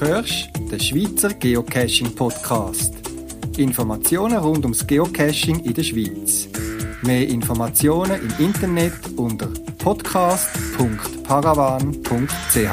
hörst 0.00 0.50
den 0.70 0.78
Schweizer 0.78 1.34
Geocaching 1.34 2.14
Podcast. 2.14 2.94
Informationen 3.56 4.38
rund 4.38 4.64
ums 4.64 4.86
Geocaching 4.86 5.64
in 5.64 5.74
der 5.74 5.82
Schweiz. 5.82 6.46
Mehr 7.02 7.26
Informationen 7.28 8.20
im 8.20 8.32
Internet 8.44 8.92
unter 9.16 9.48
podcast.paravan.ch. 9.78 12.68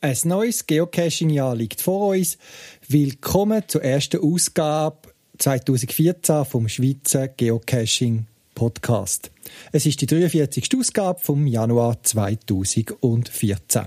Ein 0.00 0.16
neues 0.24 0.66
Geocaching-Jahr 0.66 1.54
liegt 1.54 1.80
vor 1.80 2.08
uns. 2.08 2.36
Willkommen 2.88 3.62
zur 3.68 3.84
ersten 3.84 4.20
Ausgabe 4.20 5.12
2014 5.38 6.44
vom 6.44 6.68
Schweizer 6.68 7.28
Geocaching 7.28 8.26
Podcast. 8.54 9.30
Es 9.70 9.86
ist 9.86 10.00
die 10.00 10.06
43. 10.06 10.68
Ausgabe 10.76 11.20
vom 11.20 11.46
Januar 11.46 12.02
2014. 12.02 13.86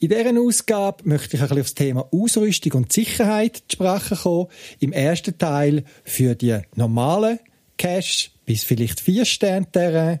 In 0.00 0.10
dieser 0.10 0.40
Ausgabe 0.40 1.08
möchte 1.08 1.36
ich 1.36 1.42
ein 1.42 1.48
bisschen 1.48 1.60
auf 1.60 1.66
das 1.66 1.74
Thema 1.74 2.08
Ausrüstung 2.12 2.72
und 2.72 2.92
Sicherheit 2.92 3.56
zu 3.68 3.74
sprechen 3.74 4.18
kommen. 4.18 4.46
Im 4.78 4.92
ersten 4.92 5.36
Teil 5.36 5.82
für 6.04 6.36
die 6.36 6.60
normalen 6.76 7.40
Cache 7.78 8.30
bis 8.44 8.62
vielleicht 8.62 9.00
vier 9.00 9.24
Sterne 9.24 10.20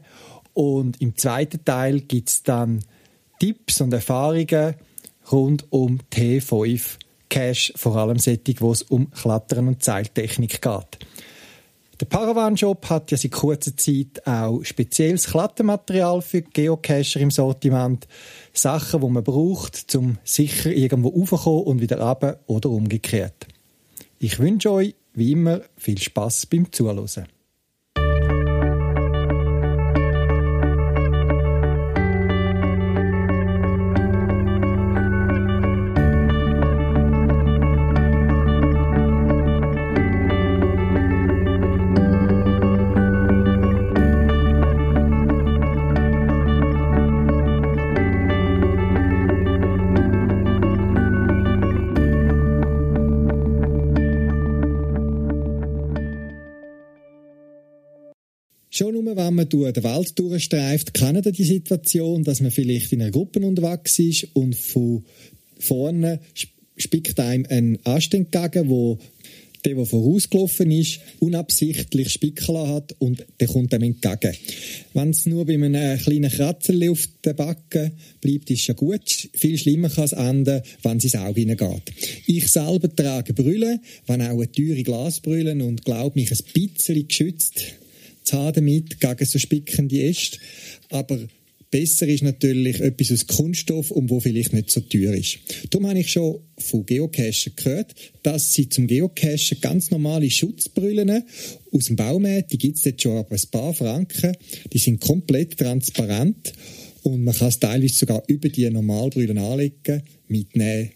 und 0.52 1.00
im 1.00 1.16
zweiten 1.16 1.64
Teil 1.64 2.00
gibt 2.00 2.28
es 2.28 2.42
dann 2.42 2.84
Tipps 3.38 3.80
und 3.80 3.92
Erfahrungen 3.92 4.74
rund 5.30 5.66
um 5.70 6.00
T5 6.12 6.98
Cache, 7.30 7.72
vor 7.76 7.96
allem 7.96 8.18
solche, 8.18 8.60
wo 8.60 8.72
es 8.72 8.82
um 8.82 9.10
Klettern 9.12 9.68
und 9.68 9.84
Seiltechnik 9.84 10.60
geht. 10.60 10.98
Der 12.00 12.06
Paravan 12.06 12.56
Shop 12.56 12.88
hat 12.90 13.10
ja 13.10 13.16
seit 13.16 13.32
kurzer 13.32 13.76
Zeit 13.76 14.24
auch 14.24 14.62
spezielles 14.62 15.26
Klettermaterial 15.26 16.22
für 16.22 16.42
Geocacher 16.42 17.18
im 17.18 17.32
Sortiment. 17.32 18.06
Sachen, 18.52 19.00
die 19.00 19.08
man 19.08 19.24
braucht, 19.24 19.96
um 19.96 20.18
sicher 20.22 20.70
irgendwo 20.70 21.08
raufzukommen 21.08 21.64
und 21.64 21.80
wieder 21.80 22.00
runter 22.00 22.38
oder 22.46 22.70
umgekehrt. 22.70 23.48
Ich 24.20 24.38
wünsche 24.38 24.70
euch, 24.70 24.94
wie 25.14 25.32
immer, 25.32 25.62
viel 25.76 25.98
Spaß 25.98 26.46
beim 26.46 26.70
Zuhören. 26.70 27.26
Nur, 59.08 59.16
wenn 59.16 59.34
man 59.34 59.48
durch 59.48 59.72
die 59.72 59.82
Welt 59.82 60.18
durchstreift, 60.18 60.92
kennt 60.92 61.24
ihr 61.24 61.32
die 61.32 61.44
Situation, 61.44 62.24
dass 62.24 62.40
man 62.40 62.50
vielleicht 62.50 62.92
in 62.92 63.00
einer 63.00 63.10
Gruppe 63.10 63.40
unterwegs 63.40 63.98
ist 63.98 64.28
und 64.34 64.54
von 64.54 65.04
vorne 65.58 66.20
spickt 66.76 67.18
einem 67.18 67.46
ein 67.48 67.78
Ast 67.84 68.12
entgegen, 68.14 68.68
wo 68.68 68.98
der, 69.64 69.74
der 69.74 69.86
vorausgelaufen 69.86 70.70
ist, 70.70 71.00
unabsichtlich 71.18 72.10
Spickeln 72.10 72.68
hat 72.68 72.94
und 72.98 73.24
der 73.40 73.48
kommt 73.48 73.72
dem 73.72 73.82
entgegen. 73.82 74.36
Wenn 74.94 75.10
es 75.10 75.26
nur 75.26 75.46
bei 75.46 75.54
einem 75.54 75.98
kleinen 75.98 76.30
Kratzer 76.30 76.74
auf 76.90 77.08
den 77.24 77.34
Backen 77.34 77.92
bleibt, 78.20 78.50
ist 78.50 78.66
ja 78.66 78.74
gut. 78.74 79.28
Viel 79.32 79.58
schlimmer 79.58 79.88
kann 79.88 80.04
es 80.04 80.12
enden, 80.12 80.62
wenn 80.82 80.98
es 80.98 81.04
ins 81.04 81.16
Auge 81.16 81.40
hineingeht. 81.40 81.92
Ich 82.26 82.46
selber 82.48 82.94
trage 82.94 83.32
Brüllen, 83.32 83.80
wenn 84.06 84.22
auch 84.22 84.34
eine 84.34 84.52
teure 84.52 84.82
Glasbrüllen 84.82 85.62
und 85.62 85.84
glaube 85.84 86.20
mich 86.20 86.30
ein 86.30 86.38
bisschen 86.52 87.08
geschützt 87.08 87.64
zu 88.28 88.52
damit 88.52 89.00
gegen 89.00 89.24
so 89.24 89.38
spickende 89.38 90.02
Äste. 90.02 90.38
Aber 90.90 91.18
besser 91.70 92.06
ist 92.06 92.22
natürlich 92.22 92.80
etwas 92.80 93.12
aus 93.12 93.26
Kunststoff 93.26 93.90
und 93.90 94.10
wo 94.10 94.20
vielleicht 94.20 94.52
nicht 94.52 94.70
so 94.70 94.80
teuer 94.80 95.14
ist. 95.14 95.38
Darum 95.70 95.88
habe 95.88 95.98
ich 95.98 96.10
schon 96.10 96.40
von 96.58 96.86
Geocachern 96.86 97.52
gehört, 97.56 97.94
dass 98.22 98.52
sie 98.52 98.68
zum 98.68 98.86
Geocachen 98.86 99.60
ganz 99.60 99.90
normale 99.90 100.30
Schutzbrüllen 100.30 101.24
aus 101.72 101.84
dem 101.86 101.96
Baumarkt, 101.96 102.52
die 102.52 102.58
gibt 102.58 102.78
es 102.78 102.84
jetzt 102.84 103.02
schon 103.02 103.16
aber 103.16 103.34
ein 103.34 103.50
paar 103.50 103.74
Franken, 103.74 104.36
die 104.72 104.78
sind 104.78 105.00
komplett 105.00 105.58
transparent 105.58 106.52
und 107.02 107.24
man 107.24 107.34
kann 107.34 107.48
es 107.48 107.60
teilweise 107.60 107.94
sogar 107.94 108.22
über 108.26 108.48
die 108.48 108.68
Normalbrüllen 108.68 109.38
anlegen, 109.38 110.02
mitnehmen 110.26 110.90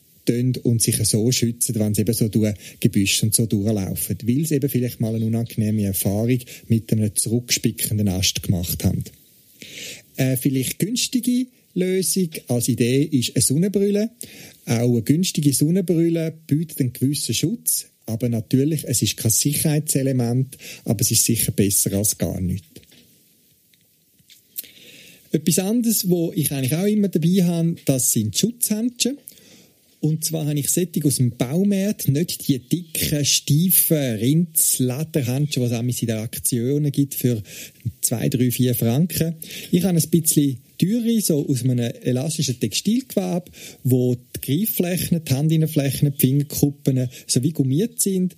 und 0.62 0.83
sich 0.83 0.97
so 1.05 1.31
schützen, 1.33 1.75
wenn 1.77 1.94
sie 1.94 2.03
eben 2.03 2.15
so 2.15 2.28
durch 2.28 2.55
Gebüsch 2.81 3.22
und 3.22 3.34
so 3.34 3.47
durchlaufen. 3.47 4.16
Weil 4.22 4.47
sie 4.47 4.56
eben 4.56 4.69
vielleicht 4.69 5.00
mal 5.00 5.15
eine 5.15 5.27
unangenehme 5.27 5.84
Erfahrung 5.84 6.38
mit 6.69 6.93
einem 6.93 7.15
zurückspickenden 7.15 8.09
Ast 8.09 8.43
gemacht 8.43 8.84
haben. 8.84 9.05
Eine 10.16 10.37
vielleicht 10.37 10.78
günstige 10.78 11.47
Lösung 11.75 12.28
als 12.49 12.69
Idee 12.69 13.03
ist 13.03 13.34
eine 13.34 13.43
Sonnenbrille. 13.43 14.11
Auch 14.66 14.93
eine 14.93 15.03
günstige 15.03 15.53
Sonnenbrille 15.53 16.32
bietet 16.47 16.81
einen 16.81 16.93
gewissen 16.93 17.34
Schutz, 17.34 17.87
aber 18.06 18.28
natürlich, 18.28 18.84
es 18.84 19.03
ist 19.03 19.16
kein 19.16 19.31
Sicherheitselement, 19.31 20.56
aber 20.84 21.00
es 21.00 21.11
ist 21.11 21.25
sicher 21.25 21.53
besser 21.53 21.93
als 21.94 22.19
gar 22.19 22.41
nichts. 22.41 22.66
Etwas 25.32 25.59
anderes, 25.61 26.11
wo 26.11 26.31
ich 26.34 26.53
eigentlich 26.53 26.75
auch 26.75 26.84
immer 26.84 27.09
dabei 27.09 27.43
habe, 27.44 27.77
das 27.87 28.12
sind 28.12 28.37
Schutzhändchen. 28.37 29.16
Und 30.02 30.24
zwar 30.24 30.46
habe 30.46 30.58
ich 30.58 30.68
Sättig 30.68 31.04
aus 31.04 31.18
dem 31.18 31.36
Baumarkt, 31.36 32.08
nicht 32.08 32.48
die 32.48 32.58
dicken, 32.58 33.24
steifen 33.24 34.16
Rindslederhandschuhe, 34.16 35.68
die 35.68 35.90
es 35.90 36.02
in 36.02 36.08
den 36.08 36.16
Aktionen 36.16 36.90
gibt 36.90 37.14
für 37.14 37.40
zwei, 38.00 38.28
drei, 38.28 38.50
vier 38.50 38.74
Franken. 38.74 39.36
Ich 39.70 39.84
habe 39.84 39.96
ein 39.96 40.10
bisschen 40.10 40.58
teure, 40.76 41.20
so 41.20 41.48
aus 41.48 41.62
einem 41.62 41.78
elastischen 41.78 42.58
Textilgewebe, 42.58 43.44
wo 43.84 44.16
die 44.16 44.40
Greifflächen, 44.40 45.22
die 45.24 45.34
Handinnenflächen, 45.34 46.12
die 46.12 46.19
Fingerkuppen 46.19 47.08
so 47.28 47.40
wie 47.44 47.52
gummiert 47.52 48.02
sind 48.02 48.34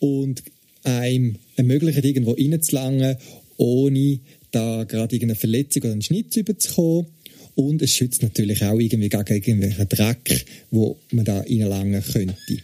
und 0.00 0.42
einem 0.82 1.36
ermöglichen, 1.54 2.02
irgendwo 2.02 2.32
reinzulangen, 2.32 3.18
ohne 3.56 4.18
da 4.50 4.82
gerade 4.82 5.14
irgendeine 5.14 5.38
Verletzung 5.38 5.82
oder 5.82 5.92
einen 5.92 6.02
Schnitt 6.02 6.36
überzukommen. 6.36 7.06
Und 7.54 7.82
es 7.82 7.92
schützt 7.92 8.22
natürlich 8.22 8.64
auch 8.64 8.78
irgendwie 8.78 9.08
gegen 9.08 9.34
irgendwelchen 9.34 9.88
Dreck, 9.88 10.44
wo 10.70 10.98
man 11.12 11.24
da 11.24 11.40
reinlangen 11.40 12.02
könnte. 12.02 12.58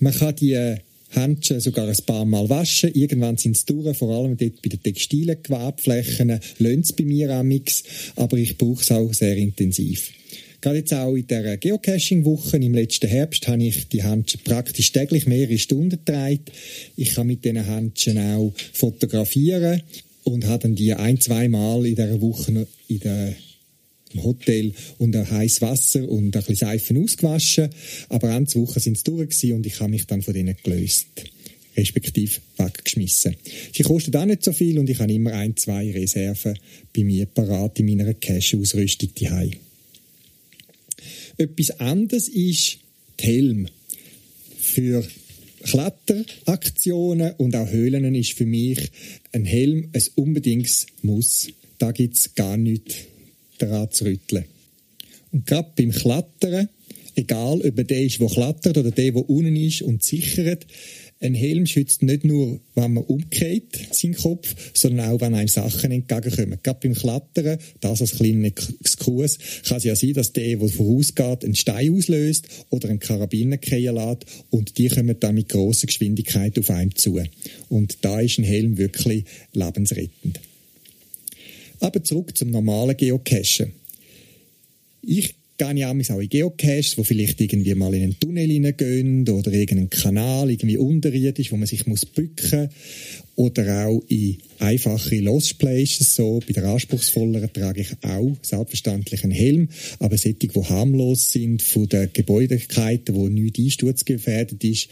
Man 0.00 0.14
kann 0.14 0.36
die 0.36 0.78
Handschuhe 1.10 1.60
sogar 1.60 1.88
ein 1.88 1.96
paar 2.06 2.24
Mal 2.24 2.48
waschen. 2.48 2.92
Irgendwann 2.94 3.36
sind 3.36 3.56
sie 3.56 3.66
durch, 3.66 3.96
vor 3.96 4.16
allem 4.16 4.36
dort 4.36 4.62
bei 4.62 4.68
den 4.68 4.82
textilen 4.82 5.36
Gewebflächen. 5.42 6.38
Löhnt 6.58 6.84
es 6.84 6.92
bei 6.92 7.04
mir 7.04 7.30
amix, 7.30 7.82
aber 8.16 8.36
ich 8.36 8.56
brauche 8.56 8.82
es 8.82 8.90
auch 8.90 9.12
sehr 9.12 9.36
intensiv. 9.36 10.10
Gerade 10.60 10.78
jetzt 10.78 10.92
auch 10.92 11.14
in 11.14 11.26
der 11.26 11.56
Geocaching-Woche 11.56 12.56
im 12.56 12.74
letzten 12.74 13.08
Herbst 13.08 13.46
habe 13.46 13.62
ich 13.62 13.88
die 13.88 14.02
Handschuhe 14.02 14.40
praktisch 14.42 14.90
täglich 14.90 15.26
mehrere 15.26 15.56
Stunden 15.56 15.90
getragen. 15.90 16.40
Ich 16.96 17.14
kann 17.14 17.28
mit 17.28 17.44
diesen 17.44 17.64
Handschuhen 17.64 18.18
auch 18.18 18.52
fotografieren 18.72 19.82
und 20.24 20.46
habe 20.46 20.64
dann 20.64 20.74
die 20.74 20.92
ein, 20.94 21.20
zwei 21.20 21.48
Mal 21.48 21.86
in 21.86 21.94
dieser 21.94 22.20
Woche 22.20 22.66
in 22.88 23.00
der 23.00 23.34
im 24.14 24.24
Hotel 24.24 24.72
und 24.98 25.14
ein 25.14 25.30
heißes 25.30 25.60
Wasser 25.60 26.08
und 26.08 26.36
ein 26.36 26.42
bisschen 26.42 26.56
Seifen 26.56 27.02
ausgewaschen. 27.02 27.68
Aber 28.08 28.30
eine 28.30 28.46
Woche 28.54 28.80
sind 28.80 28.98
sie 28.98 29.04
durch 29.04 29.52
und 29.52 29.66
ich 29.66 29.80
habe 29.80 29.90
mich 29.90 30.06
dann 30.06 30.22
von 30.22 30.34
denen 30.34 30.56
gelöst 30.62 31.06
respektive 31.78 32.40
weggeschmissen. 32.56 33.36
Sie 33.72 33.82
kosten 33.84 34.16
auch 34.16 34.24
nicht 34.24 34.44
so 34.44 34.52
viel 34.52 34.78
und 34.78 34.90
ich 34.90 34.98
habe 34.98 35.12
immer 35.12 35.32
ein, 35.32 35.56
zwei 35.56 35.90
Reserven 35.90 36.58
bei 36.94 37.04
mir 37.04 37.26
parat 37.26 37.78
in 37.78 37.86
meiner 37.86 38.14
Cash-Ausrüstung 38.14 39.10
daheim. 39.20 39.52
Etwas 41.36 41.70
anderes 41.78 42.28
ist 42.28 42.78
die 43.20 43.24
Helm. 43.24 43.68
Für 44.58 45.06
Kletteraktionen 45.62 47.32
und 47.38 47.54
auch 47.54 47.70
Höhlen 47.70 48.14
ist 48.14 48.32
für 48.32 48.46
mich 48.46 48.78
ein 49.32 49.44
Helm 49.44 49.88
ein 49.92 50.02
unbedingtes 50.16 50.86
Muss. 51.02 51.48
Da 51.78 51.92
gibt 51.92 52.16
es 52.16 52.34
gar 52.34 52.56
nichts 52.56 52.96
daran 53.58 53.90
zu 53.90 54.04
rütteln. 54.04 54.44
Und 55.32 55.46
gerade 55.46 55.70
beim 55.76 55.90
Klettern, 55.90 56.68
egal 57.14 57.60
ob 57.60 57.88
der 57.88 58.02
ist, 58.02 58.20
der 58.20 58.28
klettert 58.28 58.78
oder 58.78 58.90
der, 58.90 59.12
der 59.12 59.28
unten 59.28 59.56
ist 59.56 59.82
und 59.82 60.02
sichert, 60.02 60.66
ein 61.20 61.34
Helm 61.34 61.66
schützt 61.66 62.02
nicht 62.02 62.24
nur, 62.24 62.60
wenn 62.74 62.92
man 62.92 63.04
umkehrt, 63.04 63.76
seinen 63.90 64.14
Kopf, 64.14 64.54
sondern 64.72 65.10
auch, 65.10 65.20
wenn 65.20 65.34
einem 65.34 65.48
Sachen 65.48 65.90
entgegenkommen. 65.90 66.60
Gerade 66.62 66.78
beim 66.80 66.94
Klettern, 66.94 67.58
das 67.80 68.00
als 68.00 68.12
kleiner 68.12 68.46
Exkurs, 68.46 69.38
kann 69.66 69.78
es 69.78 69.84
ja 69.84 69.96
sein, 69.96 70.12
dass 70.12 70.32
der, 70.32 70.56
der 70.56 70.68
vorausgeht, 70.68 71.44
einen 71.44 71.56
Stein 71.56 71.92
auslöst 71.92 72.46
oder 72.70 72.88
einen 72.88 73.00
Karabiner 73.00 73.58
fallen 73.60 73.94
lässt 73.94 74.26
und 74.50 74.78
die 74.78 74.88
kommen 74.88 75.18
dann 75.18 75.34
mit 75.34 75.48
grosser 75.48 75.88
Geschwindigkeit 75.88 76.56
auf 76.58 76.70
einem 76.70 76.94
zu. 76.94 77.20
Und 77.68 77.98
da 78.02 78.20
ist 78.20 78.38
ein 78.38 78.44
Helm 78.44 78.78
wirklich 78.78 79.24
lebensrettend. 79.52 80.38
Aber 81.80 82.02
zurück 82.02 82.36
zum 82.36 82.50
normalen 82.50 82.96
Geocachen. 82.96 83.72
Ich 85.02 85.34
gehe 85.58 85.74
ja 85.74 85.90
auch 85.90 86.20
in 86.20 86.28
Geocaches, 86.28 86.96
wo 86.96 87.02
vielleicht 87.02 87.40
irgendwie 87.40 87.74
mal 87.74 87.92
in 87.92 88.02
einen 88.04 88.20
Tunnel 88.20 88.46
hineingehen 88.46 89.28
oder 89.28 89.52
irgendeinen 89.52 89.90
Kanal 89.90 90.50
irgendwie 90.50 90.76
unterirdisch, 90.76 91.50
wo 91.50 91.56
man 91.56 91.66
sich 91.66 91.86
muss 91.86 92.06
bücken 92.06 92.68
oder 93.34 93.86
auch 93.86 94.02
in 94.08 94.38
einfache 94.58 95.18
Lost 95.20 95.58
Places, 95.58 96.14
so 96.14 96.40
bei 96.46 96.52
der 96.52 96.64
anspruchsvolleren 96.64 97.52
trage 97.52 97.80
ich 97.80 97.88
auch 98.02 98.36
selbstverständlich 98.42 99.24
einen 99.24 99.32
Helm, 99.32 99.68
aber 99.98 100.16
solche, 100.16 100.34
die 100.38 100.50
harmlos 100.50 101.32
sind 101.32 101.62
von 101.62 101.88
den 101.88 102.10
Gebäudigkeiten, 102.12 103.14
wo 103.14 103.28
nichts 103.28 103.58
einsturzgefährdet 103.58 104.62
ist, 104.62 104.88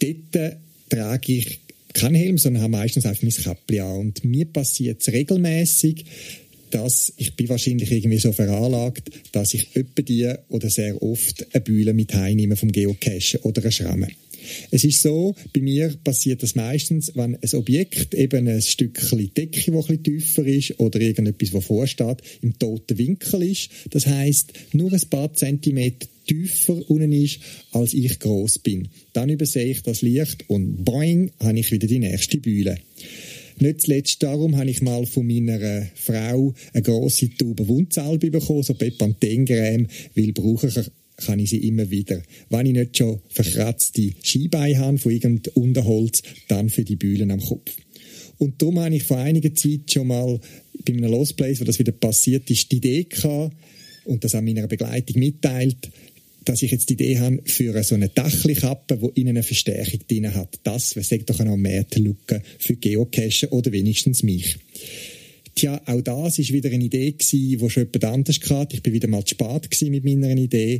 dort 0.00 0.56
trage 0.88 1.32
ich 1.32 1.60
keinen 1.96 2.14
Helm, 2.14 2.38
sondern 2.38 2.62
habe 2.62 2.72
meistens 2.72 3.06
einfach 3.06 3.22
mein 3.22 3.32
Käppchen 3.32 3.80
an. 3.80 3.98
Und 3.98 4.24
mir 4.24 4.44
passiert 4.44 5.00
es 5.00 5.12
regelmäßig, 5.12 6.04
dass 6.70 7.12
ich 7.16 7.34
bin 7.34 7.48
wahrscheinlich 7.48 7.90
irgendwie 7.90 8.18
so 8.18 8.32
veranlagt, 8.32 9.10
dass 9.32 9.54
ich 9.54 9.68
öppe 9.76 10.02
die 10.02 10.30
oder 10.48 10.68
sehr 10.68 11.02
oft 11.02 11.46
eine 11.54 11.60
Bühle 11.62 11.94
mit 11.94 12.12
heimnehme 12.14 12.56
vom 12.56 12.70
Geocachen 12.70 13.40
oder 13.42 13.62
eine 13.62 13.72
Schramme. 13.72 14.08
Es 14.70 14.84
ist 14.84 15.02
so, 15.02 15.34
bei 15.52 15.60
mir 15.60 15.92
passiert 16.04 16.42
das 16.42 16.54
meistens, 16.54 17.12
wenn 17.16 17.36
ein 17.36 17.54
Objekt 17.54 18.14
eben 18.14 18.46
ein 18.46 18.62
Stückchen 18.62 19.30
Decke, 19.34 19.72
das 19.72 19.88
ein 19.90 20.02
tiefer 20.02 20.46
ist, 20.46 20.78
oder 20.78 21.00
irgendetwas, 21.00 21.52
was 21.52 21.64
vorsteht, 21.64 22.18
im 22.42 22.58
toten 22.58 22.98
Winkel 22.98 23.42
ist. 23.42 23.70
Das 23.90 24.06
heißt, 24.06 24.52
nur 24.72 24.92
ein 24.92 25.08
paar 25.10 25.32
Zentimeter 25.32 26.06
tiefer 26.26 26.90
unten 26.90 27.12
ist, 27.12 27.40
als 27.72 27.94
ich 27.94 28.18
groß 28.18 28.58
bin. 28.60 28.88
Dann 29.12 29.30
übersehe 29.30 29.66
ich 29.66 29.82
das 29.82 30.02
Licht 30.02 30.44
und 30.48 30.84
boing, 30.84 31.30
habe 31.40 31.58
ich 31.58 31.70
wieder 31.70 31.86
die 31.86 31.98
nächste 31.98 32.38
Bühle. 32.38 32.78
Nicht 33.58 33.82
zuletzt 33.82 34.22
darum 34.22 34.56
habe 34.56 34.70
ich 34.70 34.82
mal 34.82 35.06
von 35.06 35.26
meiner 35.26 35.86
Frau 35.94 36.52
eine 36.74 36.82
grosse 36.82 37.30
Tube 37.30 37.66
Wundsalbe 37.66 38.30
bekommen, 38.30 38.62
so 38.62 38.74
Pepanthen-Creme, 38.74 39.86
weil 40.14 40.32
brauche 40.32 40.68
ich 40.68 40.90
kann 41.16 41.38
ich 41.38 41.50
sie 41.50 41.66
immer 41.66 41.90
wieder. 41.90 42.22
Wenn 42.50 42.66
ich 42.66 42.72
nicht 42.74 42.98
schon 42.98 43.20
verkratzte 43.28 44.12
Skibeine 44.22 44.78
habe 44.78 44.98
von 44.98 45.12
irgendeinem 45.12 45.54
Unterholz, 45.54 46.22
dann 46.48 46.68
für 46.68 46.84
die 46.84 46.96
Bühlen 46.96 47.30
am 47.30 47.40
Kopf. 47.40 47.72
Und 48.38 48.60
darum 48.60 48.78
habe 48.80 48.94
ich 48.94 49.04
vor 49.04 49.16
einiger 49.16 49.54
Zeit 49.54 49.90
schon 49.90 50.08
mal 50.08 50.38
bei 50.84 50.92
einem 50.92 51.10
Lost 51.10 51.36
Place, 51.36 51.60
wo 51.60 51.64
das 51.64 51.78
wieder 51.78 51.92
passiert 51.92 52.50
ist, 52.50 52.70
die 52.70 52.76
Idee 52.76 53.04
gehabt 53.04 53.56
und 54.04 54.24
das 54.24 54.34
an 54.34 54.44
meiner 54.44 54.66
Begleitung 54.66 55.18
mitteilt, 55.18 55.90
dass 56.46 56.62
ich 56.62 56.70
jetzt 56.70 56.88
die 56.88 56.94
Idee 56.94 57.18
habe 57.18 57.42
für 57.44 57.82
so 57.82 57.94
eine 57.94 58.08
Dachli-Kappe, 58.08 58.96
die 58.96 59.20
innen 59.20 59.36
eine 59.36 59.42
Verstärkung 59.42 60.00
drin 60.08 60.32
hat. 60.32 60.58
Das 60.62 60.96
wäre 60.96 61.18
doch 61.24 61.38
noch 61.40 61.56
mehr 61.56 61.84
Lücke 61.96 62.40
für 62.58 62.76
Geocachen 62.76 63.50
oder 63.50 63.72
wenigstens 63.72 64.22
mich. 64.22 64.56
Tja, 65.56 65.80
auch 65.86 66.00
das 66.00 66.38
ist 66.38 66.52
wieder 66.52 66.70
eine 66.70 66.84
Idee 66.84 67.12
gewesen, 67.12 67.58
die 67.58 67.70
schon 67.70 67.88
jemand 67.92 68.04
anders 68.04 68.40
hatte. 68.48 68.76
Ich 68.76 68.82
bin 68.82 68.92
wieder 68.92 69.08
mal 69.08 69.24
zu 69.24 69.34
spät 69.34 69.90
mit 69.90 70.04
meiner 70.04 70.36
Idee. 70.36 70.78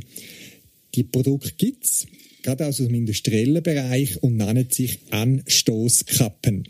Die 0.95 1.03
Produkte 1.03 1.51
gibt 1.57 1.83
es, 1.83 2.07
gerade 2.43 2.65
aus 2.65 2.77
dem 2.77 2.93
industriellen 2.93 3.61
Bereich 3.61 4.23
und 4.23 4.37
nennen 4.37 4.69
sich 4.69 4.99
Anstoßkappen. 5.09 6.69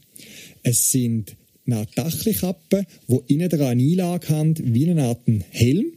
Es 0.63 0.91
sind 0.91 1.35
Dachli-Kappen, 1.65 2.87
die 3.07 3.33
innen 3.33 3.51
eine 3.51 3.83
Einlage 3.83 4.29
haben, 4.29 4.55
wie 4.73 4.89
eine 4.89 5.03
Art 5.03 5.21
Helm 5.51 5.96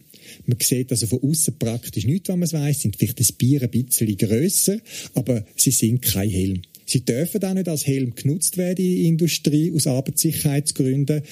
man 0.50 0.58
sieht 0.60 0.90
also 0.90 1.06
von 1.06 1.22
außen 1.22 1.58
praktisch 1.58 2.04
nichts, 2.04 2.28
was 2.28 2.52
man 2.52 2.62
weiß, 2.62 2.80
sind 2.80 2.96
vielleicht 2.96 3.20
das 3.20 3.32
Bier 3.32 3.62
ein 3.62 3.70
bisschen 3.70 4.16
grösser, 4.16 4.78
aber 5.14 5.44
sie 5.56 5.70
sind 5.70 6.02
kein 6.02 6.28
Helm. 6.28 6.62
Sie 6.86 7.04
dürfen 7.04 7.42
auch 7.44 7.54
nicht 7.54 7.68
als 7.68 7.86
Helm 7.86 8.14
genutzt 8.16 8.56
werden 8.56 8.84
in 8.84 8.96
der 8.96 9.04
Industrie 9.04 9.72
aus 9.72 9.86
Arbeitssicherheitsgründen. 9.86 11.22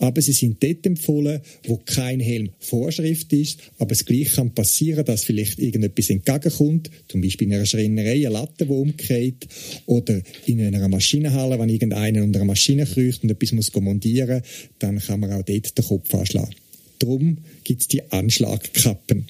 Aber 0.00 0.22
sie 0.22 0.32
sind 0.32 0.62
dort 0.62 0.86
empfohlen, 0.86 1.40
wo 1.64 1.78
kein 1.78 2.20
Helm 2.20 2.50
Vorschrift 2.60 3.32
ist, 3.32 3.58
aber 3.78 3.92
es 3.92 4.04
gleich 4.04 4.34
kann 4.34 4.54
passieren, 4.54 5.04
dass 5.04 5.24
vielleicht 5.24 5.58
irgendetwas 5.58 6.10
entgegenkommt, 6.10 6.90
zum 7.08 7.20
Beispiel 7.20 7.48
in 7.48 7.54
einer 7.54 7.66
Schreinerei 7.66 8.12
eine 8.12 8.28
Latte, 8.28 8.66
die 8.66 8.70
umkehrt, 8.70 9.48
oder 9.86 10.20
in 10.46 10.60
einer 10.60 10.86
Maschinenhalle, 10.88 11.58
wenn 11.58 11.68
irgendeiner 11.68 12.22
unter 12.22 12.40
einer 12.40 12.46
Maschine 12.46 12.86
kriecht 12.86 13.24
und 13.24 13.30
etwas 13.30 13.52
muss 13.52 13.74
montieren, 13.74 14.42
dann 14.78 15.00
kann 15.00 15.20
man 15.20 15.32
auch 15.32 15.42
dort 15.42 15.76
den 15.76 15.84
Kopf 15.84 16.14
anschlagen. 16.14 16.54
Darum 16.98 17.38
gibt 17.64 17.82
es 17.82 17.88
die 17.88 18.10
Anschlagkappen. 18.10 19.26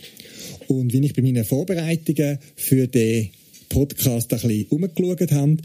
Und 0.68 0.92
wenn 0.92 1.02
ich 1.02 1.14
bei 1.14 1.22
meinen 1.22 1.44
Vorbereitungen 1.44 2.38
für 2.56 2.86
den 2.86 3.30
Podcast 3.68 4.32
ein 4.32 4.40
bisschen 4.40 4.66
umgeschaut 4.66 5.32
habe, 5.32 5.56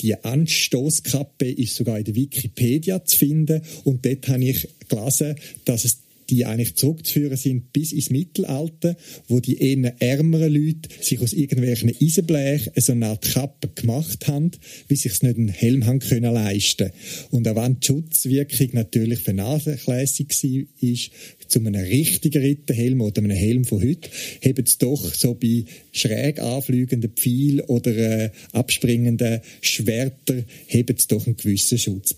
die 0.00 0.14
Anstoßkappe 0.24 1.50
ist 1.50 1.74
sogar 1.74 1.98
in 1.98 2.04
der 2.04 2.14
Wikipedia 2.14 3.04
zu 3.04 3.18
finden 3.18 3.62
und 3.84 4.04
dort 4.06 4.28
habe 4.28 4.44
ich 4.44 4.68
gelesen, 4.88 5.36
dass 5.64 5.84
es 5.84 5.98
die 6.30 6.44
eigentlich 6.44 6.74
zurückzuführen 6.76 7.36
sind 7.36 7.72
bis 7.72 7.92
ins 7.92 8.10
Mittelalter, 8.10 8.96
wo 9.28 9.40
die 9.40 9.58
eher 9.58 9.94
ärmeren 10.00 10.52
Leute 10.52 10.88
sich 11.00 11.20
aus 11.20 11.32
irgendwelchen 11.32 11.92
Eisenblech 12.00 12.70
so 12.76 12.92
eine 12.92 13.06
Art 13.06 13.22
Kappe 13.22 13.68
gemacht 13.68 14.26
haben, 14.28 14.50
wie 14.88 14.96
sich 14.96 15.22
nicht 15.22 15.36
einen 15.36 15.48
Helm 15.48 15.86
haben 15.86 16.00
können 16.00 16.32
leisten. 16.32 16.90
Und 17.30 17.48
auch 17.48 17.56
wenn 17.56 17.80
die 17.80 17.86
Schutzwirkung 17.86 18.68
natürlich 18.72 19.20
vernachlässigt 19.20 20.44
ist, 20.80 21.10
zu 21.48 21.60
einem 21.60 21.74
richtigen 21.74 22.42
Ritterhelm 22.42 23.00
oder 23.00 23.22
einem 23.22 23.36
Helm 23.36 23.64
von 23.64 23.82
heute, 23.82 24.10
haben 24.44 24.64
es 24.64 24.78
doch 24.78 25.14
so 25.14 25.34
bei 25.34 25.64
schräg 25.92 26.40
anfliegenden 26.40 27.10
Pfeil 27.12 27.60
oder 27.62 27.96
äh, 27.96 28.30
abspringenden 28.52 29.40
Schwerter, 29.60 30.44
haben 30.68 30.94
es 30.96 31.06
doch 31.06 31.26
einen 31.26 31.36
gewissen 31.36 31.78
Schutz. 31.78 32.14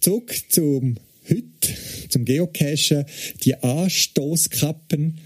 Zurück 0.00 0.34
zum 0.48 0.96
heute 1.28 1.76
zum 2.08 2.24
Geocachen 2.24 3.04
die 3.42 3.54
Anstoßkappen, 3.54 5.18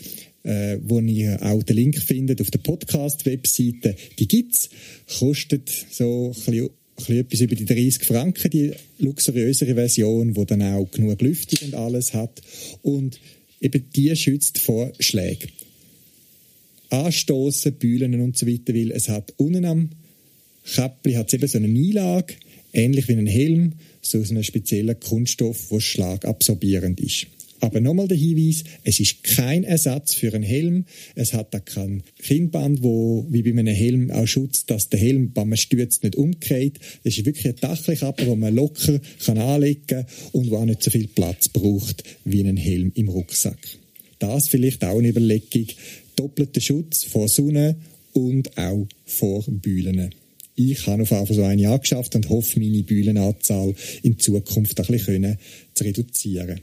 äh, 0.43 0.79
wo 0.83 1.01
ihr 1.01 1.43
auch 1.43 1.63
den 1.63 1.77
Link 1.77 1.99
findet 1.99 2.41
auf 2.41 2.51
der 2.51 2.59
Podcast-Webseite, 2.59 3.97
die 4.19 4.29
gibt's, 4.29 4.71
kostet 5.19 5.71
so 5.91 6.29
ein 6.29 6.35
bisschen, 6.35 6.71
bisschen 6.97 7.19
etwas 7.19 7.41
über 7.41 7.55
die 7.55 7.65
30 7.65 8.05
Franken, 8.05 8.51
die 8.51 8.73
luxuriösere 8.99 9.75
Version, 9.75 10.37
wo 10.37 10.45
dann 10.45 10.63
auch 10.63 10.91
genug 10.91 11.21
Lüftung 11.23 11.69
und 11.69 11.75
alles 11.75 12.15
hat 12.15 12.43
und 12.83 13.21
eben 13.61 13.91
die 13.95 14.15
schützt 14.15 14.59
vor 14.59 14.93
Schlägen. 15.01 15.51
Anstoßen, 16.91 17.73
Bühlen 17.75 18.21
und 18.21 18.37
so 18.37 18.47
weiter, 18.47 18.75
weil 18.75 18.93
es 18.93 19.09
hat 19.09 19.33
unten 19.37 19.65
am 19.65 19.91
Käppli 20.65 21.15
hat 21.15 21.33
eben 21.35 21.47
so 21.47 21.59
eine 21.59 21.67
Einlage, 21.67 22.35
ähnlich 22.73 23.09
wie 23.09 23.13
ein 23.13 23.27
Helm, 23.27 23.75
so 24.05 24.21
aus 24.21 24.31
einem 24.31 24.43
speziellen 24.43 24.99
Kunststoff, 25.01 25.69
der 25.71 25.81
schlagabsorbierend 25.81 27.01
ist. 27.01 27.27
Aber 27.65 27.81
nochmal 27.81 28.09
der 28.09 28.19
Hinweis, 28.19 28.65
es 28.83 29.01
ist 29.01 29.23
kein 29.23 29.65
Ersatz 29.65 30.13
für 30.13 30.35
einen 30.35 30.43
Helm. 30.43 30.85
Es 31.15 31.33
hat 31.33 31.55
da 31.55 31.61
kein 31.61 32.03
Kinnband, 32.19 32.83
wo 32.83 33.27
wie 33.31 33.43
bei 33.43 33.51
einem 33.51 33.75
Helm 33.75 34.11
auch 34.11 34.27
schützt, 34.27 34.71
dass 34.71 34.91
der 34.91 35.01
Helm 35.01 35.33
beim 35.33 35.57
Stürzen 35.57 36.01
nicht 36.03 36.17
umkehrt. 36.17 36.79
Das 37.05 37.17
ist 37.17 37.25
wirklich 37.25 37.47
ein 37.47 37.57
Dachlichkappe, 37.57 38.27
wo 38.27 38.37
man 38.37 38.55
locker 38.55 39.01
kann 39.25 39.39
anlegen 39.39 39.87
kann 39.87 40.07
und 40.33 40.51
wo 40.51 40.59
auch 40.59 40.67
nicht 40.67 40.83
so 40.83 40.91
viel 40.91 41.07
Platz 41.07 41.49
braucht 41.49 42.05
wie 42.27 42.47
ein 42.47 42.59
Helm 42.59 42.93
im 42.97 43.09
Rucksack. 43.09 43.59
Das 44.19 44.49
vielleicht 44.49 44.85
auch 44.85 44.99
eine 44.99 45.09
Überlegung. 45.09 45.67
Doppelter 46.17 46.61
Schutz 46.61 47.05
vor 47.05 47.29
Sonne 47.29 47.77
und 48.13 48.59
auch 48.59 48.87
vor 49.07 49.43
Bühlen 49.49 50.11
ich 50.57 50.87
habe 50.87 51.03
auf 51.03 51.11
jeden 51.11 51.35
so 51.35 51.43
eine 51.43 51.69
angeschafft 51.69 52.15
und 52.15 52.29
hoffe, 52.29 52.61
meine 52.61 52.83
Bühlenanzahl 52.83 53.75
in 54.03 54.19
Zukunft 54.19 54.79
ein 54.79 54.87
bisschen 54.87 55.39
zu 55.75 55.85
reduzieren. 55.85 56.61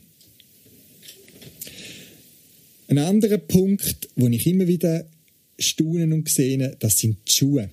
Ein 2.87 2.97
anderer 2.97 3.37
Punkt, 3.37 4.09
wo 4.15 4.27
ich 4.27 4.47
immer 4.47 4.67
wieder 4.67 5.05
staunen 5.57 6.13
und 6.13 6.29
sehe, 6.29 6.75
das 6.79 6.99
sind 6.99 7.17
die 7.27 7.31
Schuhe. 7.31 7.69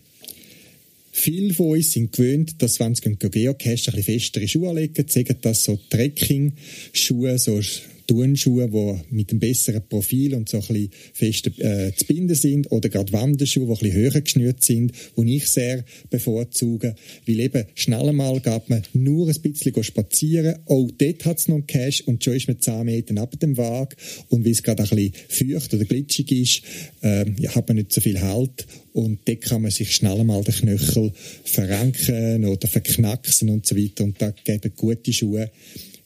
Viele 1.11 1.53
von 1.53 1.71
uns 1.71 1.93
sind 1.93 2.13
gewöhnt, 2.13 2.63
dass 2.63 2.79
wenn 2.79 2.95
sie 2.95 3.03
geocachen, 3.03 3.67
ein 3.69 3.77
bisschen 3.77 4.03
festere 4.03 4.47
Schuhe 4.47 4.71
anlegen, 4.71 5.09
sagen 5.09 5.37
das 5.41 5.65
so 5.65 5.79
Trekking-Schuhe, 5.91 7.39
so 7.39 7.61
Turnschuhe, 8.09 8.69
die 8.69 9.15
mit 9.15 9.31
einem 9.31 9.39
besseren 9.39 9.83
Profil 9.87 10.35
und 10.35 10.49
so 10.49 10.57
ein 10.57 10.67
bisschen 10.67 10.91
fester 11.13 11.51
äh, 11.59 11.95
zu 11.95 12.07
binden 12.07 12.35
sind, 12.35 12.73
oder 12.73 12.89
gerade 12.89 13.13
Wanderschuhe, 13.13 13.67
die 13.67 13.71
ein 13.71 13.79
bisschen 13.79 13.93
höher 13.93 14.21
geschnürt 14.21 14.65
sind, 14.65 14.93
die 15.17 15.37
ich 15.37 15.49
sehr 15.49 15.85
bevorzuge, 16.11 16.95
weil 17.27 17.41
eben 17.41 17.65
schnell 17.75 18.09
einmal 18.09 18.41
geht 18.41 18.71
man 18.71 18.83
nur 18.95 19.29
ein 19.29 19.41
bisschen 19.41 19.85
spazieren, 19.85 20.57
oh, 20.67 20.89
dort 20.97 21.25
hat 21.27 21.39
es 21.39 21.49
noch 21.49 21.57
einen 21.57 21.67
Cash 21.67 22.01
und 22.03 22.25
schon 22.25 22.35
ist 22.35 22.49
man 22.49 22.61
10 22.61 22.85
Meter 22.85 23.13
neben 23.13 23.39
dem 23.39 23.57
Wagen. 23.57 23.97
Und 24.29 24.45
weil 24.45 24.53
es 24.53 24.63
gerade 24.63 24.83
ein 24.83 24.89
bisschen 24.89 25.13
feucht 25.29 25.75
oder 25.75 25.85
glitschig 25.85 26.33
ist, 26.33 26.63
äh, 27.03 27.27
hat 27.49 27.69
man 27.69 27.77
nicht 27.77 27.93
so 27.93 28.01
viel 28.01 28.21
Halt. 28.21 28.67
Und 28.95 29.21
dort 29.27 29.43
kann 29.43 29.63
man 29.63 29.71
sich 29.71 29.95
schnell 29.95 30.19
einmal 30.19 30.43
den 30.43 30.55
Knöchel 30.55 31.13
verrenken 31.45 32.47
oder 32.47 32.67
verknacksen 32.67 33.51
und 33.51 33.67
so 33.67 33.77
weiter. 33.77 34.05
Und 34.05 34.21
da 34.21 34.31
geben 34.31 34.73
gute 34.75 35.13
Schuhe 35.13 35.51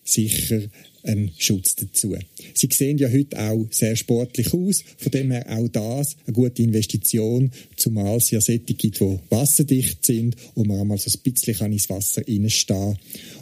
sicher 0.05 0.63
einen 1.05 1.33
Schutz 1.37 1.77
dazu. 1.77 2.15
Sie 2.55 2.69
sehen 2.71 2.99
ja 2.99 3.11
heute 3.11 3.39
auch 3.39 3.67
sehr 3.71 3.97
sportlich 3.97 4.53
aus, 4.55 4.85
von 4.97 5.11
dem 5.11 5.31
her 5.31 5.47
auch 5.49 5.69
das 5.69 6.17
eine 6.27 6.35
gute 6.35 6.63
Investition, 6.63 7.51
zumal 7.77 8.17
es 8.17 8.31
ja 8.31 8.41
Sättige 8.41 8.75
gibt, 8.75 9.01
die 9.01 9.19
wasserdicht 9.31 10.07
sind 10.07 10.37
und 10.55 10.69
man 10.69 10.81
einmal 10.81 10.99
so 10.99 11.11
ein 11.11 11.33
bisschen 11.33 11.73
ins 11.73 11.91
Wasser 11.91 12.23
reinstehen 12.27 12.97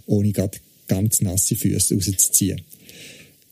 ohne 0.07 0.33
gerade 0.33 0.59
ganz 0.89 1.21
nasse 1.21 1.55
Füße 1.55 1.95
rauszuziehen. 1.95 2.61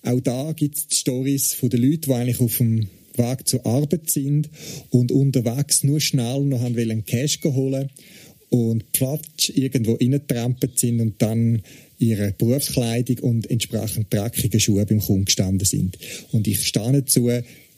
Auch 0.02 0.20
da 0.20 0.52
gibt 0.52 0.76
es 0.76 0.86
die 0.88 0.96
Stories 0.96 1.54
von 1.54 1.70
den 1.70 1.82
Leuten, 1.82 2.02
die 2.02 2.12
eigentlich 2.12 2.40
auf 2.40 2.56
dem 2.58 2.88
Weg 3.14 3.48
zur 3.48 3.66
Arbeit 3.66 4.10
sind 4.10 4.48
und 4.90 5.12
unterwegs 5.12 5.82
nur 5.84 6.00
schnell 6.00 6.40
noch 6.42 6.60
haben 6.60 6.76
wollen 6.76 7.04
Cash 7.04 7.40
holen 7.44 7.90
und 8.50 8.93
platsch 8.93 9.50
irgendwo 9.55 9.95
reingetrampelt 9.95 10.78
sind 10.78 11.00
und 11.00 11.21
dann 11.21 11.62
ihre 11.99 12.33
Berufskleidung 12.33 13.19
und 13.19 13.50
entsprechend 13.50 14.12
dreckige 14.12 14.61
Schuhe 14.61 14.87
beim 14.87 15.00
Kunden 15.00 15.26
gestanden 15.26 15.67
sind. 15.67 15.99
Und 16.33 16.47
ich 16.47 16.67
stehe 16.67 16.93
nicht 16.93 17.11
zu, 17.11 17.28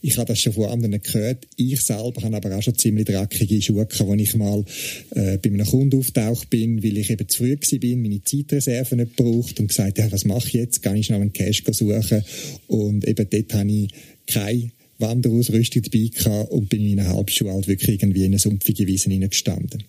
ich 0.03 0.17
habe 0.17 0.27
das 0.27 0.39
schon 0.39 0.53
von 0.53 0.65
anderen 0.65 1.01
gehört. 1.01 1.47
Ich 1.57 1.81
selber 1.81 2.21
habe 2.23 2.35
aber 2.35 2.57
auch 2.57 2.61
schon 2.61 2.75
ziemlich 2.75 3.05
dreckige 3.05 3.61
Schuhe 3.61 3.85
gehabt, 3.85 4.09
als 4.09 4.21
ich 4.21 4.35
mal 4.35 4.63
äh, 5.11 5.37
bei 5.37 5.49
einem 5.49 5.65
Kunden 5.65 5.99
auftaucht 5.99 6.49
bin, 6.49 6.83
weil 6.83 6.97
ich 6.97 7.09
eben 7.09 7.27
zu 7.27 7.43
früh 7.43 7.57
bin, 7.77 8.01
meine 8.01 8.23
Zeitreserven 8.23 8.99
nicht 8.99 9.15
braucht 9.15 9.59
und 9.59 9.67
gesagt, 9.67 9.99
ja, 9.99 10.11
was 10.11 10.25
mache 10.25 10.47
ich 10.47 10.53
jetzt? 10.53 10.81
Kann 10.81 10.95
ich 10.95 11.05
schnell 11.05 11.21
einen 11.21 11.33
Cash 11.33 11.63
suchen? 11.71 12.23
Und 12.67 13.07
eben 13.07 13.27
dort 13.29 13.53
habe 13.53 13.71
ich 13.71 13.89
keine 14.25 14.71
Wanderausrüstung 14.97 15.83
dabei 15.83 16.09
gehabt 16.15 16.51
und 16.51 16.69
bin 16.69 16.85
in 16.85 16.99
einer 16.99 17.09
Halbschuhe 17.09 17.51
halt 17.51 17.67
wirklich 17.67 18.01
irgendwie 18.01 18.21
in 18.21 18.27
eine 18.27 18.39
sumpfige 18.39 18.87
Wiese 18.87 19.09
hineingestanden. 19.09 19.83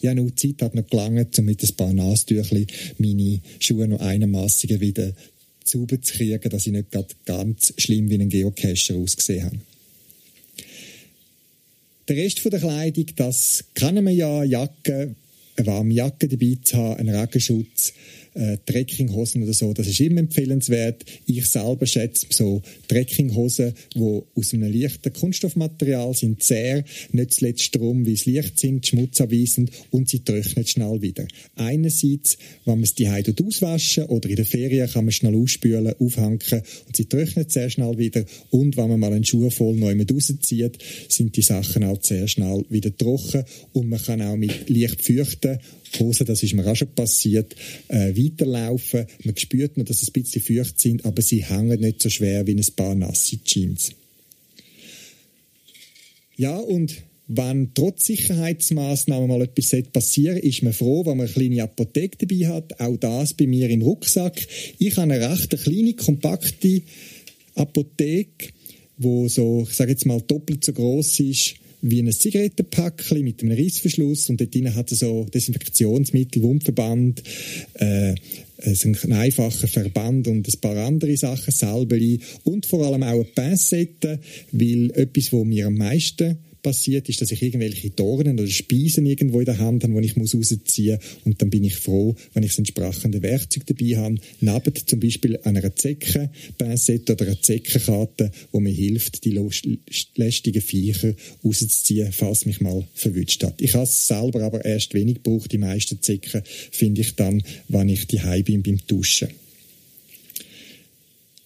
Ja, 0.00 0.14
nur 0.14 0.30
die 0.30 0.54
Zeit 0.54 0.62
hat 0.62 0.74
noch 0.74 0.86
gelangt, 0.88 1.38
um 1.38 1.44
mit 1.44 1.62
ein 1.62 1.76
paar 1.76 1.92
Nastüchli 1.92 2.66
meine 2.98 3.40
Schuhe 3.58 3.88
noch 3.88 4.00
einigermaßen 4.00 4.80
wieder 4.80 5.12
sauber 5.64 6.00
zu 6.00 6.14
kriegen, 6.14 6.50
dass 6.50 6.66
ich 6.66 6.72
nicht 6.72 6.88
ganz 7.24 7.74
schlimm 7.76 8.08
wie 8.10 8.14
ein 8.14 8.28
Geocacher 8.28 8.94
ausgesehen 8.96 9.44
habe. 9.44 9.58
Der 12.08 12.16
Rest 12.16 12.44
der 12.44 12.60
Kleidung, 12.60 13.06
das 13.16 13.64
kennen 13.74 14.04
wir 14.04 14.12
ja, 14.12 14.44
Jacke, 14.44 15.16
eine 15.56 15.66
warme 15.66 15.92
Jacke 15.92 16.28
dabei 16.28 16.56
zu 16.62 16.76
haben, 16.76 17.00
einen 17.00 17.14
Regenschutz, 17.14 17.92
äh, 18.36 18.58
Trekkinghosen 18.66 19.42
oder 19.42 19.52
so, 19.52 19.72
das 19.72 19.86
ist 19.86 20.00
immer 20.00 20.20
empfehlenswert. 20.20 21.04
Ich 21.26 21.46
selber 21.46 21.86
schätze 21.86 22.26
so 22.30 22.62
Trekkinghosen, 22.88 23.72
die 23.94 24.22
aus 24.34 24.52
einem 24.52 24.72
leichten 24.72 25.12
Kunststoffmaterial 25.12 26.14
sind, 26.14 26.42
sehr, 26.42 26.84
nicht 27.12 27.34
zuletzt 27.34 27.74
darum, 27.74 28.06
wie 28.06 28.16
sie 28.16 28.32
leicht 28.32 28.58
sind, 28.60 28.86
schmutzabweisend 28.86 29.70
und 29.90 30.08
sie 30.08 30.20
trocknen 30.20 30.66
schnell 30.66 31.00
wieder. 31.00 31.26
Einerseits, 31.54 32.36
wenn 32.64 32.74
man 32.74 32.84
es 32.84 32.94
die 32.94 33.08
Heide 33.08 33.34
auswaschen 33.44 34.04
oder 34.04 34.28
in 34.28 34.36
der 34.36 34.46
Ferien 34.46 34.88
kann 34.90 35.06
man 35.06 35.12
schnell 35.12 35.34
ausspülen, 35.34 35.94
aufhängen 35.98 36.38
und 36.86 36.96
sie 36.96 37.06
trocknen 37.06 37.48
sehr 37.48 37.70
schnell 37.70 37.96
wieder 37.98 38.24
und 38.50 38.76
wenn 38.76 38.88
man 38.88 39.00
mal 39.00 39.12
einen 39.12 39.24
Schuh 39.24 39.50
voll 39.50 39.76
neu 39.76 39.94
mit 39.94 40.12
rauszieht, 40.12 40.78
sind 41.08 41.36
die 41.36 41.42
Sachen 41.42 41.84
auch 41.84 42.02
sehr 42.02 42.28
schnell 42.28 42.64
wieder 42.68 42.94
trocken 42.96 43.44
und 43.72 43.88
man 43.88 44.02
kann 44.02 44.22
auch 44.22 44.36
mit 44.36 44.68
leicht 44.68 45.02
feuchten 45.02 45.58
Hosen, 45.98 46.26
das 46.26 46.42
ist 46.42 46.54
mir 46.54 46.66
auch 46.66 46.76
schon 46.76 46.94
passiert, 46.94 47.54
äh, 47.88 48.14
weiterlaufen. 48.16 49.06
Man 49.24 49.36
spürt 49.36 49.76
noch, 49.76 49.84
dass 49.84 50.00
sie 50.00 50.06
ein 50.08 50.12
bisschen 50.12 50.42
feucht 50.42 50.80
sind, 50.80 51.04
aber 51.04 51.22
sie 51.22 51.44
hängen 51.44 51.80
nicht 51.80 52.02
so 52.02 52.10
schwer 52.10 52.46
wie 52.46 52.54
ein 52.54 52.64
paar 52.74 52.94
nasse 52.94 53.38
Jeans. 53.42 53.90
Ja, 56.36 56.56
und 56.56 57.02
wenn 57.28 57.72
trotz 57.74 58.06
Sicherheitsmaßnahmen 58.06 59.28
mal 59.28 59.42
etwas 59.42 59.74
passieren 59.92 60.36
ist 60.36 60.62
man 60.62 60.72
froh, 60.72 61.04
wenn 61.04 61.16
man 61.16 61.26
eine 61.26 61.34
kleine 61.34 61.62
Apotheke 61.64 62.24
dabei 62.26 62.46
hat. 62.48 62.78
Auch 62.78 62.96
das 62.96 63.34
bei 63.34 63.46
mir 63.46 63.68
im 63.68 63.82
Rucksack. 63.82 64.46
Ich 64.78 64.96
habe 64.96 65.12
eine 65.12 65.30
recht 65.30 65.50
kleine, 65.62 65.94
kompakte 65.94 66.82
Apotheke, 67.56 68.50
wo 68.98 69.28
so, 69.28 69.66
ich 69.68 69.74
sage 69.74 69.92
jetzt 69.92 70.06
mal, 70.06 70.20
doppelt 70.20 70.64
so 70.64 70.72
groß 70.72 71.20
ist 71.20 71.56
wie 71.90 72.00
ein 72.00 72.12
Zigarettenpackchen 72.12 73.22
mit 73.22 73.42
einem 73.42 73.56
Reissverschluss 73.56 74.28
und 74.30 74.40
dort 74.40 74.54
drin 74.54 74.74
hat 74.74 74.90
er 74.90 74.96
so 74.96 75.24
Desinfektionsmittel, 75.24 76.42
Wundverband, 76.42 77.22
äh, 77.74 78.14
ein 78.58 79.12
einfacher 79.12 79.68
Verband 79.68 80.28
und 80.28 80.48
ein 80.48 80.60
paar 80.60 80.76
andere 80.76 81.16
Sachen, 81.16 81.52
Salbeli 81.52 82.20
und 82.44 82.66
vor 82.66 82.86
allem 82.86 83.02
auch 83.02 83.12
eine 83.12 83.24
Pincette, 83.24 84.18
weil 84.52 84.90
etwas, 84.92 85.32
was 85.32 85.44
mir 85.44 85.66
am 85.66 85.74
meisten 85.74 86.38
passiert 86.66 87.08
ist, 87.08 87.22
dass 87.22 87.30
ich 87.30 87.40
irgendwelche 87.42 87.90
Dornen 87.90 88.40
oder 88.40 88.48
Speisen 88.48 89.06
irgendwo 89.06 89.38
in 89.38 89.46
der 89.46 89.58
Hand 89.58 89.84
habe, 89.84 90.00
die 90.00 90.08
ich 90.08 90.16
rausziehen 90.16 90.98
muss. 90.98 91.24
Und 91.24 91.40
dann 91.40 91.48
bin 91.48 91.62
ich 91.62 91.76
froh, 91.76 92.16
wenn 92.34 92.42
ich 92.42 92.50
das 92.50 92.58
entsprechende 92.58 93.22
Werkzeug 93.22 93.64
dabei 93.66 93.96
habe. 93.96 94.16
Neben 94.40 94.74
zum 94.74 94.98
Beispiel 94.98 95.38
einer 95.44 95.76
Zecke, 95.76 96.28
Pincette 96.58 97.12
oder 97.12 97.26
einer 97.26 97.40
Zeckenkarte, 97.40 98.32
wo 98.50 98.58
mir 98.58 98.72
hilft, 98.72 99.24
die 99.24 99.38
lästigen 100.16 100.60
Viecher 100.60 101.14
rauszuziehen, 101.44 102.10
falls 102.10 102.46
mich 102.46 102.60
mal 102.60 102.84
verwünscht 102.94 103.44
hat. 103.44 103.62
Ich 103.62 103.74
habe 103.74 103.84
es 103.84 104.08
selber 104.08 104.42
aber 104.42 104.64
erst 104.64 104.92
wenig 104.92 105.22
gebraucht. 105.22 105.52
Die 105.52 105.58
meisten 105.58 106.02
Zecken 106.02 106.42
finde 106.72 107.02
ich 107.02 107.14
dann, 107.14 107.44
wenn 107.68 107.88
ich 107.88 108.08
die 108.08 108.42
bin 108.42 108.64
beim 108.64 108.80
Duschen. 108.88 109.28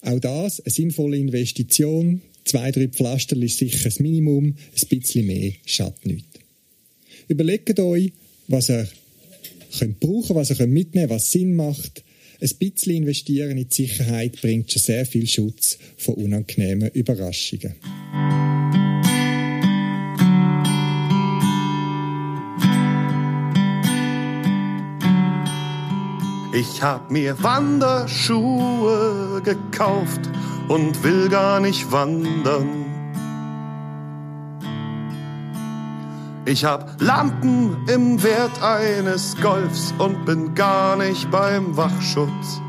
Auch 0.01 0.19
das 0.19 0.61
eine 0.61 0.73
sinnvolle 0.73 1.19
Investition 1.19 2.23
Zwei, 2.45 2.71
drei 2.71 2.89
Pflaster 2.89 3.37
ist 3.37 3.59
sicher 3.59 3.85
das 3.85 4.01
Minimum, 4.01 4.47
ein 4.47 4.89
bisschen 4.89 5.27
mehr 5.27 5.53
schadet 5.67 6.07
nichts. 6.07 6.41
Überlegt 7.29 7.79
euch, 7.79 8.13
was 8.49 8.71
ihr 8.71 8.89
könnt 9.79 10.01
brauchen 10.01 10.35
was 10.35 10.51
ihr 10.51 10.67
mitnehmen 10.67 11.09
könnt, 11.09 11.21
was 11.21 11.31
Sinn 11.31 11.55
macht. 11.55 12.03
Ein 12.41 12.51
bisschen 12.59 12.97
investieren 12.97 13.59
in 13.59 13.69
die 13.69 13.75
Sicherheit 13.75 14.41
bringt 14.41 14.73
schon 14.73 14.83
sehr 14.83 15.05
viel 15.07 15.27
Schutz 15.27 15.79
vor 15.97 16.17
unangenehmen 16.17 16.91
Überraschungen. 16.91 17.75
Ich 26.53 26.83
hab 26.83 27.11
mir 27.13 27.41
Wanderschuhe 27.43 29.41
gekauft 29.45 30.21
und 30.71 31.03
will 31.03 31.29
gar 31.29 31.59
nicht 31.59 31.91
wandern. 31.91 32.69
Ich 36.45 36.65
hab 36.65 37.01
Lampen 37.01 37.77
im 37.89 38.23
Wert 38.23 38.63
eines 38.63 39.37
Golfs 39.43 39.93
und 39.99 40.25
bin 40.25 40.55
gar 40.55 40.97
nicht 40.97 41.29
beim 41.29 41.77
Wachschutz. 41.77 42.61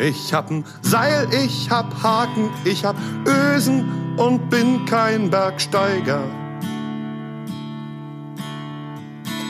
Ich 0.00 0.34
hab 0.34 0.50
ein 0.50 0.64
Seil, 0.82 1.28
ich 1.32 1.70
hab 1.70 2.02
Haken, 2.02 2.50
ich 2.64 2.84
hab 2.84 2.96
Ösen 3.24 4.16
und 4.16 4.50
bin 4.50 4.84
kein 4.84 5.30
Bergsteiger. 5.30 6.24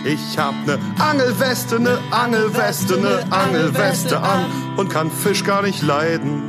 Ich 0.04 0.38
hab 0.38 0.54
ne 0.66 0.78
Angelweste, 0.98 1.80
ne 1.80 1.98
Angelweste, 2.10 2.98
ne 2.98 3.24
Angelweste 3.30 4.20
an 4.20 4.67
und 4.78 4.88
kann 4.88 5.10
Fisch 5.10 5.44
gar 5.44 5.62
nicht 5.62 5.82
leiden. 5.82 6.42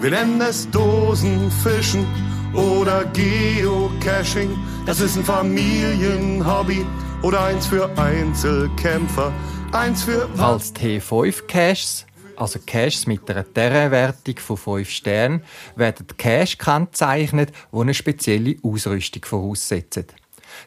Wir 0.00 0.10
nennen 0.10 0.40
es 0.40 0.68
Dosenfischen 0.70 2.06
oder 2.54 3.04
Geocaching. 3.04 4.56
Das 4.86 5.00
ist 5.00 5.16
ein 5.16 5.24
Familienhobby 5.24 6.86
oder 7.22 7.44
eins 7.44 7.66
für 7.66 7.90
Einzelkämpfer, 7.98 9.32
eins 9.72 10.02
für... 10.02 10.28
Als 10.38 10.74
T5-Caches 10.74 12.06
also 12.36 12.58
Caches 12.66 13.06
mit 13.06 13.30
einer 13.30 13.50
Terrainwertung 13.50 14.36
von 14.38 14.56
5 14.56 14.90
Sternen, 14.90 15.42
werden 15.74 16.06
Caches 16.18 16.58
gekennzeichnet, 16.58 17.50
die 17.72 17.78
eine 17.78 17.94
spezielle 17.94 18.56
Ausrüstung 18.62 19.24
voraussetzen. 19.24 20.04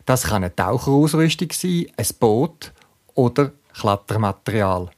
Das 0.05 0.23
kann 0.23 0.43
eine 0.43 0.55
Taucherausrüstung 0.55 1.49
sein, 1.51 1.85
ein 1.95 2.07
Boot 2.19 2.73
oder 3.13 3.51
Klettermaterial. 3.79 4.89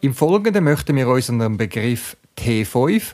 Im 0.00 0.14
Folgenden 0.14 0.64
möchten 0.64 0.96
wir 0.96 1.08
uns 1.08 1.28
unter 1.28 1.44
dem 1.44 1.56
Begriff 1.56 2.16
T5 2.38 3.12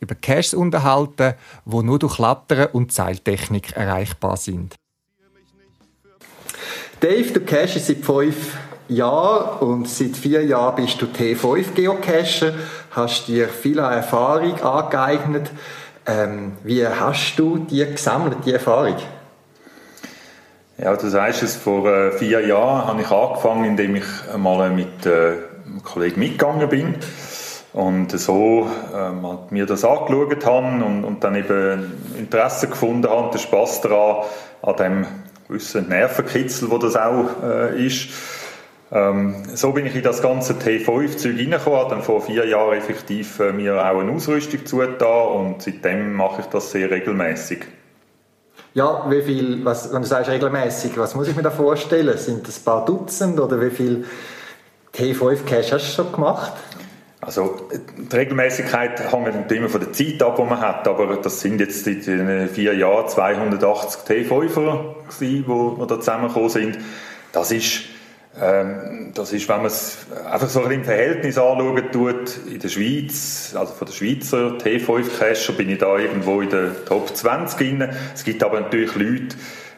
über 0.00 0.14
Caches 0.14 0.54
unterhalten, 0.54 1.34
die 1.64 1.82
nur 1.82 1.98
durch 1.98 2.16
Klettern 2.16 2.68
und 2.72 2.92
Seiltechnik 2.92 3.72
erreichbar 3.72 4.36
sind. 4.36 4.74
Dave, 7.00 7.32
du 7.32 7.40
cachest 7.40 7.86
seit 7.86 8.04
fünf 8.04 8.56
Jahren 8.88 9.58
und 9.60 9.88
seit 9.88 10.16
vier 10.16 10.44
Jahren 10.44 10.76
bist 10.76 11.00
du 11.00 11.06
T5-Geocacher, 11.06 12.54
hast 12.90 13.28
dir 13.28 13.48
viel 13.48 13.78
Erfahrung 13.78 14.60
angeeignet. 14.60 15.50
Ähm, 16.06 16.52
wie 16.64 16.86
hast 16.86 17.36
du 17.36 17.58
die 17.58 17.84
gesammelt, 17.84 18.38
die 18.44 18.52
Erfahrung? 18.52 18.96
Ja, 20.76 20.96
du 20.96 21.08
sagst 21.08 21.44
es, 21.44 21.54
vor 21.54 21.86
äh, 21.86 22.10
vier 22.10 22.44
Jahren 22.44 22.88
habe 22.88 23.02
ich 23.02 23.10
angefangen, 23.10 23.64
indem 23.64 23.94
ich 23.94 24.04
mal 24.36 24.70
mit 24.70 25.06
äh, 25.06 25.34
einem 25.66 25.82
Kollegen 25.84 26.18
mitgegangen 26.18 26.68
bin 26.68 26.96
und 27.72 28.10
so 28.10 28.68
ähm, 28.92 29.24
mir 29.50 29.66
das 29.66 29.84
angeschaut 29.84 30.44
habe 30.44 30.84
und, 30.84 31.04
und 31.04 31.22
dann 31.22 31.36
eben 31.36 31.92
Interesse 32.18 32.66
gefunden 32.66 33.08
habe, 33.08 33.30
den 33.30 33.38
Spass 33.38 33.82
daran, 33.82 34.24
an 34.62 34.76
dem 34.76 35.06
gewissen 35.46 35.88
Nervenkitzel, 35.88 36.68
wo 36.68 36.78
das 36.78 36.96
auch 36.96 37.28
äh, 37.44 37.86
ist. 37.86 38.08
Ähm, 38.90 39.44
so 39.54 39.70
bin 39.70 39.86
ich 39.86 39.94
in 39.94 40.02
das 40.02 40.22
ganze 40.22 40.54
T5-Zeug 40.54 41.38
reingekommen, 41.38 41.88
dann 41.88 42.02
vor 42.02 42.20
vier 42.20 42.48
Jahren 42.48 42.76
effektiv 42.76 43.38
äh, 43.38 43.52
mir 43.52 43.76
auch 43.80 44.00
eine 44.00 44.10
Ausrüstung 44.10 44.66
zugetan 44.66 45.28
und 45.28 45.62
seitdem 45.62 46.14
mache 46.14 46.40
ich 46.40 46.46
das 46.46 46.72
sehr 46.72 46.90
regelmäßig. 46.90 47.64
Ja, 48.74 49.08
wie 49.08 49.22
viel, 49.22 49.64
was, 49.64 49.92
wenn 49.92 50.02
du 50.02 50.08
sagst 50.08 50.28
regelmäßig, 50.28 50.98
was 50.98 51.14
muss 51.14 51.28
ich 51.28 51.36
mir 51.36 51.42
da 51.42 51.52
vorstellen? 51.52 52.18
Sind 52.18 52.46
das 52.46 52.58
ein 52.58 52.64
paar 52.64 52.84
Dutzend 52.84 53.38
oder 53.38 53.60
wie 53.60 53.70
viel 53.70 54.04
T5-Cache 54.92 55.74
hast 55.74 55.96
du 55.96 56.02
schon 56.02 56.12
gemacht? 56.12 56.52
Also 57.20 57.68
die 57.70 58.16
Regelmäßigkeit 58.16 59.12
hängt 59.12 59.50
immer 59.52 59.68
von 59.68 59.80
der 59.80 59.92
Zeit 59.92 60.20
ab, 60.22 60.36
die 60.36 60.42
man 60.42 60.60
hat, 60.60 60.86
aber 60.88 61.16
das 61.16 61.40
sind 61.40 61.60
jetzt 61.60 61.86
in 61.86 62.02
den 62.02 62.48
vier 62.48 62.74
Jahren 62.74 63.08
280 63.08 64.02
T5er, 64.02 64.78
die, 65.20 65.42
die 65.42 65.86
da 65.86 66.00
zusammengekommen 66.00 66.50
sind. 66.50 66.78
Das 67.32 67.52
ist, 67.52 67.84
ähm, 68.40 69.12
das 69.14 69.32
ist 69.32 69.48
wenn 69.48 69.58
man 69.58 69.66
es 69.66 69.98
einfach 70.30 70.48
so 70.48 70.64
ein 70.64 70.70
im 70.72 70.84
Verhältnis 70.84 71.38
anschauen 71.38 71.92
tut, 71.92 72.38
in 72.50 72.58
der 72.58 72.68
Schweiz, 72.68 73.54
also 73.56 73.72
von 73.72 73.86
der 73.86 73.94
Schweizer 73.94 74.58
T5-Cacher 74.58 75.52
bin 75.52 75.70
ich 75.70 75.78
da 75.78 75.96
irgendwo 75.98 76.40
in 76.40 76.50
der 76.50 76.84
Top 76.84 77.14
20 77.14 77.58
drin. 77.58 77.88
Es 78.12 78.24
gibt 78.24 78.42
aber 78.42 78.60
natürlich 78.60 78.94
Leute, 78.96 79.36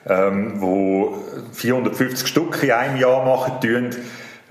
ähm, 0.09 0.61
die 0.61 1.55
450 1.55 2.27
Stück 2.27 2.63
in 2.63 2.71
einem 2.71 2.97
Jahr 2.97 3.25
machen 3.25 3.61
tun 3.61 3.91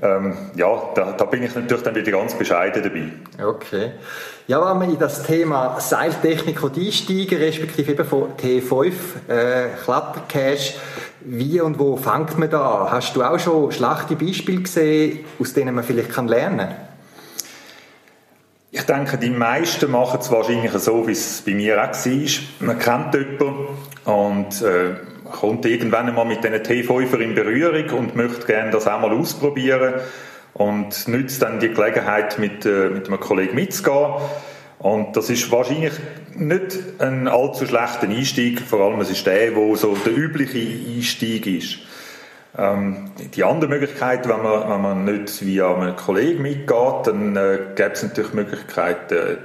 ähm, 0.06 0.38
ja, 0.56 0.68
da, 0.94 1.14
da, 1.14 1.26
bin 1.26 1.44
ich 1.44 1.56
natürlich 1.56 1.84
dann 1.84 1.96
wieder 1.96 2.12
ganz 2.12 2.34
bescheiden 2.36 2.84
dabei. 2.84 3.44
Okay. 3.44 3.92
Ja, 4.48 4.62
wenn 4.62 4.82
wir 4.82 4.94
in 4.94 5.00
das 5.00 5.24
Thema 5.24 5.80
Seiltechnik 5.80 6.64
einsteigen, 6.64 7.38
respektive 7.40 7.92
eben 7.94 8.06
von 8.06 8.38
T5 8.38 8.86
äh, 9.28 9.70
Klettercache, 9.84 10.76
wie 11.22 11.60
und 11.60 11.80
wo 11.80 11.98
fängt 11.98 12.38
man 12.38 12.50
da 12.50 12.84
an? 12.84 12.92
Hast 12.92 13.16
du 13.16 13.24
auch 13.24 13.40
schon 13.40 13.72
schlechte 13.72 14.16
Beispiele 14.16 14.62
gesehen, 14.62 15.26
aus 15.40 15.54
denen 15.54 15.74
man 15.74 15.84
vielleicht 15.84 16.12
kann 16.12 16.28
lernen 16.28 16.60
kann? 16.60 16.76
Ich 18.72 18.84
denke, 18.84 19.18
die 19.18 19.30
meisten 19.30 19.90
machen 19.90 20.20
es 20.20 20.30
wahrscheinlich 20.32 20.72
so, 20.74 21.08
wie 21.08 21.14
es 21.14 21.42
bei 21.46 21.54
mir 21.54 21.82
auch 21.82 21.94
war. 21.94 22.30
Man 22.60 22.78
kennt 22.78 23.14
jemanden 23.14 23.68
und 24.04 24.62
äh, 24.62 24.96
kommt 25.32 25.66
irgendwann 25.66 26.08
einmal 26.08 26.26
mit 26.26 26.44
diesen 26.44 26.56
T5er 26.56 27.20
in 27.20 27.36
Berührung 27.36 27.90
und 27.98 28.16
möchte 28.16 28.46
gerne 28.46 28.72
das 28.72 28.88
auch 28.88 29.00
mal 29.00 29.12
ausprobieren 29.12 29.96
und 30.54 31.08
nützt 31.08 31.42
dann 31.42 31.60
die 31.60 31.70
Gelegenheit, 31.70 32.40
mit, 32.40 32.66
äh, 32.66 32.90
mit 32.90 33.08
einem 33.08 33.20
Kollegen 33.20 33.56
mitzugehen. 33.56 34.14
Und 34.80 35.18
das 35.18 35.30
ist 35.30 35.52
wahrscheinlich 35.52 35.94
nicht 36.36 36.78
ein 37.00 37.28
allzu 37.28 37.66
schlechter 37.66 38.08
Einstieg, 38.08 38.62
vor 38.62 38.82
allem 38.82 39.00
es 39.02 39.10
ist 39.10 39.26
der, 39.26 39.56
wo 39.56 39.76
so 39.76 39.96
der 39.96 40.16
übliche 40.16 40.60
Einstieg 40.60 41.48
ist. 41.48 41.80
Ähm, 42.58 43.12
die 43.36 43.44
andere 43.44 43.70
Möglichkeit, 43.70 44.28
wenn 44.30 44.42
man, 44.42 44.70
wenn 44.70 44.82
man 44.82 45.04
nicht 45.06 45.46
via 45.46 45.76
einen 45.76 45.96
Kollegen 45.96 46.42
mitgeht, 46.42 47.06
dann 47.06 47.36
äh, 47.36 47.60
gäbe 47.76 47.92
es 47.92 48.04
natürlich 48.04 48.32
die 48.32 48.38
Möglichkeit, 48.38 49.12
äh, 49.12 49.38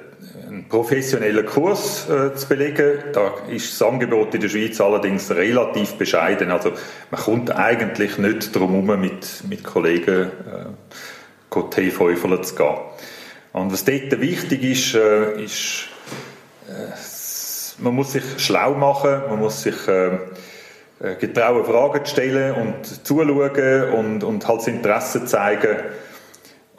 einen 0.46 0.68
professionellen 0.68 1.46
Kurs 1.46 2.08
äh, 2.08 2.34
zu 2.34 2.48
belegen. 2.48 2.98
Da 3.12 3.34
ist 3.48 3.80
das 3.80 3.88
Angebot 3.88 4.34
in 4.34 4.40
der 4.40 4.48
Schweiz 4.48 4.80
allerdings 4.80 5.30
relativ 5.30 5.94
bescheiden. 5.94 6.50
Also 6.50 6.72
man 7.10 7.20
kommt 7.20 7.54
eigentlich 7.54 8.18
nicht 8.18 8.54
darum 8.54 8.84
herum, 8.84 9.00
mit, 9.00 9.44
mit 9.48 9.64
Kollegen 9.64 10.26
äh, 10.26 11.58
T5 11.58 12.42
zu 12.42 12.54
gehen. 12.54 12.76
Und 13.52 13.72
was 13.72 13.84
dort 13.84 14.20
wichtig 14.20 14.62
ist, 14.64 14.94
äh, 14.94 15.42
ist 15.42 15.88
äh, 16.68 16.92
man 17.82 17.94
muss 17.94 18.12
sich 18.12 18.24
schlau 18.38 18.74
machen, 18.74 19.22
man 19.28 19.38
muss 19.38 19.62
sich 19.62 19.88
äh, 19.88 20.14
äh 21.00 21.16
getrauen, 21.18 21.64
Fragen 21.64 22.04
stellen 22.04 22.54
und 22.54 23.06
zuschauen 23.06 23.92
und, 23.92 24.24
und 24.24 24.46
halt 24.46 24.60
das 24.60 24.66
Interesse 24.68 25.24
zeigen 25.24 25.76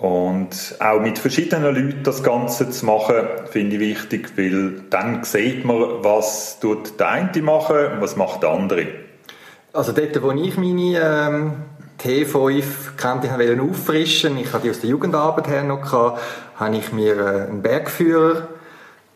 und 0.01 0.75
auch 0.79 0.99
mit 0.99 1.19
verschiedenen 1.19 1.75
Leuten 1.75 2.01
das 2.03 2.23
Ganze 2.23 2.71
zu 2.71 2.87
machen, 2.87 3.17
finde 3.51 3.75
ich 3.75 3.81
wichtig, 3.81 4.33
weil 4.35 4.81
dann 4.89 5.23
sieht 5.23 5.63
man, 5.63 6.03
was 6.03 6.59
tut 6.59 6.99
der 6.99 7.09
eine 7.09 7.41
machen 7.43 7.77
und 7.93 8.01
was 8.01 8.15
macht 8.15 8.41
der 8.41 8.49
andere. 8.49 8.87
Also 9.73 9.91
dort, 9.91 10.19
wo 10.23 10.31
ich 10.31 10.57
meine 10.57 10.99
ähm, 10.99 11.53
T5 12.03 12.63
kannte, 12.97 13.29
wollte 13.29 13.61
auffrischen, 13.61 14.37
ich 14.37 14.51
hatte 14.51 14.63
die 14.63 14.69
aus 14.71 14.79
der 14.79 14.89
Jugendarbeit 14.89 15.47
her 15.47 15.63
noch, 15.63 15.83
gehabt, 15.83 16.19
habe 16.55 16.77
ich 16.77 16.91
mir 16.91 17.17
äh, 17.17 17.47
einen 17.47 17.61
Bergführer 17.61 18.47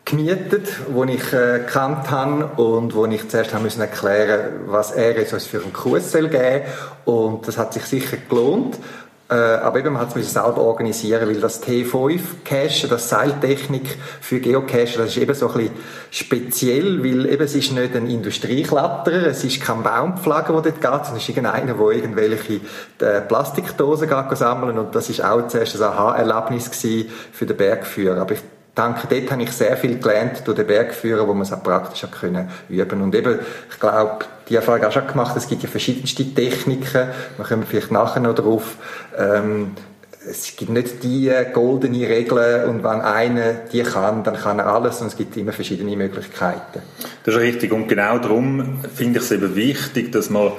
gemietet, 0.04 0.68
wo 0.92 1.02
ich 1.02 1.32
äh, 1.32 1.58
gekannt 1.58 2.12
habe 2.12 2.62
und 2.62 2.94
wo 2.94 3.06
ich 3.06 3.28
zuerst 3.28 3.52
haben 3.52 3.64
müssen 3.64 3.80
erklären, 3.80 4.60
was 4.66 4.92
er 4.92 5.18
jetzt 5.18 5.48
für 5.48 5.60
einen 5.60 5.72
Kurs 5.72 6.12
soll 6.12 6.30
und 7.04 7.48
das 7.48 7.58
hat 7.58 7.74
sich 7.74 7.82
sicher 7.82 8.18
gelohnt 8.28 8.78
aber 9.34 9.80
eben, 9.80 9.92
man 9.92 10.02
hat 10.02 10.16
es 10.16 10.32
selber 10.32 10.58
organisieren, 10.58 11.28
weil 11.28 11.40
das 11.40 11.60
T5-Cache, 11.60 12.86
das 12.88 13.08
Seiltechnik 13.08 13.98
für 14.20 14.38
Geocache, 14.38 14.98
das 14.98 15.08
ist 15.08 15.16
eben 15.16 15.34
so 15.34 15.48
ein 15.48 15.54
bisschen 15.54 15.74
speziell, 16.10 17.02
weil 17.02 17.26
eben 17.26 17.42
es 17.42 17.56
ist 17.56 17.72
nicht 17.72 17.96
ein 17.96 18.08
Industriekletterer, 18.08 19.26
es 19.26 19.42
ist 19.42 19.60
kein 19.60 19.82
Baumpflager, 19.82 20.52
der 20.62 20.72
dort 20.72 20.80
geht, 20.80 21.04
sondern 21.06 21.16
es 21.16 21.22
ist 21.22 21.28
irgendeiner, 21.30 21.74
der 21.74 21.90
irgendwelche 21.90 22.60
äh, 23.00 23.20
Plastikdosen 23.22 24.08
geht 24.08 24.38
sammeln 24.38 24.78
und 24.78 24.94
das 24.94 25.10
ist 25.10 25.24
auch 25.24 25.48
zuerst 25.48 25.74
ein 25.74 25.82
Aha-Erlebnis 25.82 26.70
für 27.32 27.46
den 27.46 27.56
Bergführer. 27.56 28.20
Aber 28.20 28.34
ich 28.34 28.40
denke, 28.76 29.06
dort 29.08 29.30
habe 29.30 29.42
ich 29.42 29.52
sehr 29.52 29.76
viel 29.76 29.98
gelernt 29.98 30.42
durch 30.44 30.56
den 30.56 30.66
Bergführer, 30.66 31.26
wo 31.26 31.32
man 31.32 31.42
es 31.42 31.52
auch 31.52 31.62
praktisch 31.62 32.02
hat 32.02 32.12
können 32.12 32.48
üben. 32.68 33.02
Und 33.02 33.14
eben, 33.14 33.38
ich 33.70 33.80
glaube, 33.80 34.24
die 34.48 34.56
Erfahrung 34.56 34.84
auch 34.84 34.92
schon 34.92 35.06
gemacht, 35.06 35.36
es 35.36 35.48
gibt 35.48 35.62
ja 35.62 35.68
verschiedenste 35.68 36.24
Techniken, 36.34 37.08
wir 37.36 37.44
kommen 37.44 37.64
vielleicht 37.68 37.90
nachher 37.90 38.20
noch 38.20 38.34
drauf, 38.34 38.76
ähm, 39.16 39.72
es 40.28 40.56
gibt 40.56 40.72
nicht 40.72 41.04
die 41.04 41.32
goldene 41.52 42.08
Regel 42.08 42.64
und 42.68 42.82
wenn 42.82 43.00
einer 43.00 43.52
die 43.72 43.82
kann, 43.82 44.24
dann 44.24 44.34
kann 44.34 44.58
er 44.58 44.66
alles 44.66 45.00
und 45.00 45.06
es 45.06 45.16
gibt 45.16 45.36
immer 45.36 45.52
verschiedene 45.52 45.96
Möglichkeiten. 45.96 46.82
Das 47.24 47.34
ist 47.34 47.40
richtig 47.40 47.72
und 47.72 47.86
genau 47.86 48.18
darum 48.18 48.80
finde 48.92 49.20
ich 49.20 49.24
es 49.24 49.30
eben 49.30 49.54
wichtig, 49.54 50.10
dass 50.10 50.28
man 50.28 50.52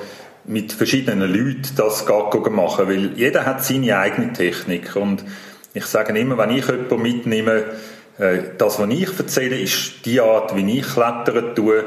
mit 0.45 0.71
verschiedenen 0.71 1.29
Leuten 1.29 1.75
das 1.75 2.05
machen 2.05 2.49
machen, 2.49 2.87
weil 2.87 3.11
jeder 3.17 3.45
hat 3.45 3.63
seine 3.63 3.97
eigene 3.97 4.31
Technik 4.31 4.95
und 4.95 5.25
ich 5.73 5.85
sage 5.85 6.17
immer, 6.17 6.37
wenn 6.37 6.51
ich 6.51 6.65
jemanden 6.65 7.01
mitnehme, 7.01 7.65
das, 8.57 8.79
was 8.79 8.89
ich 8.89 9.19
erzähle, 9.19 9.59
ist 9.59 10.05
die 10.05 10.19
Art, 10.19 10.55
wie 10.55 10.79
ich 10.79 10.87
klettern 10.87 11.55
tue. 11.55 11.83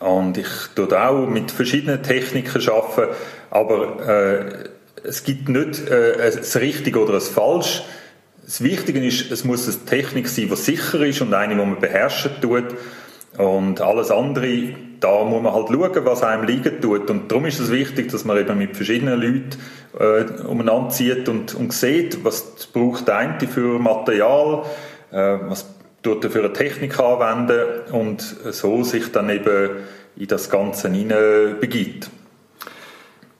Und 0.00 0.38
ich 0.38 0.48
tue 0.74 1.00
auch 1.00 1.26
mit 1.26 1.50
verschiedenen 1.50 2.02
Techniken 2.02 2.62
arbeiten, 2.68 3.14
aber 3.50 4.08
äh, 4.08 4.68
es 5.04 5.24
gibt 5.24 5.48
nicht 5.48 5.88
äh, 5.88 6.14
ein 6.20 6.60
richtig 6.60 6.96
oder 6.96 7.14
ein 7.14 7.20
falsch. 7.20 7.82
Das 8.44 8.62
Wichtige 8.62 9.04
ist, 9.04 9.30
es 9.30 9.44
muss 9.44 9.68
eine 9.68 9.84
Technik 9.84 10.28
sein, 10.28 10.48
die 10.48 10.56
sicher 10.56 11.00
ist 11.04 11.20
und 11.20 11.34
eine, 11.34 11.54
die 11.54 11.60
man 11.60 11.80
beherrschen 11.80 12.32
tut. 12.40 12.64
Und 13.36 13.80
alles 13.80 14.10
andere, 14.10 14.74
da 15.00 15.24
muss 15.24 15.42
man 15.42 15.52
halt 15.52 15.68
schauen, 15.68 16.04
was 16.04 16.22
einem 16.22 16.44
liegen 16.44 16.80
tut. 16.80 17.10
Und 17.10 17.30
darum 17.30 17.46
ist 17.46 17.60
es 17.60 17.70
wichtig, 17.70 18.10
dass 18.10 18.24
man 18.24 18.38
eben 18.38 18.56
mit 18.58 18.76
verschiedenen 18.76 19.20
Leuten 19.20 19.50
äh, 19.98 20.46
umeinander 20.46 20.90
zieht 20.90 21.28
und, 21.28 21.54
und 21.54 21.72
sieht, 21.72 22.24
was 22.24 22.66
braucht 22.72 23.06
der 23.06 23.16
eine 23.16 23.38
für 23.46 23.78
Material, 23.78 24.62
äh, 24.64 24.87
was 25.10 25.66
tut 26.02 26.24
er 26.24 26.30
für 26.30 26.40
eine 26.40 26.52
Technik 26.52 26.98
anwenden 26.98 27.92
und 27.92 28.20
so 28.20 28.82
sich 28.84 29.10
dann 29.12 29.30
eben 29.30 29.70
in 30.16 30.26
das 30.26 30.50
Ganze 30.50 30.88
hinein 30.88 31.56
begibt. 31.60 32.10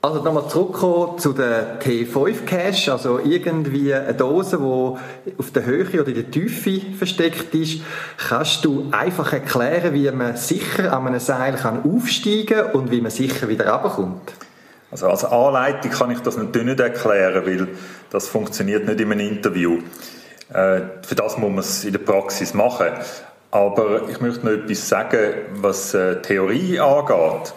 Also 0.01 0.23
nochmal 0.23 0.49
zurückkommen 0.49 1.19
zu 1.19 1.33
der 1.33 1.81
T5-Cache, 1.81 2.93
also 2.93 3.19
irgendwie 3.19 3.93
eine 3.93 4.15
Dose, 4.15 4.57
die 4.57 5.33
auf 5.37 5.51
der 5.51 5.67
Höhe 5.67 6.01
oder 6.01 6.07
in 6.07 6.15
der 6.15 6.31
Tiefe 6.31 6.81
versteckt 6.97 7.53
ist. 7.57 7.83
Kannst 8.17 8.65
du 8.65 8.87
einfach 8.93 9.33
erklären, 9.33 9.95
wie 9.95 10.09
man 10.13 10.37
sicher 10.37 10.93
an 10.93 11.09
einem 11.09 11.19
Seil 11.19 11.57
kann 11.57 11.83
aufsteigen 11.83 12.47
kann 12.47 12.73
und 12.75 12.93
wie 12.93 13.01
man 13.01 13.11
sicher 13.11 13.49
wieder 13.49 13.69
runterkommt? 13.69 14.33
Also 14.93 15.09
als 15.09 15.25
Anleitung 15.25 15.91
kann 15.91 16.13
ich 16.13 16.21
das 16.21 16.37
natürlich 16.37 16.69
nicht 16.69 16.81
erklären, 16.81 17.45
weil 17.45 17.69
das 18.11 18.29
funktioniert 18.29 18.87
nicht 18.87 19.01
in 19.01 19.11
einem 19.11 19.29
Interview. 19.29 19.79
Äh, 20.53 20.81
für 21.07 21.15
das 21.15 21.37
muss 21.39 21.51
man 21.51 21.59
es 21.59 21.85
in 21.85 21.93
der 21.93 22.01
Praxis 22.01 22.55
machen. 22.55 22.89
Aber 23.51 24.09
ich 24.09 24.21
möchte 24.21 24.45
noch 24.45 24.53
etwas 24.53 24.89
sagen, 24.89 25.35
was 25.55 25.95
äh, 25.95 26.21
Theorie 26.21 26.79
angeht. 26.81 27.55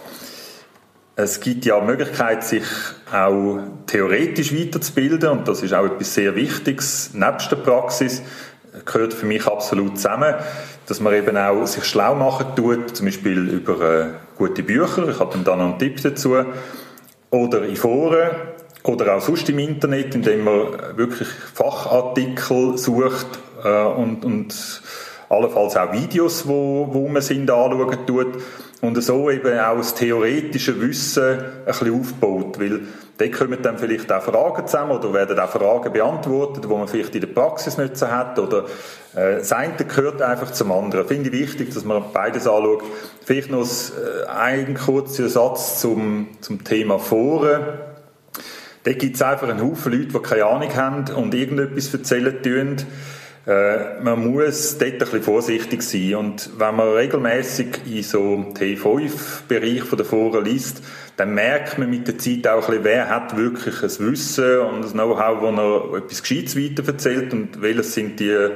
Es 1.15 1.39
gibt 1.39 1.65
ja 1.65 1.79
die 1.79 1.85
Möglichkeit, 1.85 2.43
sich 2.43 2.63
auch 3.13 3.59
theoretisch 3.85 4.55
weiterzubilden 4.55 5.29
und 5.29 5.47
das 5.47 5.61
ist 5.61 5.73
auch 5.73 5.85
etwas 5.85 6.13
sehr 6.13 6.35
Wichtiges. 6.35 7.13
Nebst 7.13 7.51
der 7.51 7.57
Praxis 7.57 8.21
gehört 8.85 9.13
für 9.13 9.25
mich 9.25 9.45
absolut 9.45 9.97
zusammen, 9.97 10.33
dass 10.87 11.01
man 11.01 11.13
eben 11.13 11.35
auch 11.37 11.65
sich 11.65 11.83
schlau 11.83 12.15
machen 12.15 12.47
tut, 12.55 12.95
zum 12.95 13.07
Beispiel 13.07 13.49
über 13.49 13.81
äh, 13.81 14.05
gute 14.37 14.63
Bücher, 14.63 15.07
ich 15.09 15.19
habe 15.19 15.37
dann 15.43 15.59
noch 15.59 15.65
einen 15.65 15.79
Tipp 15.79 16.01
dazu, 16.01 16.37
oder 17.29 17.63
in 17.63 17.75
Foren 17.75 18.29
oder 18.83 19.15
auch 19.15 19.21
sonst 19.21 19.47
im 19.49 19.59
Internet, 19.59 20.15
indem 20.15 20.43
man 20.43 20.97
wirklich 20.97 21.27
Fachartikel 21.27 22.77
sucht 22.77 23.27
äh, 23.63 23.83
und, 23.83 24.25
und 24.25 24.81
allenfalls 25.29 25.77
auch 25.77 25.93
Videos, 25.93 26.47
wo, 26.47 26.87
wo 26.91 27.07
man 27.07 27.21
sind, 27.21 27.49
anschauen 27.49 28.05
tut 28.05 28.41
und 28.81 29.01
so 29.01 29.29
eben 29.29 29.59
auch 29.59 29.77
das 29.77 29.93
theoretische 29.93 30.79
Wissen 30.81 31.23
ein 31.23 31.65
bisschen 31.65 31.99
aufbaut, 31.99 32.59
weil 32.59 32.81
da 33.17 33.27
kommen 33.27 33.61
dann 33.61 33.77
vielleicht 33.77 34.11
auch 34.11 34.23
Fragen 34.23 34.65
zusammen 34.65 34.93
oder 34.93 35.13
werden 35.13 35.39
auch 35.39 35.49
Fragen 35.49 35.93
beantwortet, 35.93 36.67
wo 36.67 36.77
man 36.77 36.87
vielleicht 36.87 37.13
in 37.13 37.21
der 37.21 37.27
Praxis 37.27 37.77
nicht 37.77 37.95
so 37.95 38.07
hat 38.07 38.39
oder 38.39 38.65
äh, 39.15 39.35
das 39.37 39.51
eine 39.51 39.75
gehört 39.75 40.23
einfach 40.23 40.51
zum 40.51 40.71
anderen. 40.71 41.07
Finde 41.07 41.29
ich 41.29 41.33
wichtig, 41.33 41.71
dass 41.71 41.85
man 41.85 42.03
beides 42.11 42.47
anschaut. 42.47 42.81
Vielleicht 43.23 43.51
noch 43.51 43.61
äh, 43.63 44.27
ein 44.27 44.73
kurzer 44.73 45.29
Satz 45.29 45.79
zum, 45.79 46.29
zum 46.41 46.63
Thema 46.63 46.97
Foren 46.97 47.61
Da 48.83 48.93
gibt 48.93 49.15
es 49.15 49.21
einfach 49.21 49.47
einen 49.47 49.61
Haufen 49.61 49.91
Leute, 49.91 50.07
die 50.07 50.19
keine 50.19 50.45
Ahnung 50.45 50.75
haben 50.75 51.13
und 51.13 51.33
irgendetwas 51.35 51.93
erzählen 51.93 52.41
tun. 52.41 52.77
Äh, 53.45 54.01
man 54.01 54.31
muss 54.31 54.77
dort 54.77 54.93
ein 54.93 54.97
bisschen 54.99 55.23
vorsichtig 55.23 55.81
sein. 55.81 56.15
Und 56.15 56.49
wenn 56.57 56.75
man 56.75 56.89
regelmäßig 56.89 57.67
in 57.85 58.03
so 58.03 58.45
T5-Bereich 58.53 59.83
von 59.83 59.97
der 59.97 60.05
Foren 60.05 60.45
liest, 60.45 60.81
dann 61.17 61.33
merkt 61.33 61.77
man 61.77 61.89
mit 61.89 62.07
der 62.07 62.17
Zeit 62.17 62.47
auch 62.47 62.63
ein 62.63 62.67
bisschen, 62.67 62.83
wer 62.83 63.09
hat 63.09 63.37
wirklich 63.37 63.83
ein 63.83 64.11
Wissen 64.11 64.59
und 64.59 64.85
ein 64.85 64.91
Know-how, 64.91 65.41
wo 65.41 65.47
er 65.49 65.97
etwas 65.97 66.21
Gescheites 66.21 66.55
weiter 66.55 66.87
erzählt 66.87 67.33
und 67.33 67.61
welches 67.61 67.93
sind 67.93 68.19
die, 68.19 68.49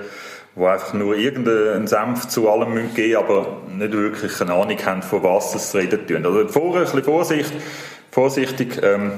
die 0.56 0.64
einfach 0.64 0.94
nur 0.94 1.16
irgendeinen 1.16 1.86
Senf 1.86 2.28
zu 2.28 2.50
allem 2.50 2.74
geben 2.74 2.94
müssen, 2.96 3.16
aber 3.18 3.62
nicht 3.76 3.92
wirklich 3.92 4.42
eine 4.42 4.54
Ahnung 4.54 4.78
haben, 4.86 5.02
von 5.04 5.22
was 5.24 5.72
sie 5.72 5.78
reden 5.78 6.08
tun. 6.08 6.26
Also 6.26 6.48
vorher 6.48 6.82
ein 6.82 6.86
bisschen 6.86 7.04
Vorsicht, 7.04 7.54
vorsichtig, 8.12 8.80
ähm, 8.82 9.12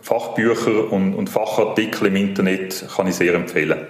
Fachbücher 0.00 0.92
und, 0.92 1.14
und 1.14 1.28
Fachartikel 1.28 2.08
im 2.08 2.16
Internet 2.16 2.86
kann 2.94 3.06
ich 3.06 3.14
sehr 3.14 3.34
empfehlen. 3.34 3.86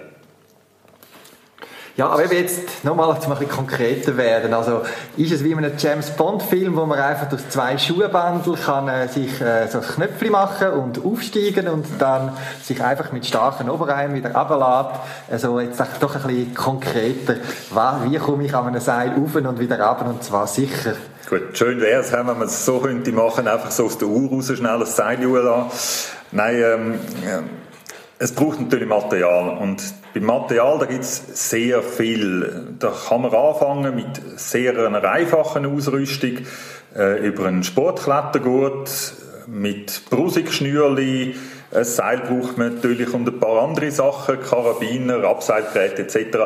Ja, 1.98 2.10
aber 2.10 2.32
jetzt 2.32 2.84
nochmal, 2.84 3.08
um 3.08 3.32
ein 3.32 3.48
konkreter 3.48 4.16
werden. 4.16 4.54
Also, 4.54 4.82
ist 5.16 5.32
es 5.32 5.42
wie 5.42 5.50
in 5.50 5.58
einem 5.58 5.72
James 5.76 6.10
Bond 6.10 6.44
Film, 6.44 6.76
wo 6.76 6.86
man 6.86 6.96
einfach 6.96 7.28
durch 7.28 7.48
zwei 7.48 7.76
Schuhbandel 7.76 8.54
kann 8.54 8.86
äh, 8.86 9.08
sich 9.08 9.40
äh, 9.40 9.66
so 9.66 9.80
Knöpfchen 9.80 10.30
machen 10.30 10.68
und 10.68 11.04
aufsteigen 11.04 11.66
und 11.66 11.86
dann 11.98 12.36
sich 12.62 12.80
einfach 12.80 13.10
mit 13.10 13.26
starken 13.26 13.68
Oberarmen 13.68 14.14
wieder 14.14 14.32
runterlässt. 14.32 15.00
Also, 15.28 15.58
jetzt 15.58 15.80
doch 15.98 16.14
ein 16.14 16.22
bisschen 16.22 16.54
konkreter. 16.54 17.34
Wie 18.04 18.16
komme 18.18 18.44
ich 18.44 18.54
an 18.54 18.68
einem 18.68 18.80
Seil 18.80 19.14
auf 19.20 19.34
und 19.34 19.58
wieder 19.58 19.80
runter 19.80 20.06
und 20.06 20.22
zwar 20.22 20.46
sicher? 20.46 20.94
Gut, 21.28 21.58
schön 21.58 21.80
wäre 21.80 22.02
es, 22.02 22.12
wenn 22.12 22.26
man 22.26 22.42
es 22.42 22.64
so 22.64 22.78
könnte 22.78 23.10
machen, 23.10 23.48
einfach 23.48 23.72
so 23.72 23.86
aus 23.86 23.98
der 23.98 24.06
Uhr 24.06 24.30
raus 24.30 24.46
schnell 24.46 24.70
ein 24.70 24.86
Seil 24.86 25.18
lassen. 25.20 25.72
Nein, 26.30 26.62
ähm, 26.62 26.94
es 28.18 28.32
braucht 28.32 28.60
natürlich 28.60 28.88
Material 28.88 29.58
und 29.58 29.82
beim 30.12 30.24
Material 30.24 30.78
da 30.78 30.86
gibt 30.86 31.04
es 31.04 31.50
sehr 31.50 31.82
viel. 31.82 32.74
Da 32.78 32.92
kann 33.08 33.22
man 33.22 33.32
anfangen 33.32 33.94
mit 33.94 34.20
sehr 34.36 34.76
einer 34.76 35.04
einfachen 35.04 35.64
Ausrüstung 35.66 36.38
äh, 36.96 37.26
über 37.26 37.46
einen 37.46 37.62
Sportklettergurt 37.62 38.90
mit 39.46 40.02
Brusigschnürli. 40.10 41.36
Ein 41.72 41.84
Seil 41.84 42.18
braucht 42.18 42.58
man 42.58 42.74
natürlich 42.74 43.12
und 43.14 43.28
ein 43.28 43.38
paar 43.38 43.62
andere 43.62 43.90
Sachen, 43.92 44.40
Karabiner, 44.40 45.22
Abseilgeräte 45.24 46.02
etc. 46.02 46.38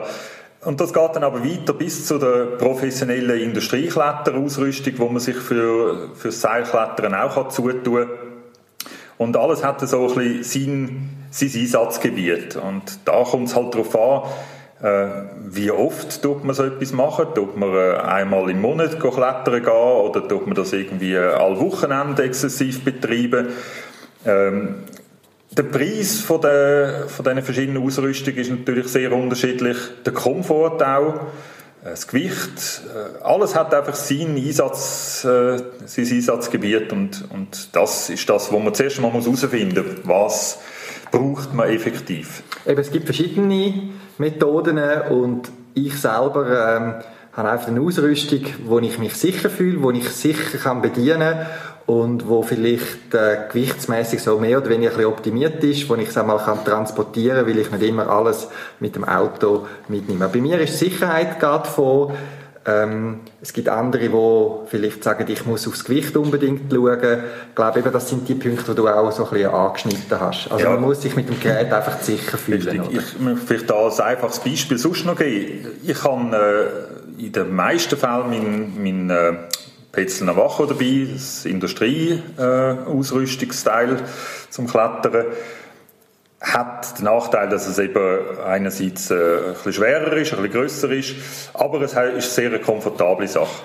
Und 0.64 0.80
das 0.80 0.92
geht 0.92 1.16
dann 1.16 1.24
aber 1.24 1.42
weiter 1.42 1.72
bis 1.72 2.06
zu 2.06 2.18
der 2.18 2.56
professionellen 2.58 3.40
Industriekletterausrüstung, 3.40 4.94
wo 4.98 5.08
man 5.08 5.20
sich 5.20 5.36
für, 5.36 6.10
für 6.14 6.32
Seilklettern 6.32 7.14
auch 7.14 7.48
zutun 7.48 8.08
kann. 8.08 8.21
Und 9.18 9.36
alles 9.36 9.64
hat 9.64 9.80
so 9.80 10.08
ein 10.08 10.14
bisschen 10.14 10.42
sein, 10.42 11.10
sein 11.30 11.60
Einsatzgebiet. 11.62 12.56
Und 12.56 12.98
da 13.04 13.22
kommt 13.24 13.48
es 13.48 13.56
halt 13.56 13.74
darauf 13.74 13.96
an, 13.96 14.30
äh, 14.82 15.08
wie 15.48 15.70
oft 15.70 16.22
tut 16.22 16.44
man 16.44 16.54
so 16.54 16.64
etwas 16.64 16.92
machen? 16.92 17.26
Tut 17.34 17.56
man 17.56 17.72
äh, 17.72 17.94
einmal 17.98 18.50
im 18.50 18.60
Monat 18.60 18.98
klettern 18.98 19.62
gehen 19.62 19.72
oder 19.72 20.26
tut 20.26 20.46
man 20.46 20.56
das 20.56 20.72
irgendwie 20.72 21.16
all 21.16 21.60
Wochenende 21.60 22.24
exzessiv 22.24 22.84
betreiben? 22.84 23.48
Ähm, 24.26 24.84
der 25.52 25.64
Preis 25.64 26.20
von, 26.20 26.40
der, 26.40 27.04
von 27.08 27.24
diesen 27.24 27.42
verschiedenen 27.42 27.84
Ausrüstungen 27.84 28.38
ist 28.38 28.50
natürlich 28.50 28.88
sehr 28.88 29.12
unterschiedlich. 29.12 29.76
Der 30.04 30.12
Komfort 30.14 30.82
auch. 30.82 31.20
Äh, 31.82 31.90
das 31.90 32.06
Gewicht, 32.06 32.82
äh, 32.94 33.22
alles 33.22 33.54
hat 33.54 33.74
einfach 33.74 33.94
seinen 33.94 34.36
Einsatz, 34.36 35.24
äh, 35.24 35.58
sein 35.84 36.06
Einsatzgebiet 36.10 36.92
und, 36.92 37.24
und 37.30 37.74
das 37.74 38.10
ist 38.10 38.28
das, 38.28 38.52
wo 38.52 38.58
man 38.58 38.74
zuerst 38.74 39.00
mal 39.00 39.12
herausfinden 39.12 39.84
muss, 39.84 40.08
was 40.08 40.58
braucht 41.10 41.52
man 41.54 41.68
effektiv. 41.68 42.42
Eben, 42.66 42.80
es 42.80 42.90
gibt 42.90 43.04
verschiedene 43.04 43.90
Methoden 44.18 44.78
und 45.10 45.50
ich 45.74 46.00
selber 46.00 46.76
ähm, 46.76 46.94
habe 47.32 47.50
einfach 47.50 47.68
eine 47.68 47.80
Ausrüstung, 47.80 48.44
wo 48.64 48.78
ich 48.78 48.98
mich 48.98 49.14
sicher 49.14 49.50
fühle, 49.50 49.82
wo 49.82 49.90
ich 49.90 50.08
sicher 50.10 50.58
kann 50.58 50.82
bedienen 50.82 51.20
kann 51.20 51.46
und 51.86 52.28
wo 52.28 52.42
vielleicht 52.42 53.14
äh, 53.14 53.48
gewichtsmäßig 53.48 54.22
so 54.22 54.38
mehr 54.38 54.58
oder 54.58 54.70
weniger 54.70 54.96
ein 54.96 55.04
optimiert 55.04 55.62
ist, 55.64 55.88
wo 55.88 55.94
ich 55.96 56.08
es 56.08 56.16
einmal 56.16 56.38
kann 56.38 56.64
transportieren, 56.64 57.46
weil 57.46 57.58
ich 57.58 57.70
nicht 57.70 57.82
immer 57.82 58.08
alles 58.08 58.48
mit 58.80 58.94
dem 58.94 59.04
Auto 59.04 59.66
mitnehme. 59.88 60.28
Bei 60.28 60.40
mir 60.40 60.60
ist 60.60 60.78
Sicherheit 60.78 61.40
gerade 61.40 61.68
vor. 61.68 62.12
Ähm, 62.64 63.20
es 63.40 63.52
gibt 63.52 63.68
andere, 63.68 64.08
die 64.08 64.68
vielleicht 64.70 65.02
sagen, 65.02 65.24
ich 65.26 65.44
muss 65.46 65.66
aufs 65.66 65.84
Gewicht 65.84 66.16
unbedingt 66.16 66.72
schauen. 66.72 67.24
Ich 67.48 67.54
glaube, 67.56 67.80
eben, 67.80 67.92
das 67.92 68.08
sind 68.08 68.28
die 68.28 68.36
Punkte, 68.36 68.70
die 68.70 68.76
du 68.76 68.86
auch 68.86 69.10
so 69.10 69.24
ein 69.24 69.30
bisschen 69.30 69.50
angeschnitten 69.50 70.20
hast. 70.20 70.48
Also 70.48 70.64
ja. 70.64 70.70
man 70.70 70.80
muss 70.80 71.02
sich 71.02 71.16
mit 71.16 71.28
dem 71.28 71.40
Gerät 71.40 71.72
einfach 71.72 72.00
sicher 72.00 72.38
fühlen. 72.38 72.88
Ich 72.92 73.18
möchte 73.18 73.46
vielleicht 73.46 73.68
da 73.68 73.74
als 73.74 73.98
einfaches 73.98 74.38
Beispiel 74.38 74.78
sonst 74.78 75.04
noch 75.04 75.16
geben. 75.16 75.66
Ich 75.84 75.98
kann 75.98 76.32
äh, 76.32 77.22
in 77.24 77.32
den 77.32 77.52
meisten 77.52 77.96
Fällen 77.96 78.30
meinen 78.30 78.80
mein, 78.80 79.10
äh, 79.10 79.32
Petzel 79.92 80.26
Navajo 80.26 80.64
dabei, 80.64 81.06
das 81.12 81.44
Industrie-Ausrüstungsteil 81.44 83.98
zum 84.48 84.66
Klettern. 84.66 85.26
Hat 86.40 86.98
den 86.98 87.04
Nachteil, 87.04 87.50
dass 87.50 87.66
es 87.68 87.78
eben 87.78 88.38
einerseits 88.44 89.10
äh, 89.10 89.14
ein 89.14 89.52
bisschen 89.52 89.74
schwerer 89.74 90.14
ist, 90.14 90.32
ein 90.32 90.38
bisschen 90.38 90.60
grösser 90.60 90.90
ist, 90.90 91.14
aber 91.52 91.82
es 91.82 91.92
ist 91.92 92.34
sehr 92.34 92.48
eine 92.48 92.58
komfortable 92.58 93.28
Sache. 93.28 93.62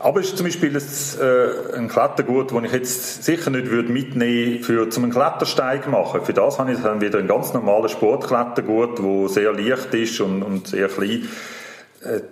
Aber 0.00 0.20
es 0.20 0.26
ist 0.26 0.36
zum 0.36 0.46
Beispiel 0.46 0.76
ein, 0.76 0.82
äh, 1.20 1.76
ein 1.76 1.88
Klettergut, 1.88 2.50
den 2.50 2.64
ich 2.64 2.72
jetzt 2.72 3.22
sicher 3.24 3.50
nicht 3.50 3.70
würde 3.70 3.92
mitnehmen 3.92 4.68
würde, 4.68 4.96
um 4.96 5.04
einen 5.04 5.12
Klettersteig 5.12 5.84
zu 5.84 5.90
machen. 5.90 6.22
Für 6.24 6.34
das 6.34 6.58
habe 6.58 6.72
ich 6.72 6.82
dann 6.82 7.00
wieder 7.00 7.20
einen 7.20 7.28
ganz 7.28 7.54
normalen 7.54 7.88
Sportklettergut, 7.88 8.98
der 8.98 9.28
sehr 9.28 9.52
leicht 9.52 9.94
ist 9.94 10.20
und, 10.20 10.42
und 10.42 10.66
sehr 10.66 10.88
klein 10.88 11.22
äh, 11.22 11.28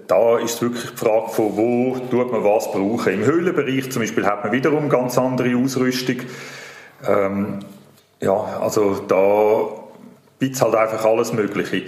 da 0.06 0.38
ist 0.38 0.62
wirklich 0.62 0.90
die 0.90 0.96
Frage 0.96 1.28
von, 1.30 1.56
wo 1.56 1.98
tut 2.10 2.30
man 2.30 2.44
was 2.44 2.70
brauchen. 2.70 3.12
Im 3.12 3.24
Höhlenbereich 3.24 3.90
zum 3.90 4.02
Beispiel 4.02 4.24
hat 4.24 4.44
man 4.44 4.52
wiederum 4.52 4.88
ganz 4.88 5.18
andere 5.18 5.56
Ausrüstung. 5.56 6.18
Ähm, 7.06 7.58
ja, 8.20 8.32
also 8.32 8.94
da 9.08 9.66
gibt 10.38 10.54
es 10.54 10.62
halt 10.62 10.74
einfach 10.74 11.04
alles 11.04 11.32
Mögliche. 11.32 11.82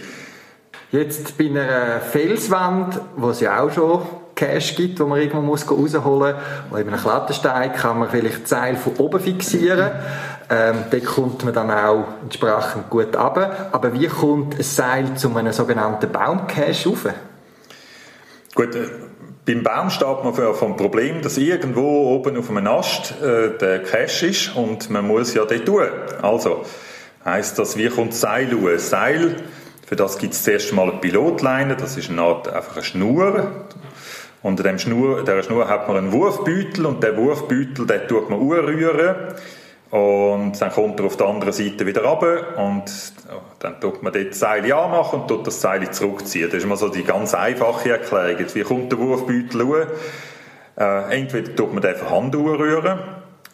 Jetzt 0.90 1.38
bei 1.38 1.46
einer 1.46 2.00
Felswand, 2.00 3.00
wo 3.16 3.30
es 3.30 3.40
ja 3.40 3.60
auch 3.60 3.70
schon 3.70 4.02
Cash 4.34 4.76
gibt, 4.76 5.00
wo 5.00 5.06
man 5.06 5.20
irgendwo 5.20 5.40
muss 5.40 5.70
rausholen 5.70 6.02
muss, 6.02 6.10
oder 6.10 6.38
bei 6.70 6.78
einem 6.78 6.96
Klettersteig 6.96 7.74
kann 7.74 7.98
man 7.98 8.08
vielleicht 8.08 8.42
das 8.42 8.50
Seil 8.50 8.76
von 8.76 8.94
oben 8.96 9.20
fixieren. 9.20 9.90
Ähm, 10.50 10.76
dort 10.90 11.04
kommt 11.04 11.44
man 11.44 11.52
dann 11.52 11.70
auch 11.70 12.04
entsprechend 12.22 12.88
gut 12.88 13.16
runter. 13.16 13.68
Aber 13.72 13.92
wie 13.92 14.06
kommt 14.06 14.56
ein 14.56 14.62
Seil 14.62 15.14
zu 15.14 15.36
einem 15.36 15.52
sogenannten 15.52 16.10
Baumcache 16.10 16.88
rauf? 16.88 17.06
Gut, 18.58 18.74
äh, 18.74 18.88
beim 19.46 19.62
Baum 19.62 19.88
steht 19.88 20.24
man 20.24 20.34
vor 20.34 20.52
dem 20.60 20.76
Problem, 20.76 21.22
dass 21.22 21.38
irgendwo 21.38 22.12
oben 22.12 22.36
auf 22.36 22.50
einem 22.50 22.66
Ast 22.66 23.14
äh, 23.22 23.56
der 23.56 23.84
Cache 23.84 24.26
ist 24.26 24.56
und 24.56 24.90
man 24.90 25.06
muss 25.06 25.32
ja 25.32 25.44
dort 25.44 25.64
tun. 25.64 25.86
Also 26.22 26.64
heisst 27.24 27.56
das, 27.60 27.76
wie 27.76 27.88
kommt 27.88 28.14
das 28.14 28.20
Seil 28.20 28.52
raus? 28.52 28.90
Seil, 28.90 29.36
für 29.86 29.94
das 29.94 30.18
gibt 30.18 30.32
es 30.32 30.42
zuerst 30.42 30.72
mal 30.72 30.90
eine 30.90 30.98
Pilotleine, 30.98 31.76
das 31.76 31.96
ist 31.96 32.10
eine 32.10 32.20
Art 32.20 32.48
einfach 32.48 32.74
eine 32.74 32.84
Schnur. 32.84 33.52
Unter 34.42 34.64
dem 34.64 34.80
Schnur, 34.80 35.22
der 35.22 35.40
Schnur 35.44 35.68
hat 35.68 35.86
man 35.86 35.96
einen 35.96 36.10
Wurfbeutel 36.10 36.84
und 36.84 37.00
der 37.04 37.16
Wurfbeutel, 37.16 37.86
den 37.86 38.08
tut 38.08 38.28
man 38.28 38.40
anrühren 38.40 39.36
und 39.90 40.60
dann 40.60 40.70
kommt 40.70 41.00
er 41.00 41.06
auf 41.06 41.16
der 41.16 41.28
anderen 41.28 41.52
Seite 41.52 41.86
wieder 41.86 42.04
runter 42.04 42.58
und 42.58 42.84
dann 43.58 43.80
tut 43.80 44.02
man 44.02 44.12
dort 44.12 44.30
das 44.30 44.38
Seil 44.38 44.70
anmachen 44.70 45.22
und 45.22 45.28
tut 45.28 45.46
das 45.46 45.60
Seil 45.60 45.90
zurückziehen. 45.90 46.50
Das 46.50 46.62
ist 46.62 46.68
mal 46.68 46.76
so 46.76 46.88
die 46.88 47.04
ganz 47.04 47.34
einfache 47.34 47.92
Erklärung. 47.92 48.46
Wie 48.52 48.62
kommt 48.62 48.92
der 48.92 48.98
Wurfbeutel 48.98 49.66
hoch? 49.66 49.86
Äh, 50.78 51.18
entweder 51.18 51.54
tut 51.56 51.72
man 51.72 51.82
den 51.82 51.96
von 51.96 52.10
Hand 52.10 52.34
rühren. 52.34 52.98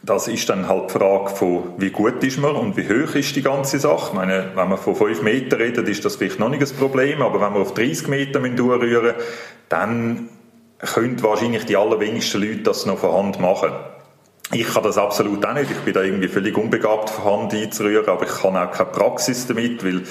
Das 0.03 0.29
ist 0.29 0.49
dann 0.51 0.69
halt 0.69 0.91
die 0.91 0.99
Frage 0.99 1.31
von, 1.31 1.63
wie 1.79 1.91
gut 1.91 2.23
ist 2.23 2.39
man 2.39 2.57
und 2.57 2.77
wie 2.77 2.87
hoch 2.87 3.15
ist 3.15 3.37
die 3.37 3.43
ganze 3.43 3.79
Sache. 3.79 4.09
Ich 4.09 4.13
meine, 4.13 4.51
wenn 4.55 4.69
man 4.69 4.77
von 4.77 4.95
5 4.95 5.23
Metern 5.23 5.61
redet, 5.61 5.89
ist 5.89 6.05
das 6.05 6.17
vielleicht 6.17 6.39
noch 6.39 6.51
nicht 6.51 6.63
ein 6.63 6.77
Problem, 6.77 7.23
aber 7.23 7.41
wenn 7.41 7.55
wir 7.55 7.61
auf 7.61 7.73
30 7.73 8.09
Meter 8.09 8.43
rühren 8.43 9.15
dann 9.71 10.29
können 10.79 11.23
wahrscheinlich 11.23 11.65
die 11.65 11.77
allerwenigsten 11.77 12.43
Leute 12.43 12.65
das 12.65 12.85
noch 12.85 12.99
von 12.99 13.13
Hand 13.13 13.41
machen. 13.41 13.71
Ich 14.53 14.73
kann 14.73 14.83
das 14.83 14.99
absolut 14.99 15.45
auch 15.45 15.55
nicht. 15.55 15.71
Ich 15.71 15.79
bin 15.79 15.95
da 15.95 16.03
irgendwie 16.03 16.29
völlig 16.29 16.57
unbegabt, 16.57 17.25
Hand 17.25 17.55
einzurühren, 17.55 18.07
aber 18.07 18.25
ich 18.25 18.33
kann 18.33 18.57
auch 18.57 18.71
keine 18.71 18.91
Praxis 18.91 19.47
damit, 19.47 19.85
weil 19.85 20.03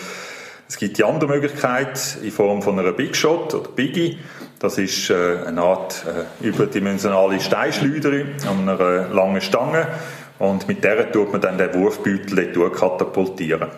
es 0.68 0.78
gibt 0.78 0.98
die 0.98 1.04
andere 1.04 1.30
Möglichkeit 1.30 2.18
in 2.22 2.32
Form 2.32 2.62
von 2.62 2.80
einer 2.80 2.94
Big 2.94 3.16
Shot 3.16 3.54
oder 3.54 3.70
Biggie. 3.70 4.18
Das 4.60 4.78
ist 4.78 5.10
äh, 5.10 5.38
eine 5.46 5.62
Art 5.62 6.04
äh, 6.08 6.48
überdimensionale 6.48 7.40
Steinschleuder 7.40 8.12
an 8.50 8.68
einer 8.68 9.10
langen 9.10 9.42
Stange 9.42 9.88
und 10.40 10.68
mit 10.68 10.84
der 10.84 11.12
tut 11.12 11.32
man 11.32 11.42
dann 11.42 11.58
den 11.58 11.74
Wurfbeutel 11.74 12.72
katapultieren. 12.72 13.70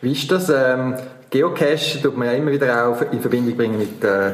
Wie 0.00 0.12
ist 0.12 0.30
das? 0.30 0.48
Ähm, 0.48 0.94
Geocache 1.30 2.00
tut 2.02 2.16
man 2.16 2.28
ja 2.28 2.34
immer 2.34 2.50
wieder 2.50 2.86
auch 2.86 3.00
in 3.12 3.20
Verbindung 3.20 3.56
bringen 3.56 3.78
mit 3.78 4.02
äh, 4.04 4.32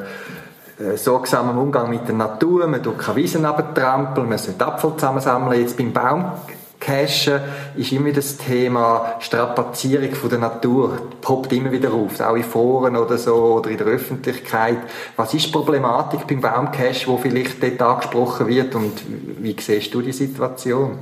äh, 0.78 0.96
sorgsamen 0.96 1.56
Umgang 1.58 1.90
mit 1.90 2.06
der 2.06 2.14
Natur, 2.14 2.66
man 2.66 2.82
tut 2.82 2.98
keine 2.98 3.16
Wiesen 3.16 3.44
abtrampeln, 3.44 4.28
man 4.28 4.38
sollte 4.38 4.66
Apfel 4.66 4.94
zusammensammeln. 4.94 5.60
Jetzt 5.60 5.76
beim 5.76 5.92
Baumcache 5.92 6.58
Cashen 6.80 7.40
ist 7.76 7.92
immer 7.92 8.12
das 8.12 8.36
Thema 8.36 9.16
Strapazierung 9.20 10.14
von 10.14 10.30
der 10.30 10.38
Natur. 10.38 10.98
Poppt 11.20 11.52
immer 11.52 11.72
wieder 11.72 11.92
auf, 11.92 12.20
auch 12.20 12.36
in 12.36 12.44
Foren 12.44 12.96
oder 12.96 13.18
so 13.18 13.34
oder 13.34 13.70
in 13.70 13.78
der 13.78 13.88
Öffentlichkeit. 13.88 14.78
Was 15.16 15.34
ist 15.34 15.46
die 15.46 15.52
Problematik 15.52 16.26
beim 16.26 16.40
Baumcash, 16.40 17.08
wo 17.08 17.18
vielleicht 17.18 17.62
dort 17.62 17.82
angesprochen 17.82 18.46
wird 18.46 18.74
und 18.74 19.02
wie 19.40 19.56
siehst 19.58 19.92
du 19.92 20.02
die 20.02 20.12
Situation? 20.12 20.98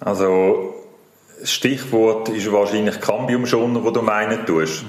Also 0.00 0.74
das 1.40 1.50
Stichwort 1.50 2.28
ist 2.28 2.50
wahrscheinlich 2.50 3.00
Cambiumschoner, 3.00 3.82
wo 3.82 3.90
du 3.90 4.02
meinen 4.02 4.46
tust. 4.46 4.84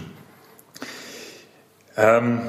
Ähm, 1.98 2.42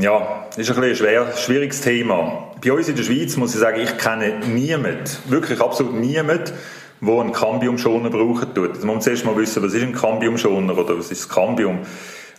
ja, 0.00 0.46
ist 0.56 0.70
ein, 0.70 0.82
ein 0.82 0.94
schwer, 0.94 1.36
schwieriges 1.36 1.80
Thema. 1.80 2.52
Bei 2.62 2.72
uns 2.72 2.88
in 2.88 2.96
der 2.96 3.02
Schweiz 3.02 3.36
muss 3.36 3.54
ich 3.54 3.60
sagen, 3.60 3.80
ich 3.80 3.96
kenne 3.98 4.40
niemanden, 4.46 5.04
wirklich 5.26 5.60
absolut 5.60 5.94
niemanden, 5.94 6.52
der 7.00 7.14
einen 7.14 7.32
Cambiumschoner 7.32 8.10
brauchen 8.10 8.54
tut. 8.54 8.70
Also 8.70 8.86
man 8.86 8.96
muss 8.96 9.04
zuerst 9.04 9.24
mal 9.24 9.36
wissen, 9.36 9.62
was 9.62 9.74
ist 9.74 9.82
ein 9.82 9.92
Cambiumschoner 9.92 10.76
oder 10.76 10.98
was 10.98 11.10
ist 11.10 11.22
das 11.22 11.28
Cambium 11.28 11.80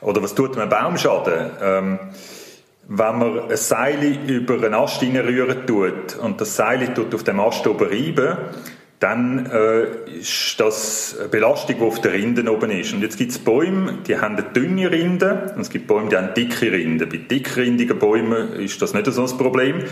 oder 0.02 0.22
was 0.22 0.36
tut 0.36 0.58
einem 0.58 0.70
Baumschaden. 0.70 1.52
Ähm, 1.62 2.00
wenn 2.88 3.20
man 3.20 3.50
ein 3.52 3.58
Seil 3.58 4.18
über 4.28 4.56
einen 4.56 4.74
Ast 4.74 5.02
rühren 5.02 5.68
tut 5.68 6.18
und 6.22 6.42
das 6.42 6.56
Seil 6.56 6.94
tut 6.94 7.14
auf 7.14 7.24
dem 7.24 7.40
Ast 7.40 7.68
oben 7.68 7.88
reiben, 7.88 8.38
dann 9.00 9.46
äh, 9.46 10.18
ist 10.20 10.60
das 10.60 11.16
eine 11.18 11.30
Belastung, 11.30 11.78
die 11.78 11.84
auf 11.84 12.02
den 12.02 12.12
Rinden 12.12 12.50
oben 12.50 12.70
ist. 12.72 12.94
Und 12.94 13.02
jetzt 13.02 13.18
gibt 13.18 13.32
es 13.32 13.40
Bäume, 13.40 14.00
die 14.06 14.18
haben 14.18 14.36
eine 14.36 14.44
dünne 14.44 14.92
Rinde 14.92 15.54
und 15.56 15.62
es 15.62 15.70
gibt 15.70 15.88
Bäume, 15.88 16.10
die 16.10 16.18
haben 16.18 16.34
dicke 16.34 16.72
Rinde. 16.72 17.08
Bei 17.08 17.18
dickrindigen 17.18 17.98
Bäumen 17.98 18.54
ist 18.54 18.82
das 18.82 18.94
nicht 18.94 19.06
so 19.06 19.24
ein 19.24 19.38
Problem. 19.38 19.84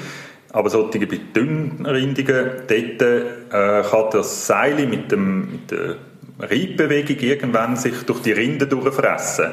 Aber 0.51 0.69
solche 0.69 1.05
bei 1.07 1.19
dünnrindigen, 1.35 2.49
dort 2.67 3.01
äh, 3.01 3.83
kann 3.89 4.05
das 4.11 4.47
Seil 4.47 4.85
mit, 4.87 5.11
dem, 5.11 5.51
mit 5.51 5.71
der 5.71 5.95
Reibbewegung 6.39 7.17
irgendwann 7.19 7.75
sich 7.75 8.03
durch 8.05 8.21
die 8.21 8.31
Rinde 8.31 8.67
durchfressen. 8.67 9.51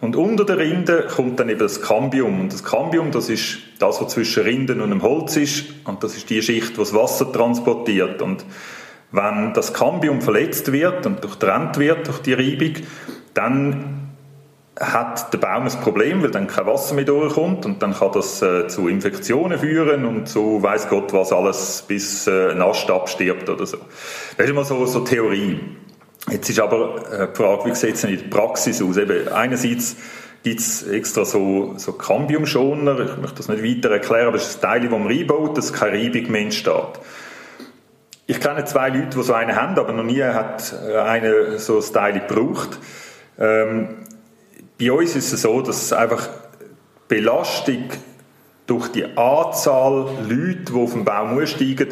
Und 0.00 0.16
unter 0.16 0.44
der 0.44 0.58
Rinde 0.58 1.06
kommt 1.14 1.38
dann 1.38 1.48
eben 1.48 1.60
das 1.60 1.80
Cambium. 1.80 2.40
Und 2.40 2.52
das 2.52 2.64
Cambium, 2.64 3.12
das 3.12 3.28
ist 3.28 3.58
das, 3.78 4.00
was 4.00 4.12
zwischen 4.12 4.42
Rinden 4.42 4.80
und 4.80 4.90
dem 4.90 5.02
Holz 5.02 5.36
ist. 5.36 5.64
Und 5.84 6.02
das 6.02 6.16
ist 6.16 6.28
die 6.28 6.42
Schicht, 6.42 6.72
die 6.72 6.76
das 6.76 6.92
Wasser 6.92 7.32
transportiert. 7.32 8.20
Und 8.20 8.44
wenn 9.12 9.52
das 9.54 9.72
Cambium 9.72 10.20
verletzt 10.20 10.72
wird 10.72 11.06
und 11.06 11.22
durchtrennt 11.22 11.78
wird 11.78 12.08
durch 12.08 12.18
die 12.20 12.32
Reibung, 12.32 12.74
dann 13.34 14.02
hat 14.80 15.32
der 15.32 15.38
Baum 15.38 15.64
ein 15.64 15.80
Problem, 15.82 16.22
weil 16.22 16.30
dann 16.30 16.46
kein 16.46 16.66
Wasser 16.66 16.94
mehr 16.94 17.04
durchkommt 17.04 17.66
und 17.66 17.82
dann 17.82 17.94
kann 17.94 18.10
das 18.12 18.40
äh, 18.40 18.66
zu 18.68 18.88
Infektionen 18.88 19.58
führen 19.58 20.06
und 20.06 20.28
so 20.28 20.62
weiß 20.62 20.88
Gott 20.88 21.12
was 21.12 21.30
alles, 21.30 21.84
bis 21.86 22.26
äh, 22.26 22.52
ein 22.52 22.62
Ast 22.62 22.90
abstirbt 22.90 23.48
oder 23.48 23.66
so. 23.66 23.76
Das 24.36 24.46
ist 24.46 24.50
immer 24.50 24.64
so, 24.64 24.86
so 24.86 25.00
Theorie. 25.00 25.60
Jetzt 26.30 26.48
ist 26.48 26.58
aber 26.58 27.02
äh, 27.12 27.28
die 27.28 27.36
Frage, 27.36 27.66
wie 27.66 27.74
sieht 27.74 27.96
es 27.96 28.04
in 28.04 28.16
der 28.16 28.24
Praxis 28.24 28.80
aus? 28.80 28.96
Eben, 28.96 29.28
einerseits 29.28 29.96
gibt 30.42 30.60
es 30.60 30.84
extra 30.84 31.24
so, 31.26 31.74
so 31.76 31.92
Cambiumschoner, 31.92 32.98
ich 32.98 33.16
möchte 33.18 33.36
das 33.36 33.48
nicht 33.48 33.62
weiter 33.62 33.90
erklären, 33.90 34.28
aber 34.28 34.36
es 34.36 34.48
ist 34.48 34.64
ein 34.64 34.70
Teil, 34.70 34.80
das 34.80 34.90
man 34.90 35.06
reinbaut, 35.06 35.56
dass 35.58 35.72
keine 35.72 35.98
Reibung 35.98 36.30
mehr 36.30 36.42
entsteht. 36.42 36.98
Ich 38.32 38.40
kenne 38.40 38.64
zwei 38.64 38.88
Leute, 38.88 39.18
die 39.18 39.22
so 39.22 39.34
einen 39.34 39.54
haben, 39.54 39.78
aber 39.78 39.92
noch 39.92 40.04
nie 40.04 40.22
hat 40.22 40.72
einer 40.88 41.58
so 41.58 41.80
ein 41.80 41.92
Teil 41.92 42.20
gebraucht. 42.26 42.78
Ähm, 43.38 44.06
bei 44.80 44.90
uns 44.90 45.14
ist 45.14 45.34
es 45.34 45.42
so, 45.42 45.60
dass 45.60 45.92
einfach 45.92 46.30
Belastung 47.08 47.90
durch 48.66 48.88
die 48.88 49.04
Anzahl 49.04 50.08
Leute, 50.26 50.72
die 50.72 50.72
auf 50.72 50.94
den 50.94 51.04
Baum 51.04 51.38
aussteigen, 51.38 51.88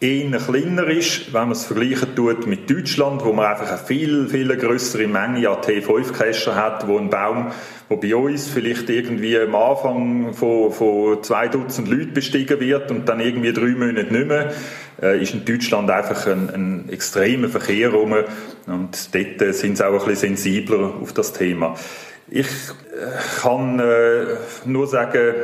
eher 0.00 0.38
kleiner 0.38 0.88
ist, 0.88 1.32
wenn 1.32 1.42
man 1.42 1.52
es 1.52 1.64
vergleichen 1.64 2.14
tut 2.14 2.46
mit 2.46 2.68
Deutschland, 2.68 3.24
wo 3.24 3.32
man 3.32 3.46
einfach 3.46 3.68
eine 3.68 3.78
viel, 3.78 4.28
viel 4.28 4.54
größere 4.54 5.06
Menge 5.06 5.48
an 5.48 5.62
T5-Cacher 5.62 6.54
hat, 6.54 6.86
wo 6.86 6.98
ein 6.98 7.08
Baum, 7.08 7.50
wo 7.88 7.96
bei 7.96 8.14
uns 8.14 8.46
vielleicht 8.46 8.90
irgendwie 8.90 9.38
am 9.38 9.54
Anfang 9.54 10.34
von, 10.34 10.70
von 10.70 11.22
zwei 11.22 11.48
Dutzend 11.48 11.88
Leuten 11.88 12.12
bestiegen 12.12 12.60
wird 12.60 12.90
und 12.90 13.08
dann 13.08 13.20
irgendwie 13.20 13.54
drei 13.54 13.68
Monate 13.68 14.12
nicht 14.12 14.26
mehr, 14.26 14.52
äh, 15.00 15.22
ist 15.22 15.32
in 15.32 15.46
Deutschland 15.46 15.90
einfach 15.90 16.26
ein, 16.26 16.50
ein 16.50 16.88
extremer 16.90 17.48
Verkehr 17.48 17.90
rum 17.90 18.14
und 18.66 19.14
dort 19.14 19.42
äh, 19.42 19.52
sind 19.52 19.78
sie 19.78 19.86
auch 19.86 19.92
ein 19.92 19.98
bisschen 20.10 20.36
sensibler 20.36 20.92
auf 21.00 21.14
das 21.14 21.32
Thema. 21.32 21.74
Ich 22.28 22.46
äh, 22.46 23.40
kann 23.40 23.78
äh, 23.78 24.24
nur 24.66 24.86
sagen, 24.88 25.34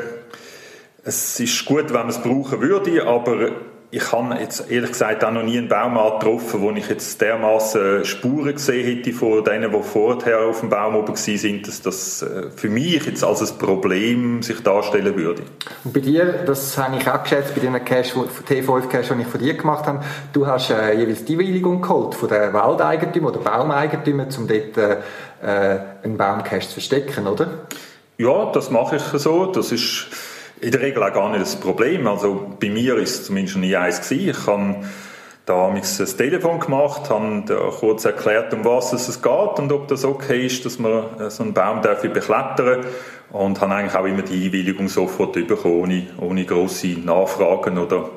es 1.04 1.40
ist 1.40 1.64
gut, 1.64 1.86
wenn 1.88 2.00
man 2.00 2.08
es 2.10 2.18
brauchen 2.18 2.60
würde, 2.60 3.06
aber 3.06 3.52
ich 3.94 4.10
habe 4.10 4.34
jetzt 4.40 4.70
ehrlich 4.70 4.92
gesagt 4.92 5.22
auch 5.22 5.30
noch 5.30 5.42
nie 5.42 5.58
einen 5.58 5.68
Baum 5.68 5.96
getroffen, 6.18 6.62
wo 6.62 6.70
ich 6.70 6.88
jetzt 6.88 7.20
dermaßen 7.20 8.06
Spuren 8.06 8.54
gesehen 8.54 8.86
hätte 8.86 9.12
von 9.12 9.44
denen, 9.44 9.70
die 9.70 9.82
vorher 9.82 10.46
auf 10.46 10.60
dem 10.60 10.70
Baum 10.70 10.96
oben 10.96 11.14
sind, 11.14 11.68
dass 11.68 11.82
das 11.82 12.22
äh, 12.22 12.48
für 12.56 12.70
mich 12.70 13.04
jetzt 13.04 13.22
als 13.22 13.42
ein 13.42 13.58
Problem 13.58 14.42
sich 14.42 14.62
darstellen 14.62 15.14
würde. 15.14 15.42
Und 15.84 15.92
bei 15.92 16.00
dir, 16.00 16.24
das 16.46 16.78
habe 16.78 16.96
ich 16.96 17.06
auch 17.06 17.22
geschätzt, 17.22 17.54
bei 17.54 17.60
den 17.60 17.84
Cash, 17.84 18.14
T5 18.14 18.88
Cash, 18.88 19.08
die 19.08 19.20
ich 19.20 19.26
von 19.26 19.40
dir 19.40 19.54
gemacht 19.58 19.84
habe, 19.84 20.02
du 20.32 20.46
hast 20.46 20.70
äh, 20.70 20.94
jeweils 20.94 21.26
die 21.26 21.36
Bewilligung 21.36 21.82
geholt 21.82 22.14
von 22.14 22.30
den 22.30 22.50
Waldeigentümern 22.50 23.34
oder 23.34 23.44
Baumeigentümern, 23.44 24.28
um 24.38 24.48
dort 24.48 24.78
äh, 24.78 24.96
äh 25.42 25.80
einen 26.02 26.16
Baumcache 26.16 26.60
zu 26.60 26.72
verstecken, 26.72 27.26
oder? 27.26 27.46
Ja, 28.16 28.50
das 28.52 28.70
mache 28.70 28.96
ich 28.96 29.02
so. 29.02 29.46
Das 29.46 29.70
ist 29.70 30.06
in 30.62 30.70
der 30.70 30.80
Regel 30.80 31.02
auch 31.02 31.12
gar 31.12 31.28
nicht 31.28 31.42
das 31.42 31.56
Problem. 31.56 32.06
Also 32.06 32.54
bei 32.60 32.70
mir 32.70 32.96
ist 32.96 33.20
es 33.20 33.26
zumindest 33.26 33.56
nie 33.56 33.76
eins 33.76 34.00
gewesen. 34.00 34.28
Ich 34.30 34.46
habe 34.46 34.76
da 35.44 35.68
ein 35.68 35.82
Telefon 35.82 36.60
gemacht, 36.60 37.10
habe 37.10 37.42
da 37.46 37.70
kurz 37.78 38.04
erklärt, 38.04 38.54
um 38.54 38.64
was 38.64 38.92
es 38.92 39.20
geht 39.20 39.58
und 39.58 39.72
ob 39.72 39.88
das 39.88 40.04
okay 40.04 40.46
ist, 40.46 40.64
dass 40.64 40.78
man 40.78 41.18
äh, 41.18 41.30
so 41.30 41.42
einen 41.42 41.52
Baum 41.52 41.82
darf 41.82 42.02
beklettern 42.02 42.86
und 43.32 43.60
habe 43.60 43.74
eigentlich 43.74 43.94
auch 43.96 44.04
immer 44.04 44.22
die 44.22 44.46
Einwilligung 44.46 44.88
sofort 44.88 45.32
bekommen, 45.32 45.80
ohne, 45.80 46.06
ohne 46.20 46.44
grosse 46.44 46.98
Nachfragen 46.98 47.78
oder 47.78 48.10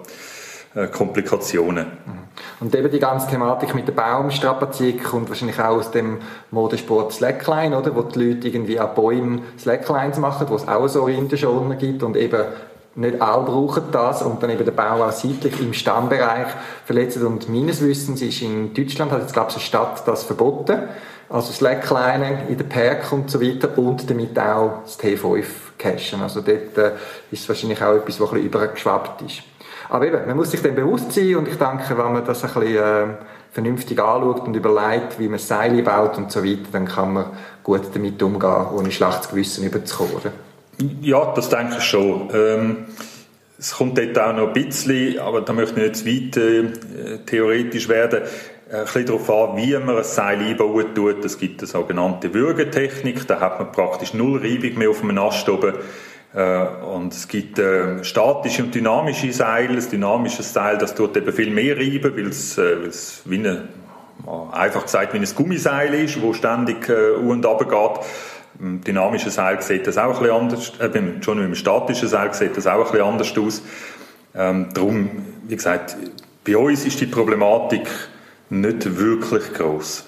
Komplikationen. 0.91 1.85
Mhm. 1.85 2.25
Und 2.59 2.75
eben 2.75 2.91
die 2.91 2.99
ganze 2.99 3.27
Thematik 3.27 3.73
mit 3.75 3.87
der 3.87 3.93
Baumstrapazierung 3.93 5.03
kommt 5.03 5.29
wahrscheinlich 5.29 5.59
auch 5.59 5.77
aus 5.77 5.91
dem 5.91 6.19
Modesport 6.51 7.13
Slackline, 7.13 7.77
oder? 7.77 7.95
Wo 7.95 8.01
die 8.01 8.23
Leute 8.23 8.47
irgendwie 8.47 8.79
an 8.79 8.93
Bäumen 8.93 9.41
Slacklines 9.57 10.17
machen, 10.17 10.47
wo 10.49 10.55
es 10.55 10.67
auch 10.67 10.87
so 10.87 11.03
Rindenschoner 11.05 11.75
gibt 11.75 12.03
und 12.03 12.15
eben 12.17 12.43
nicht 12.95 13.21
alle 13.21 13.43
brauchen 13.43 13.83
das 13.91 14.21
und 14.21 14.41
dann 14.41 14.49
eben 14.49 14.63
der 14.63 14.71
Baum 14.71 15.01
auch 15.01 15.11
seitlich 15.11 15.59
im 15.59 15.73
Stammbereich 15.73 16.47
verletzt. 16.85 17.17
Und 17.17 17.49
meines 17.49 17.81
Wissens 17.81 18.21
ist 18.21 18.41
in 18.41 18.73
Deutschland, 18.73 19.11
hat 19.11 19.21
jetzt 19.21 19.33
glaube 19.33 19.49
ich 19.49 19.55
eine 19.55 19.63
Stadt 19.63 20.07
das 20.07 20.23
verboten, 20.23 20.79
also 21.29 21.51
Slackline 21.51 22.43
in 22.47 22.57
den 22.57 22.69
Park 22.69 23.11
und 23.11 23.29
so 23.29 23.41
weiter 23.41 23.77
und 23.77 24.09
damit 24.09 24.37
auch 24.39 24.83
das 24.83 24.99
T5 24.99 25.43
cashen. 25.77 26.21
Also 26.21 26.41
dort 26.41 26.77
äh, 26.77 26.91
ist 27.31 27.43
es 27.43 27.49
wahrscheinlich 27.49 27.81
auch 27.83 27.95
etwas, 27.95 28.19
was 28.19 28.29
ein 28.29 28.35
bisschen 28.35 28.47
übergeschwappt 28.47 29.21
ist. 29.23 29.43
Aber 29.89 30.07
eben, 30.07 30.25
man 30.25 30.35
muss 30.35 30.51
sich 30.51 30.61
dem 30.61 30.75
bewusst 30.75 31.11
sein 31.11 31.35
und 31.35 31.47
ich 31.47 31.55
denke, 31.55 31.97
wenn 31.97 32.13
man 32.13 32.25
das 32.25 32.43
ein 32.43 32.53
bisschen 32.53 32.77
äh, 32.77 33.07
vernünftig 33.51 33.99
anschaut 33.99 34.47
und 34.47 34.55
überlegt, 34.55 35.19
wie 35.19 35.27
man 35.27 35.39
Seile 35.39 35.81
baut 35.83 36.17
und 36.17 36.31
so 36.31 36.43
weiter, 36.43 36.69
dann 36.71 36.85
kann 36.85 37.13
man 37.13 37.25
gut 37.63 37.83
damit 37.93 38.21
umgehen, 38.21 38.67
ohne 38.75 38.91
schlechtes 38.91 39.29
Gewissen 39.29 39.65
überzukommen? 39.65 40.33
Ja, 41.01 41.33
das 41.33 41.49
denke 41.49 41.75
ich 41.77 41.83
schon. 41.83 42.29
Ähm, 42.33 42.85
es 43.57 43.75
kommt 43.75 43.97
dort 43.97 44.19
auch 44.19 44.35
noch 44.35 44.47
ein 44.47 44.53
bisschen, 44.53 45.19
aber 45.19 45.41
da 45.41 45.53
möchte 45.53 45.79
ich 45.79 46.05
nicht 46.05 46.35
zu 46.35 46.41
weit 46.41 47.15
äh, 47.15 47.17
theoretisch 47.25 47.87
werden, 47.87 48.23
äh, 48.69 48.77
ein 48.77 48.83
bisschen 48.83 49.05
darauf 49.05 49.29
an, 49.29 49.57
wie 49.57 49.73
man 49.77 49.97
ein 49.97 50.03
Seil 50.03 50.39
einbauen 50.39 50.93
tut. 50.93 51.23
Es 51.23 51.37
gibt 51.37 51.61
eine 51.61 51.67
sogenannte 51.67 52.33
Würgetechnik, 52.33 53.25
da 53.27 53.39
hat 53.39 53.59
man 53.59 53.71
praktisch 53.71 54.13
null 54.13 54.39
Reibung 54.39 54.77
mehr 54.77 54.89
auf 54.89 54.99
dem 54.99 55.17
Ast 55.17 55.47
oben. 55.47 55.73
Äh, 56.35 56.67
und 56.93 57.13
es 57.13 57.27
gibt 57.27 57.59
äh, 57.59 58.03
statische 58.03 58.63
und 58.63 58.75
dynamische 58.75 59.31
Seile. 59.31 59.75
Das 59.75 59.89
dynamische 59.89 60.43
Seil, 60.43 60.77
das 60.77 60.93
tut 60.93 61.15
eben 61.15 61.31
viel 61.31 61.49
mehr 61.49 61.77
reiben, 61.77 62.15
weil 62.15 62.27
es, 62.27 62.57
äh, 62.57 62.81
weil 62.81 62.89
es 62.89 63.21
wie 63.25 63.39
eine, 63.39 63.69
einfach 64.51 64.83
gesagt, 64.83 65.13
wie 65.13 65.17
ein 65.17 65.35
Gummiseil 65.35 65.93
ist, 65.93 66.21
wo 66.21 66.33
ständig 66.33 66.89
äh, 66.89 67.11
und 67.11 67.45
runter 67.45 67.65
geht. 67.65 68.05
Im 68.59 68.81
dynamischen 68.81 69.31
Seil 69.31 69.61
sieht 69.61 69.87
das 69.87 69.97
auch 69.97 70.15
ein 70.15 70.19
bisschen 70.19 70.35
anders, 70.35 70.73
äh, 70.79 71.23
schon 71.23 71.41
im 71.41 71.55
statischen 71.55 72.09
Seil 72.09 72.33
sieht 72.33 72.57
das 72.57 72.67
auch 72.67 72.85
ein 72.85 72.91
bisschen 72.91 73.07
anders 73.07 73.37
aus. 73.37 73.61
Ähm, 74.33 74.67
darum, 74.73 75.09
wie 75.47 75.55
gesagt, 75.55 75.95
bei 76.45 76.57
uns 76.57 76.85
ist 76.85 76.99
die 76.99 77.05
Problematik 77.05 77.87
nicht 78.49 78.97
wirklich 78.97 79.53
groß. 79.53 80.05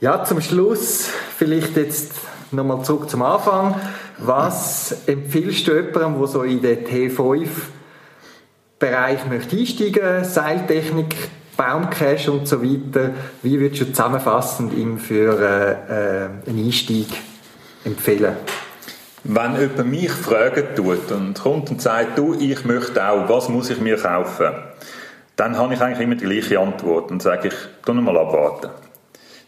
Ja, 0.00 0.24
zum 0.24 0.40
Schluss 0.40 1.08
vielleicht 1.36 1.76
jetzt 1.76 2.12
nochmal 2.52 2.82
zurück 2.84 3.08
zum 3.08 3.22
Anfang. 3.22 3.74
Was 4.22 4.94
empfiehlst 5.06 5.66
du 5.66 5.72
jemandem, 5.72 6.18
der 6.18 6.26
so 6.26 6.42
in 6.42 6.60
den 6.62 6.86
T5-Bereich 6.86 9.24
möchte 9.26 9.56
einsteigen, 9.56 10.22
Seiltechnik, 10.24 11.16
Baumcache 11.56 12.30
und 12.30 12.46
so 12.46 12.62
weiter? 12.62 13.14
Wie 13.42 13.58
würdest 13.58 13.80
du 13.82 13.86
zusammenfassend 13.86 14.74
ihm 14.74 14.98
für 14.98 15.40
äh, 15.40 15.72
äh, 15.72 16.28
einen 16.48 16.66
Einstieg 16.66 17.08
empfehlen? 17.84 18.36
Wenn 19.24 19.60
jemand 19.60 19.90
mich 19.90 20.12
fragen 20.12 20.68
tut 20.74 21.10
und 21.12 21.38
kommt 21.38 21.70
und 21.70 21.82
sagt, 21.82 22.18
du, 22.18 22.34
ich 22.34 22.64
möchte 22.64 23.06
auch, 23.06 23.28
was 23.28 23.48
muss 23.48 23.70
ich 23.70 23.80
mir 23.80 23.96
kaufen? 23.96 24.52
dann 25.40 25.56
habe 25.56 25.72
ich 25.72 25.80
eigentlich 25.80 26.00
immer 26.00 26.16
die 26.16 26.26
gleiche 26.26 26.60
Antwort 26.60 27.10
und 27.10 27.22
sage 27.22 27.48
ich, 27.48 27.54
tu 27.86 27.94
mal 27.94 28.18
abwarten. 28.18 28.68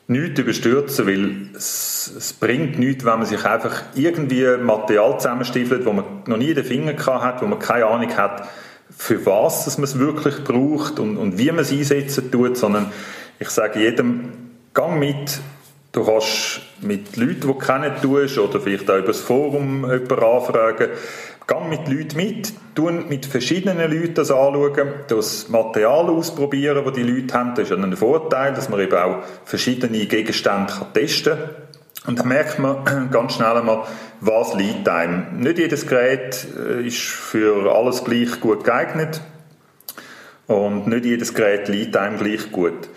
Nichts 0.08 0.40
überstürzen, 0.40 1.06
weil 1.06 1.56
es, 1.56 2.12
es, 2.16 2.32
bringt 2.32 2.78
nichts, 2.78 3.04
wenn 3.04 3.18
man 3.18 3.26
sich 3.26 3.44
einfach 3.44 3.82
irgendwie 3.94 4.56
Material 4.60 5.18
zusammenstiefelt, 5.18 5.86
wo 5.86 5.92
man 5.92 6.04
noch 6.26 6.36
nie 6.36 6.52
den 6.54 6.64
Finger 6.64 6.94
gehabt 6.94 7.22
hat, 7.22 7.42
wo 7.42 7.46
man 7.46 7.58
keine 7.58 7.86
Ahnung 7.86 8.14
hat, 8.16 8.48
für 8.96 9.24
was 9.24 9.64
dass 9.64 9.78
man 9.78 9.84
es 9.84 9.98
wirklich 9.98 10.42
braucht 10.44 10.98
und, 10.98 11.16
und 11.16 11.38
wie 11.38 11.50
man 11.50 11.60
es 11.60 11.72
einsetzen 11.72 12.30
tut, 12.30 12.56
sondern 12.56 12.92
ich 13.38 13.48
sage 13.48 13.80
jedem, 13.80 14.32
gang 14.74 14.98
mit, 14.98 15.40
du 15.92 16.04
kannst 16.04 16.60
mit 16.80 17.16
Leuten, 17.16 17.40
die 17.40 17.46
du 17.46 17.54
kennen 17.54 17.92
tust, 18.00 18.38
oder 18.38 18.60
vielleicht 18.60 18.90
auch 18.90 18.98
über 18.98 19.08
das 19.08 19.20
Forum 19.20 19.82
jemanden 19.82 20.12
anfragen, 20.12 20.88
gang 21.46 21.68
mit 21.68 21.88
Leuten 21.88 22.16
mit, 22.16 22.52
tu 22.74 22.90
mit 22.90 23.26
verschiedenen 23.26 23.90
Leuten 23.90 24.14
das 24.14 24.30
anschauen, 24.30 24.92
das 25.08 25.48
Material 25.48 26.08
ausprobieren, 26.10 26.84
das 26.84 26.94
die 26.94 27.02
Leute 27.02 27.34
haben, 27.34 27.54
das 27.54 27.70
ist 27.70 27.76
ein 27.76 27.96
Vorteil, 27.96 28.54
dass 28.54 28.68
man 28.68 28.80
eben 28.80 28.96
auch 28.96 29.22
verschiedene 29.44 30.06
Gegenstände 30.06 30.72
testen 30.94 31.38
kann. 31.38 31.50
Und 32.06 32.18
dann 32.18 32.28
merkt 32.28 32.58
man 32.58 33.08
ganz 33.10 33.34
schnell 33.34 33.56
einmal, 33.56 33.84
was 34.20 34.54
liegt 34.54 34.88
einem. 34.88 35.40
Nicht 35.40 35.58
jedes 35.58 35.86
Gerät 35.86 36.46
äh, 36.58 36.86
ist 36.86 36.98
für 36.98 37.74
alles 37.74 38.04
gleich 38.04 38.40
gut 38.40 38.64
geeignet 38.64 39.20
und 40.46 40.86
nicht 40.86 41.04
jedes 41.04 41.34
Gerät 41.34 41.68
liegt 41.68 41.96
einem 41.96 42.18
gleich 42.18 42.50
gut. 42.50 42.88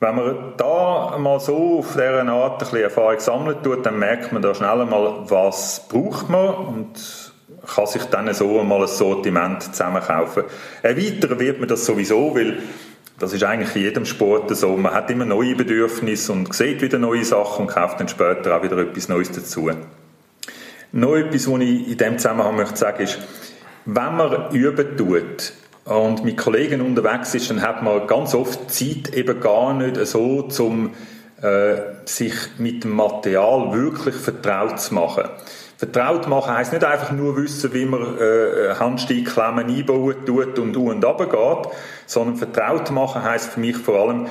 Wenn 0.00 0.14
man 0.14 0.54
da 0.56 1.16
mal 1.18 1.40
so 1.40 1.80
auf 1.80 1.92
dieser 1.94 2.24
Art 2.28 2.52
ein 2.52 2.58
bisschen 2.58 2.82
Erfahrung 2.82 3.18
sammeln 3.18 3.62
tut, 3.64 3.84
dann 3.84 3.98
merkt 3.98 4.32
man 4.32 4.42
da 4.42 4.54
schnell 4.54 4.80
einmal, 4.80 5.28
was 5.28 5.88
braucht 5.88 6.28
man 6.28 6.54
und 6.54 7.27
kann 7.74 7.86
sich 7.86 8.04
dann 8.04 8.32
so 8.34 8.60
einmal 8.60 8.82
ein 8.82 8.88
Sortiment 8.88 9.62
zusammenkaufen. 9.62 10.44
Erweitern 10.82 11.38
wird 11.38 11.58
man 11.58 11.68
das 11.68 11.84
sowieso, 11.84 12.34
weil 12.34 12.58
das 13.18 13.32
ist 13.32 13.42
eigentlich 13.42 13.74
in 13.74 13.82
jedem 13.82 14.04
Sport 14.04 14.54
so. 14.56 14.76
Man 14.76 14.94
hat 14.94 15.10
immer 15.10 15.24
neue 15.24 15.56
Bedürfnisse 15.56 16.32
und 16.32 16.54
sieht 16.54 16.82
wieder 16.82 16.98
neue 16.98 17.24
Sachen 17.24 17.66
und 17.66 17.72
kauft 17.72 18.00
dann 18.00 18.08
später 18.08 18.56
auch 18.56 18.62
wieder 18.62 18.78
etwas 18.78 19.08
Neues 19.08 19.32
dazu. 19.32 19.70
Noch 20.92 21.16
etwas, 21.16 21.50
was 21.50 21.60
ich 21.60 21.88
in 21.88 21.96
diesem 21.96 22.18
Zusammenhang 22.18 22.56
möchte 22.56 22.76
sagen, 22.76 23.02
ist, 23.02 23.18
wenn 23.84 24.16
man 24.16 24.52
üben 24.52 24.96
tut 24.96 25.52
und 25.84 26.24
mit 26.24 26.36
Kollegen 26.36 26.80
unterwegs 26.80 27.34
ist, 27.34 27.50
dann 27.50 27.62
hat 27.62 27.82
man 27.82 28.06
ganz 28.06 28.34
oft 28.34 28.70
Zeit 28.70 29.14
eben 29.14 29.40
gar 29.40 29.74
nicht 29.74 29.96
so, 30.06 30.48
um 30.58 30.92
äh, 31.42 31.76
sich 32.04 32.34
mit 32.58 32.84
dem 32.84 32.92
Material 32.92 33.72
wirklich 33.72 34.14
vertraut 34.14 34.80
zu 34.80 34.94
machen. 34.94 35.24
Vertraut 35.78 36.26
machen 36.26 36.52
heisst 36.52 36.72
nicht 36.72 36.84
einfach 36.84 37.12
nur 37.12 37.36
wissen, 37.36 37.72
wie 37.72 37.84
man 37.84 38.18
äh, 38.18 38.74
Handsteinklemmen 38.74 39.68
einbauen 39.68 40.26
tut 40.26 40.58
und 40.58 40.76
u 40.76 40.90
und 40.90 41.02
geht, 41.02 41.72
sondern 42.04 42.34
vertraut 42.34 42.90
machen 42.90 43.22
heisst 43.22 43.52
für 43.52 43.60
mich 43.60 43.76
vor 43.76 44.00
allem 44.00 44.26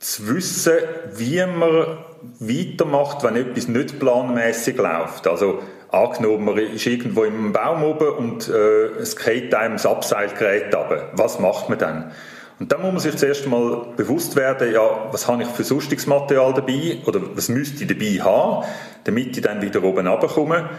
zu 0.00 0.34
wissen, 0.34 0.72
wie 1.14 1.46
man 1.46 1.98
weitermacht, 2.40 3.22
wenn 3.22 3.36
etwas 3.36 3.68
nicht 3.68 4.00
planmäßig 4.00 4.76
läuft. 4.76 5.28
Also 5.28 5.60
angenommen, 5.90 6.44
man 6.44 6.58
ist 6.58 6.84
irgendwo 6.84 7.22
im 7.22 7.52
Baum 7.52 7.84
oben 7.84 8.08
und 8.08 8.48
äh, 8.48 8.86
es 9.00 9.14
geht 9.14 9.54
einem 9.54 9.74
das 9.74 9.86
Abseilgerät 9.86 10.74
ab. 10.74 11.12
Was 11.12 11.38
macht 11.38 11.68
man 11.68 11.78
dann? 11.78 12.12
Und 12.60 12.70
dann 12.70 12.82
muss 12.82 12.92
man 12.92 13.00
sich 13.00 13.16
zuerst 13.16 13.46
mal 13.48 13.86
bewusst 13.96 14.36
werden, 14.36 14.72
ja, 14.72 15.08
was 15.10 15.26
habe 15.26 15.42
ich 15.42 15.48
für 15.48 15.64
sonstiges 15.64 16.06
dabei 16.06 16.98
oder 17.04 17.20
was 17.34 17.48
müsste 17.48 17.82
ich 17.82 17.88
dabei 17.88 18.24
haben, 18.24 18.64
damit 19.04 19.36
ich 19.36 19.42
dann 19.42 19.60
wieder 19.60 19.82
oben 19.82 20.06
runterkomme. 20.06 20.70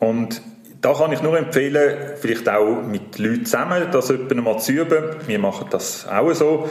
Und 0.00 0.42
da 0.80 0.94
kann 0.94 1.12
ich 1.12 1.22
nur 1.22 1.38
empfehlen, 1.38 2.16
vielleicht 2.20 2.48
auch 2.48 2.82
mit 2.82 3.18
Leuten 3.18 3.44
zusammen 3.44 3.86
das 3.92 4.10
etwa 4.10 4.34
mal 4.34 4.58
zu 4.58 4.72
üben. 4.72 5.04
Wir 5.26 5.38
machen 5.38 5.68
das 5.70 6.08
auch 6.08 6.32
so, 6.32 6.68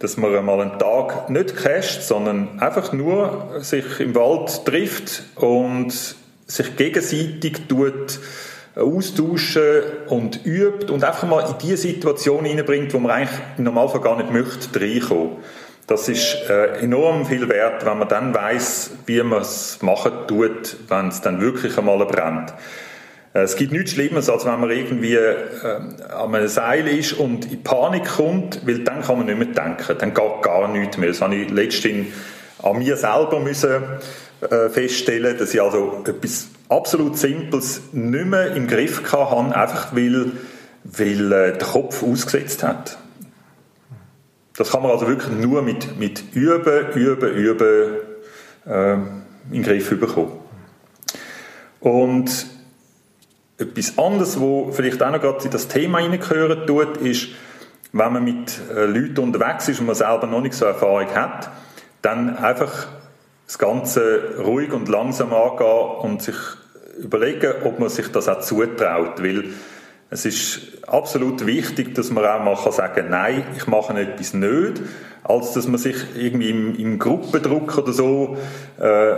dass 0.00 0.18
man 0.18 0.36
einmal 0.36 0.60
einen 0.60 0.78
Tag 0.78 1.30
nicht 1.30 1.56
casht, 1.56 2.02
sondern 2.02 2.60
einfach 2.60 2.92
nur 2.92 3.60
sich 3.60 4.00
im 4.00 4.14
Wald 4.14 4.66
trifft 4.66 5.22
und 5.36 5.92
sich 6.46 6.76
gegenseitig 6.76 7.68
tut 7.68 8.20
austauschen 8.76 9.82
und 10.08 10.44
übt 10.44 10.92
und 10.92 11.04
einfach 11.04 11.28
mal 11.28 11.48
in 11.48 11.58
die 11.58 11.76
Situation 11.76 12.44
hineinbringt, 12.44 12.92
wo 12.92 12.98
man 12.98 13.12
eigentlich 13.12 13.38
im 13.56 13.64
Normalfall 13.64 14.00
gar 14.00 14.16
nicht 14.16 14.32
möchte 14.32 14.80
reinkommen. 14.80 15.36
Das 15.86 16.08
ist 16.08 16.48
äh, 16.48 16.78
enorm 16.80 17.26
viel 17.26 17.48
wert, 17.48 17.84
wenn 17.84 17.98
man 17.98 18.08
dann 18.08 18.34
weiß, 18.34 18.92
wie 19.06 19.22
man 19.22 19.42
es 19.42 19.82
machen 19.82 20.12
tut, 20.26 20.76
wenn 20.88 21.08
es 21.08 21.20
dann 21.20 21.40
wirklich 21.42 21.76
einmal 21.76 22.04
brennt. 22.06 22.54
Äh, 23.34 23.40
es 23.40 23.54
gibt 23.54 23.72
nichts 23.72 23.92
Schlimmes, 23.92 24.30
als 24.30 24.46
wenn 24.46 24.58
man 24.58 24.70
irgendwie 24.70 25.16
äh, 25.16 25.36
an 26.10 26.34
einem 26.34 26.48
Seil 26.48 26.88
ist 26.88 27.12
und 27.12 27.52
in 27.52 27.62
Panik 27.62 28.06
kommt, 28.06 28.66
weil 28.66 28.78
dann 28.78 29.02
kann 29.02 29.18
man 29.18 29.26
nicht 29.26 29.38
mehr 29.38 29.48
denken, 29.48 29.98
dann 29.98 30.14
geht 30.14 30.42
gar 30.42 30.68
nichts 30.68 30.96
mehr. 30.96 31.10
Das 31.10 31.20
habe 31.20 31.34
ich 31.34 31.50
letztens 31.50 32.06
an 32.62 32.78
mir 32.78 32.96
selber 32.96 33.40
müssen, 33.40 33.82
feststellen, 34.70 35.36
dass 35.36 35.52
ich 35.52 35.60
also 35.60 36.02
etwas 36.06 36.48
absolut 36.68 37.18
Simples 37.18 37.82
nicht 37.92 38.26
mehr 38.26 38.54
im 38.54 38.66
Griff 38.66 39.12
hatte, 39.12 39.56
einfach 39.56 39.94
weil, 39.94 40.32
weil 40.84 41.32
äh, 41.32 41.58
der 41.58 41.66
Kopf 41.66 42.02
ausgesetzt 42.02 42.62
hat. 42.62 42.98
Das 44.56 44.70
kann 44.70 44.82
man 44.82 44.92
also 44.92 45.08
wirklich 45.08 45.32
nur 45.36 45.62
mit, 45.62 45.98
mit 45.98 46.34
Üben, 46.34 46.92
Üben, 46.94 47.34
Üben 47.34 47.96
äh, 48.66 48.92
in 48.94 49.22
den 49.50 49.62
Griff 49.62 49.90
bekommen. 49.98 50.32
Und 51.80 52.46
etwas 53.58 53.98
anderes, 53.98 54.40
wo 54.40 54.72
vielleicht 54.72 55.02
auch 55.02 55.10
noch 55.10 55.20
gerade 55.20 55.44
in 55.44 55.50
das 55.50 55.68
Thema 55.68 55.98
hineingehören 55.98 56.66
tut, 56.66 56.96
ist, 56.98 57.28
wenn 57.92 58.12
man 58.12 58.24
mit 58.24 58.60
äh, 58.74 58.86
Leuten 58.86 59.20
unterwegs 59.20 59.68
ist 59.68 59.80
und 59.80 59.86
man 59.86 59.94
selber 59.94 60.26
noch 60.26 60.40
nicht 60.40 60.54
so 60.54 60.64
Erfahrung 60.64 61.14
hat, 61.14 61.50
dann 62.02 62.36
einfach 62.36 62.88
das 63.46 63.58
Ganze 63.58 64.38
ruhig 64.44 64.72
und 64.72 64.88
langsam 64.88 65.32
angehen 65.32 66.00
und 66.00 66.22
sich 66.22 66.36
überlegen, 66.98 67.52
ob 67.64 67.78
man 67.78 67.88
sich 67.88 68.08
das 68.08 68.28
auch 68.28 68.40
zutraut, 68.40 69.22
weil 69.22 69.44
es 70.10 70.24
ist 70.24 70.60
absolut 70.86 71.44
wichtig, 71.44 71.94
dass 71.94 72.10
man 72.10 72.24
auch 72.24 72.44
mal 72.44 72.72
sagen 72.72 72.94
kann, 72.94 73.10
nein, 73.10 73.44
ich 73.56 73.66
mache 73.66 73.98
etwas 73.98 74.32
nicht, 74.32 74.80
als 75.24 75.52
dass 75.54 75.66
man 75.66 75.78
sich 75.78 75.96
irgendwie 76.16 76.50
im, 76.50 76.78
im 76.78 76.98
Gruppendruck 76.98 77.78
oder 77.78 77.92
so 77.92 78.36
äh, 78.78 79.14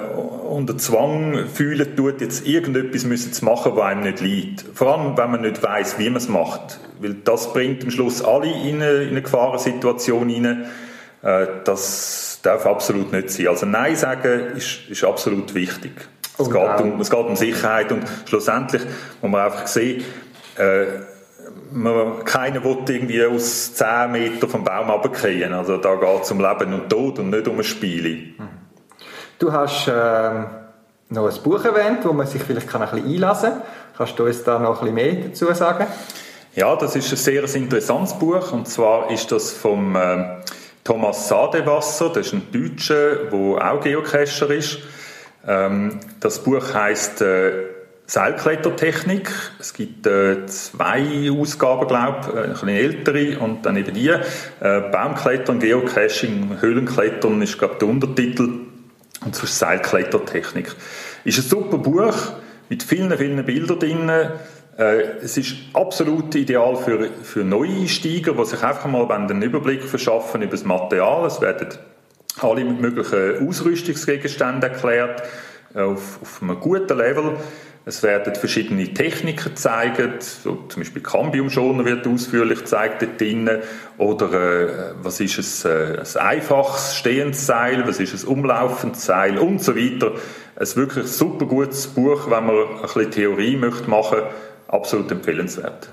unter 0.49 0.79
Zwang 0.79 1.49
fühlen 1.53 1.97
tut, 1.97 2.21
jetzt 2.21 2.47
irgendetwas 2.47 3.05
müssen 3.05 3.33
zu 3.33 3.45
machen, 3.45 3.73
was 3.75 3.85
einem 3.85 4.05
nicht 4.05 4.21
liegt. 4.21 4.65
Vor 4.73 4.97
allem, 4.97 5.19
wenn 5.19 5.31
man 5.33 5.41
nicht 5.43 5.63
weiß, 5.63 5.99
wie 5.99 6.09
man 6.09 6.19
es 6.19 6.29
macht. 6.29 6.79
Weil 7.01 7.15
das 7.15 7.53
bringt 7.53 7.83
am 7.83 7.91
Schluss 7.91 8.23
alle 8.23 8.47
in 8.47 8.77
eine, 8.77 9.03
in 9.03 9.09
eine 9.11 9.23
Gefahrensituation 9.23 10.29
hinein. 10.29 10.67
Äh, 11.23 11.47
das 11.65 12.36
darf 12.47 12.67
absolut 12.67 13.13
nicht 13.13 13.31
sein. 13.31 13.49
Also 13.49 13.67
Nein 13.67 13.97
sagen 13.97 14.57
ist, 14.57 14.89
ist 14.89 15.05
absolut 15.05 15.55
wichtig. 15.55 15.93
Es 16.39 16.51
geht, 16.51 16.81
um, 16.81 17.01
es 17.01 17.11
geht 17.11 17.27
um 17.27 17.37
Sicherheit 17.37 17.91
und 17.93 18.05
schlussendlich 18.27 18.83
muss 19.23 19.31
man 19.31 19.41
einfach 19.41 19.67
sehen, 19.67 20.05
äh, 20.59 20.85
man, 21.73 22.25
keiner 22.25 22.63
will 22.63 22.79
irgendwie 22.89 23.25
aus 23.25 23.75
10 23.75 24.13
Metern 24.13 24.49
vom 24.49 24.65
Baum 24.65 24.91
runterfallen. 24.91 25.53
Also 25.53 25.79
da 25.79 25.95
geht 25.95 26.23
es 26.23 26.31
um 26.31 26.41
Leben 26.41 26.75
und 26.75 26.91
Tod 26.91 27.19
und 27.19 27.31
nicht 27.31 27.49
um 27.49 27.57
ein 27.57 27.65
Spiel. 27.65 28.35
Du 29.39 29.53
hast 29.53 29.89
ähm, 29.89 30.47
noch 31.09 31.29
ein 31.29 31.43
Buch 31.43 31.65
erwähnt, 31.65 32.01
wo 32.05 32.13
man 32.13 32.27
sich 32.27 32.43
vielleicht 32.43 32.69
kann 32.69 32.83
ein 32.83 32.91
bisschen 32.91 33.15
einlassen 33.15 33.51
kann. 33.51 33.63
Kannst 33.97 34.19
du 34.19 34.25
uns 34.25 34.45
da 34.45 34.59
noch 34.59 34.83
ein 34.83 34.95
bisschen 34.95 34.95
mehr 34.95 35.15
dazu 35.29 35.53
sagen? 35.53 35.87
Ja, 36.55 36.77
das 36.77 36.97
ist 36.97 37.11
ein 37.13 37.17
sehr 37.17 37.55
interessantes 37.55 38.15
Buch 38.15 38.53
und 38.53 38.69
zwar 38.69 39.11
ist 39.11 39.31
das 39.33 39.53
vom 39.53 39.97
äh, 39.97 40.37
Thomas 40.87 41.27
Sadewasser, 41.27 42.11
das 42.11 42.29
ist 42.29 42.33
ein 42.35 42.43
Deutscher, 42.53 43.17
der 43.25 43.73
auch 43.73 43.81
Geocacher 43.81 44.51
ist. 44.51 44.79
Ähm, 45.45 45.99
das 46.21 46.45
Buch 46.45 46.75
heißt 46.75 47.23
äh, 47.23 47.51
Seilklettertechnik. 48.07 49.29
Es 49.59 49.75
gibt 49.75 50.07
äh, 50.07 50.47
zwei 50.47 51.29
Ausgaben, 51.33 51.89
glaube 51.89 52.29
ich, 52.29 52.35
eine 52.37 52.53
bisschen 52.53 52.69
ältere 52.69 53.39
und 53.41 53.67
dann 53.67 53.77
eben 53.77 53.95
die. 53.95 54.11
Äh, 54.11 54.21
Baumklettern, 54.93 55.59
Geocaching, 55.59 56.59
Höhlenklettern 56.61 57.43
ist, 57.43 57.59
glaube 57.59 57.79
der 57.81 57.89
Untertitel. 57.89 58.49
Und 59.25 59.35
sonst 59.35 59.59
Seilklettertechnik. 59.59 60.73
Ist 61.25 61.39
ein 61.39 61.43
super 61.43 61.79
Buch 61.79 62.15
mit 62.69 62.85
vielen, 62.85 63.11
vielen 63.19 63.45
Bildern 63.45 63.79
drin. 63.81 64.13
Äh, 64.79 65.19
es 65.23 65.37
ist 65.37 65.55
absolut 65.73 66.35
ideal 66.35 66.77
für, 66.77 67.09
für 67.23 67.45
Neueinsteiger, 67.45 68.33
die 68.33 68.45
sich 68.45 68.63
einfach 68.63 68.87
mal 68.87 69.11
einen 69.11 69.43
Überblick 69.43 69.83
verschaffen 69.83 70.43
über 70.43 70.51
das 70.51 70.65
Material. 70.65 71.27
Es 71.27 71.41
werden 71.41 71.69
alle 72.41 72.65
möglichen 72.65 73.49
Ausrüstungsgegenstände 73.49 74.69
erklärt, 74.69 75.23
äh, 75.75 75.81
auf, 75.81 76.21
auf 76.21 76.43
einem 76.43 76.61
guten 76.61 76.99
Level. 76.99 77.37
Es 77.89 78.03
werden 78.03 78.35
verschiedene 78.35 78.93
Techniken 78.93 79.55
gezeigt, 79.55 80.21
so 80.21 80.65
zum 80.69 80.83
Beispiel 80.83 81.03
Cambiumschoner 81.03 81.85
wird 81.85 82.05
ausführlich 82.05 82.59
gezeigt 82.59 83.01
dort 83.01 83.21
drinnen. 83.21 83.61
Oder 83.97 84.33
äh, 84.33 84.95
was 85.01 85.21
ist 85.21 85.65
ein, 85.65 85.73
äh, 85.73 86.01
ein 86.01 86.17
einfaches 86.17 86.97
stehendes 86.97 87.47
Seil, 87.47 87.87
was 87.87 88.01
ist 88.01 88.25
ein 88.25 88.29
umlaufendes 88.29 89.07
Seil 89.07 89.39
und 89.39 89.63
so 89.63 89.77
weiter. 89.77 90.15
Ein 90.57 90.77
wirklich 90.77 91.07
super 91.07 91.47
gutes 91.47 91.87
Buch, 91.87 92.29
wenn 92.29 92.47
man 92.47 92.57
ein 92.57 92.83
bisschen 92.83 93.11
Theorie 93.13 93.57
möchte 93.57 93.89
machen, 93.89 94.19
absolut 94.69 95.11
empfehlenswert. 95.11 95.89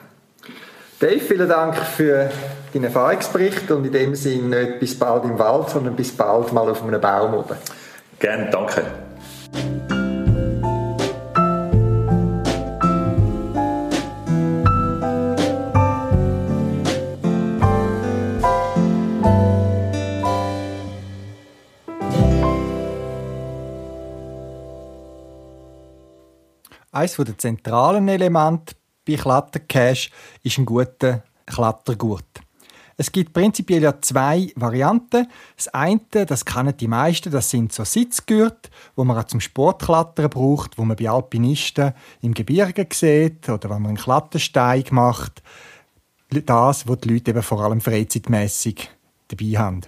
Dave, 0.99 1.19
vielen 1.19 1.49
Dank 1.49 1.75
für 1.75 2.29
deinen 2.73 2.85
Erfahrungsbericht 2.85 3.69
und 3.71 3.85
in 3.85 3.91
dem 3.91 4.15
Sinne 4.15 4.63
nicht 4.63 4.79
bis 4.79 4.97
bald 4.97 5.25
im 5.25 5.37
Wald, 5.37 5.69
sondern 5.69 5.95
bis 5.95 6.11
bald 6.15 6.53
mal 6.53 6.69
auf 6.69 6.81
einem 6.81 7.01
Baum 7.01 7.33
oben. 7.33 7.57
Gerne, 8.19 8.49
danke. 8.49 8.83
Eines 27.03 27.17
der 27.17 27.37
zentralen 27.37 28.07
Elemente 28.07 28.75
bei 29.05 29.15
Klettercache 29.15 30.09
ist 30.41 30.57
ein 30.57 30.65
guter 30.65 31.21
Klettergurt. 31.45 32.23
Es 32.95 33.11
gibt 33.11 33.33
prinzipiell 33.33 33.83
ja 33.83 33.99
zwei 33.99 34.53
Varianten. 34.55 35.27
Das 35.57 35.67
eine, 35.67 35.99
das 36.25 36.45
kennen 36.45 36.77
die 36.77 36.87
meisten, 36.87 37.29
das 37.29 37.49
sind 37.49 37.73
so 37.73 37.83
Sitzgürtel, 37.83 38.71
wo 38.95 39.03
man 39.03 39.17
auch 39.17 39.25
zum 39.25 39.41
Sportklettern 39.41 40.29
braucht, 40.29 40.77
wo 40.77 40.85
man 40.85 40.95
bei 40.95 41.09
Alpinisten 41.09 41.91
im 42.21 42.33
Gebirge 42.33 42.87
sieht 42.93 43.49
oder 43.49 43.69
wenn 43.69 43.81
man 43.81 43.89
einen 43.89 43.97
Klettersteig 43.97 44.93
macht. 44.93 45.43
Das, 46.29 46.87
was 46.87 46.99
die 46.99 47.09
Leute 47.09 47.31
eben 47.31 47.43
vor 47.43 47.59
allem 47.59 47.81
freizeitmässig 47.81 48.89
dabei 49.27 49.57
haben. 49.57 49.81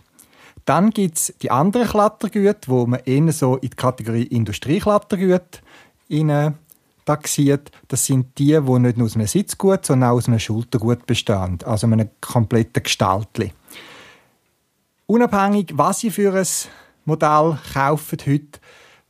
Dann 0.66 0.90
gibt 0.90 1.18
es 1.18 1.34
die 1.42 1.50
anderen 1.50 1.88
Klettergüte, 1.88 2.68
wo 2.68 2.86
man 2.86 3.00
eher 3.06 3.32
so 3.32 3.56
in 3.56 3.70
die 3.70 3.78
Kategorie 3.78 4.24
Industrieklettergüte 4.24 5.60
taxiert, 7.06 7.72
das 7.88 8.06
sind 8.06 8.38
die, 8.38 8.60
die 8.60 8.80
nicht 8.80 8.98
nur 8.98 9.06
aus 9.06 9.16
einem 9.16 9.28
Sitzgut, 9.28 9.86
sondern 9.86 10.10
auch 10.10 10.16
aus 10.16 10.28
einem 10.28 10.40
Schultergut 10.40 11.06
bestehen, 11.06 11.60
also 11.66 11.88
einem 11.88 12.10
kompletten 12.20 12.84
Gestaltli. 12.84 13.54
Unabhängig, 15.06 15.74
was 15.76 16.00
Sie 16.00 16.10
für 16.10 16.34
ein 16.34 16.48
Modell 17.06 17.60
kaufen 17.74 18.18
heute, 18.26 18.60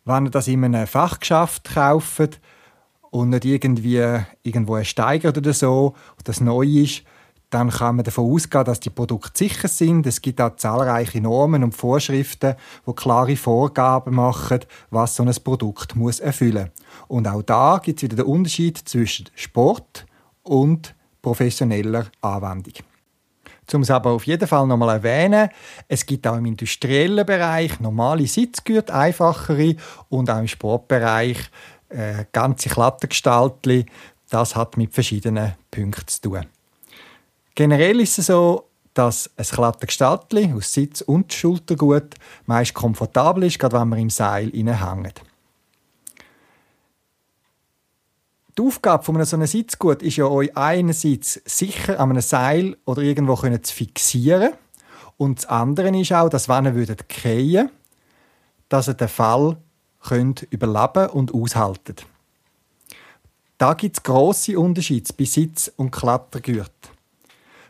wenn 0.03 0.25
ihr 0.25 0.31
das 0.31 0.47
in 0.47 0.63
einem 0.63 0.87
Fachgeschäft 0.87 1.73
kauft 1.73 2.39
und 3.11 3.29
nicht 3.29 3.45
irgendwie 3.45 4.21
irgendwo 4.43 4.75
ein 4.75 4.85
Steiger 4.85 5.29
oder 5.29 5.53
so, 5.53 5.95
das 6.25 6.41
neu 6.41 6.65
ist, 6.65 7.03
dann 7.49 7.69
kann 7.69 7.95
man 7.95 8.03
davon 8.03 8.31
ausgehen, 8.31 8.65
dass 8.65 8.81
die 8.81 8.89
Produkte 8.89 9.31
sicher 9.35 9.69
sind. 9.69 10.05
Es 10.05 10.21
gibt 10.21 10.41
auch 10.41 10.57
zahlreiche 10.57 11.21
Normen 11.21 11.63
und 11.63 11.73
Vorschriften, 11.73 12.55
die 12.85 12.93
klare 12.93 13.37
Vorgaben 13.37 14.15
machen, 14.15 14.59
was 14.89 15.15
so 15.15 15.23
ein 15.23 15.33
Produkt 15.43 15.95
muss 15.95 16.19
erfüllen 16.19 16.71
muss. 16.75 16.84
Und 17.07 17.27
auch 17.27 17.41
da 17.41 17.79
gibt 17.83 17.99
es 17.99 18.03
wieder 18.03 18.23
den 18.23 18.25
Unterschied 18.25 18.77
zwischen 18.77 19.29
Sport 19.35 20.05
und 20.43 20.95
professioneller 21.21 22.07
Anwendung. 22.21 22.73
Um 23.73 23.81
es 23.81 23.89
aber 23.89 24.11
auf 24.11 24.27
jeden 24.27 24.47
Fall 24.47 24.67
nochmal 24.67 24.97
erwähnen, 24.97 25.49
es 25.87 26.05
gibt 26.05 26.27
auch 26.27 26.37
im 26.37 26.45
industriellen 26.45 27.25
Bereich 27.25 27.79
normale 27.79 28.27
Sitzgürtel, 28.27 28.93
einfachere 28.93 29.75
und 30.09 30.29
auch 30.29 30.37
im 30.37 30.47
Sportbereich 30.47 31.39
äh, 31.89 32.25
ganze 32.31 32.69
Klettergestaltli. 32.69 33.85
Das 34.29 34.55
hat 34.55 34.77
mit 34.77 34.93
verschiedenen 34.93 35.53
Punkten 35.71 36.07
zu 36.07 36.21
tun. 36.21 36.45
Generell 37.55 38.01
ist 38.01 38.19
es 38.19 38.27
so, 38.27 38.69
dass 38.93 39.29
ein 39.35 39.45
Klettergestaltli 39.45 40.53
aus 40.53 40.73
Sitz 40.73 41.01
und 41.01 41.33
Schultergut 41.33 42.15
meist 42.45 42.73
komfortabel 42.73 43.43
ist, 43.45 43.59
gerade 43.59 43.79
wenn 43.79 43.89
man 43.89 43.99
im 43.99 44.09
Seil 44.09 44.51
hängt. 44.51 45.21
Die 48.57 48.61
Aufgabe 48.61 49.03
von 49.03 49.23
so 49.25 49.35
einem 49.35 49.47
Sitzgut 49.47 50.01
ist 50.01 50.15
ja 50.15 50.25
euch 50.27 50.55
einerseits 50.55 51.41
sicher 51.45 51.99
an 51.99 52.11
einem 52.11 52.21
Seil 52.21 52.77
oder 52.85 53.01
irgendwo 53.01 53.35
zu 53.35 53.73
fixieren 53.73 54.53
und 55.17 55.39
das 55.39 55.45
andere 55.47 55.97
ist 55.99 56.13
auch, 56.13 56.29
dass 56.29 56.47
wenn 56.47 56.65
ihr 56.65 56.75
würdet 56.75 57.09
krehen, 57.09 57.69
dass 58.69 58.87
ihr 58.87 58.93
den 58.93 59.07
Fall 59.07 59.57
könnt 60.01 60.43
überleben 60.51 61.09
und 61.09 61.33
aushalten. 61.33 61.95
Da 63.57 63.73
gibt 63.73 63.97
es 63.97 64.03
grosse 64.03 64.59
Unterschiede 64.59 65.13
bei 65.17 65.23
Sitz- 65.25 65.71
und 65.75 65.91
Klettergürtel. 65.91 66.91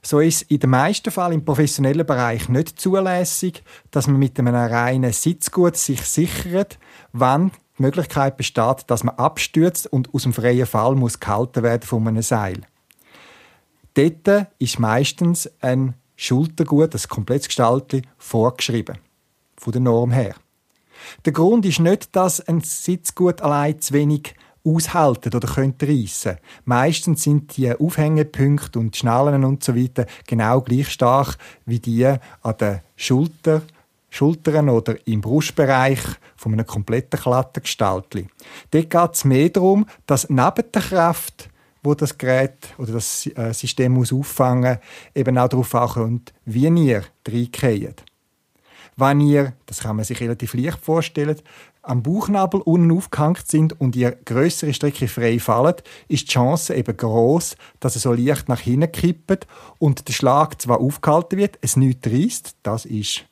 So 0.01 0.19
ist 0.19 0.43
in 0.43 0.59
den 0.59 0.69
meisten 0.69 1.11
Fällen 1.11 1.33
im 1.33 1.45
professionellen 1.45 2.05
Bereich 2.05 2.47
nicht 2.47 2.79
zulässig, 2.79 3.63
dass 3.89 4.07
man 4.07 4.17
mit 4.17 4.37
einem 4.37 4.53
reinen 4.53 5.11
Sitzgut 5.11 5.77
sich 5.77 6.01
sichert, 6.01 6.77
wenn 7.11 7.51
die 7.77 7.81
Möglichkeit 7.81 8.37
besteht, 8.37 8.85
dass 8.87 9.03
man 9.03 9.15
abstürzt 9.15 9.87
und 9.87 10.13
aus 10.13 10.23
dem 10.23 10.33
freien 10.33 10.65
Fall 10.65 10.95
muss 10.95 11.19
gehalten 11.19 11.63
werden 11.63 11.83
von 11.83 12.07
einem 12.07 12.21
Seil. 12.21 12.61
Dort 13.95 14.47
ist 14.59 14.79
meistens 14.79 15.49
ein 15.61 15.95
Schultergut, 16.15 16.93
das 16.93 17.07
komplett 17.07 17.45
gestaltet, 17.45 18.05
vorgeschrieben. 18.17 18.97
Von 19.57 19.73
der 19.73 19.81
Norm 19.81 20.11
her. 20.11 20.35
Der 21.25 21.33
Grund 21.33 21.65
ist 21.65 21.79
nicht, 21.79 22.15
dass 22.15 22.41
ein 22.41 22.61
Sitzgut 22.61 23.41
allein 23.41 23.79
zu 23.79 23.93
wenig 23.93 24.35
aushalten 24.65 25.35
oder 25.35 25.47
können 25.47 25.75
reissen. 25.81 26.37
Meistens 26.65 27.23
sind 27.23 27.55
die 27.55 27.71
Aufhängepunkte 27.71 28.79
und 28.79 28.95
Schnallen 28.95 29.43
und 29.43 29.63
so 29.63 29.73
genau 30.25 30.61
gleich 30.61 30.89
stark 30.89 31.37
wie 31.65 31.79
die 31.79 32.05
an 32.05 32.57
den 32.59 32.81
Schulter, 32.95 33.61
Schultern 34.15 34.69
oder 34.69 34.95
im 35.07 35.21
Brustbereich 35.21 35.99
von 36.35 36.53
einem 36.53 36.65
kompletten 36.65 37.19
Klettergestaltli. 37.19 38.27
Dort 38.71 38.89
geht 38.89 39.13
es 39.13 39.25
mehr 39.25 39.49
darum, 39.49 39.85
dass 40.05 40.29
neben 40.29 40.71
der 40.73 40.81
Kraft 40.81 41.49
wo 41.85 41.93
das 41.93 42.17
Gerät 42.17 42.73
oder 42.77 42.93
das 42.93 43.27
äh, 43.35 43.53
System 43.53 43.93
muss 43.93 44.11
auffangen 44.11 44.79
eben 45.13 45.37
auch 45.37 45.47
darauf 45.47 45.75
ankommt, 45.75 46.33
wie 46.43 46.67
ihr 46.67 47.03
reingeht. 47.27 48.03
Wenn 48.97 49.19
ihr, 49.21 49.53
das 49.65 49.81
kann 49.81 49.97
man 49.97 50.05
sich 50.05 50.19
relativ 50.19 50.53
leicht 50.53 50.79
vorstellen, 50.79 51.39
am 51.81 52.01
Bauchnabel 52.01 52.61
unten 52.61 52.91
aufgehängt 52.91 53.47
sind 53.47 53.79
und 53.79 53.95
ihr 53.95 54.11
größere 54.11 54.73
Strecke 54.73 55.07
frei 55.07 55.37
fallen, 55.37 55.75
ist 56.07 56.23
die 56.23 56.33
Chance 56.33 56.73
eben 56.73 56.97
groß, 56.97 57.57
dass 57.79 57.95
es 57.95 58.03
so 58.03 58.13
leicht 58.13 58.49
nach 58.49 58.61
hinten 58.61 58.91
kippt 58.91 59.45
und 59.77 60.07
der 60.07 60.13
Schlag 60.13 60.59
zwar 60.59 60.79
aufgehalten 60.79 61.37
wird, 61.37 61.59
es 61.61 61.75
nichts 61.75 62.07
reißt, 62.07 62.55
das 62.63 62.85
ist 62.85 63.25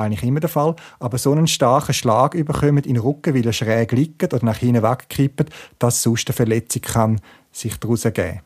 eigentlich 0.00 0.22
immer 0.22 0.40
der 0.40 0.48
Fall, 0.48 0.74
aber 0.98 1.18
so 1.18 1.32
einen 1.32 1.46
starken 1.46 1.94
Schlag 1.94 2.34
überkommt 2.34 2.86
in 2.86 2.94
den 2.94 3.02
Rücken, 3.02 3.34
weil 3.34 3.46
er 3.46 3.52
schräg 3.52 3.92
liegt 3.92 4.22
oder 4.24 4.44
nach 4.44 4.58
hinten 4.58 4.82
wegkippt, 4.82 5.50
dass 5.78 6.02
sonst 6.02 6.28
eine 6.28 6.34
Verletzung 6.34 6.82
kann 6.82 7.20
sich 7.52 7.76
daraus 7.78 8.04
ergeben. 8.04 8.40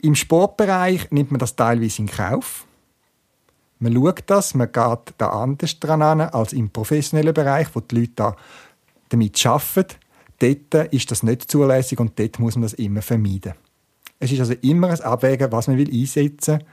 Im 0.00 0.14
Sportbereich 0.14 1.10
nimmt 1.10 1.30
man 1.30 1.38
das 1.38 1.56
teilweise 1.56 2.02
in 2.02 2.08
Kauf. 2.08 2.66
Man 3.78 3.94
schaut 3.94 4.22
das, 4.26 4.54
man 4.54 4.70
geht 4.70 5.14
da 5.18 5.28
anders 5.28 5.78
dran 5.80 6.02
an 6.02 6.20
als 6.20 6.52
im 6.52 6.70
professionellen 6.70 7.34
Bereich, 7.34 7.68
wo 7.74 7.80
die 7.80 8.00
Leute 8.00 8.12
da 8.16 8.36
damit 9.08 9.44
arbeiten. 9.46 9.96
Dort 10.38 10.92
ist 10.92 11.10
das 11.10 11.22
nicht 11.22 11.50
zulässig 11.50 12.00
und 12.00 12.18
dort 12.18 12.38
muss 12.38 12.56
man 12.56 12.62
das 12.62 12.74
immer 12.74 13.02
vermeiden. 13.02 13.54
Es 14.18 14.32
ist 14.32 14.40
also 14.40 14.54
immer 14.54 14.90
ein 14.90 15.00
Abwägen, 15.00 15.50
was 15.52 15.68
man 15.68 15.78
einsetzen 15.78 16.58
will 16.58 16.66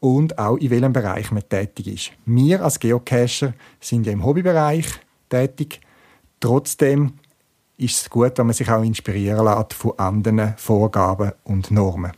und 0.00 0.38
auch 0.38 0.56
in 0.56 0.70
welchem 0.70 0.92
Bereich 0.92 1.30
man 1.30 1.48
tätig 1.48 1.86
ist. 1.86 2.12
Wir 2.26 2.62
als 2.62 2.78
Geocacher 2.78 3.54
sind 3.80 4.06
ja 4.06 4.12
im 4.12 4.24
Hobbybereich 4.24 4.86
tätig. 5.28 5.80
Trotzdem 6.40 7.14
ist 7.76 8.00
es 8.00 8.10
gut, 8.10 8.38
wenn 8.38 8.46
man 8.46 8.54
sich 8.54 8.70
auch 8.70 8.82
inspirieren 8.82 9.44
lässt 9.44 9.74
von 9.74 9.98
anderen 9.98 10.54
Vorgaben 10.56 11.32
und 11.44 11.70
Normen. 11.70 12.12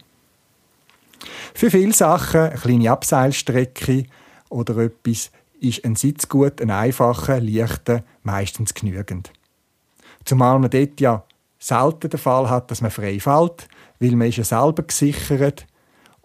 Für 1.55 1.71
viele 1.71 1.93
Sachen, 1.93 2.41
eine 2.41 2.57
kleine 2.57 2.91
Abseilstrecke 2.91 4.05
oder 4.49 4.77
etwas, 4.79 5.31
ist 5.61 5.85
ein 5.85 5.97
Sitzgut, 5.97 6.61
ein 6.61 6.71
einfacher, 6.71 7.41
leichter, 7.41 8.03
meistens 8.23 8.73
genügend. 8.73 9.31
Zumal 10.25 10.59
man 10.59 10.71
dort 10.71 11.01
ja 11.01 11.25
selten 11.59 12.09
den 12.09 12.19
Fall 12.19 12.49
hat, 12.49 12.71
dass 12.71 12.81
man 12.81 12.91
frei 12.91 13.21
fällt, 13.21 13.69
weil 13.99 14.17
man 14.17 14.29
ist 14.29 14.39
ja 14.39 14.45
selber 14.45 14.83
gesichert 14.83 15.67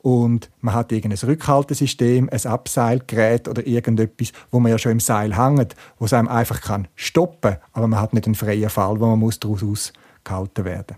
und 0.05 0.49
man 0.61 0.75
hat 0.75 0.91
irgendein 0.91 1.27
Rückhaltesystem, 1.27 2.29
ein 2.31 2.45
Abseilgerät 2.45 3.47
oder 3.47 3.65
irgendetwas, 3.65 4.33
wo 4.51 4.59
man 4.59 4.71
ja 4.71 4.77
schon 4.77 4.91
im 4.91 4.99
Seil 4.99 5.35
hängt, 5.35 5.75
wo 5.97 6.05
es 6.05 6.13
einem 6.13 6.27
einfach 6.27 6.61
kann 6.61 6.87
stoppen, 6.93 7.57
aber 7.73 7.87
man 7.87 7.99
hat 7.99 8.13
nicht 8.13 8.27
einen 8.27 8.35
freien 8.35 8.69
Fall, 8.69 8.99
wo 8.99 9.07
man 9.07 9.17
muss 9.17 9.39
daraus 9.39 9.63
ausgehalten 9.63 10.63
werden. 10.63 10.97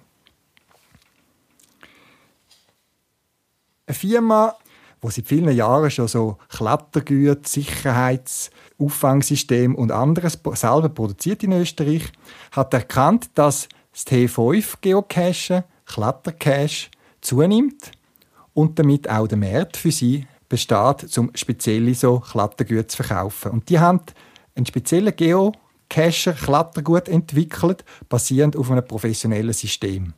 Eine 3.86 3.96
Firma, 3.96 4.58
die 5.02 5.10
seit 5.10 5.26
vielen 5.26 5.56
Jahren 5.56 5.90
schon 5.90 6.10
so 6.10 6.38
Klettergüter, 6.50 7.48
Sicherheitsauffangsystem 7.48 9.74
und 9.76 9.94
anderes 9.94 10.38
selber 10.56 10.90
produziert 10.90 11.44
in 11.44 11.54
Österreich, 11.54 12.12
hat 12.52 12.74
erkannt, 12.74 13.30
dass 13.36 13.70
das 13.94 14.06
T5-Geocachen, 14.06 15.64
Klettercache, 15.86 16.90
zunimmt 17.22 17.92
und 18.58 18.80
damit 18.80 19.08
auch 19.08 19.28
der 19.28 19.38
Markt 19.38 19.78
für 19.78 19.92
sie 19.92 20.26
besteht, 20.50 21.16
um 21.20 21.30
spezielle 21.36 21.94
so 21.94 22.20
Klettergüter 22.20 22.88
zu 22.88 23.04
verkaufen. 23.04 23.52
Und 23.52 23.70
die 23.70 23.78
haben 23.78 24.02
einen 24.56 24.66
speziellen 24.66 25.16
Geocacher 25.16 26.34
Klettergut 26.34 27.08
entwickelt, 27.08 27.86
basierend 28.10 28.56
auf 28.56 28.72
einem 28.72 28.84
professionellen 28.84 29.54
System. 29.54 30.14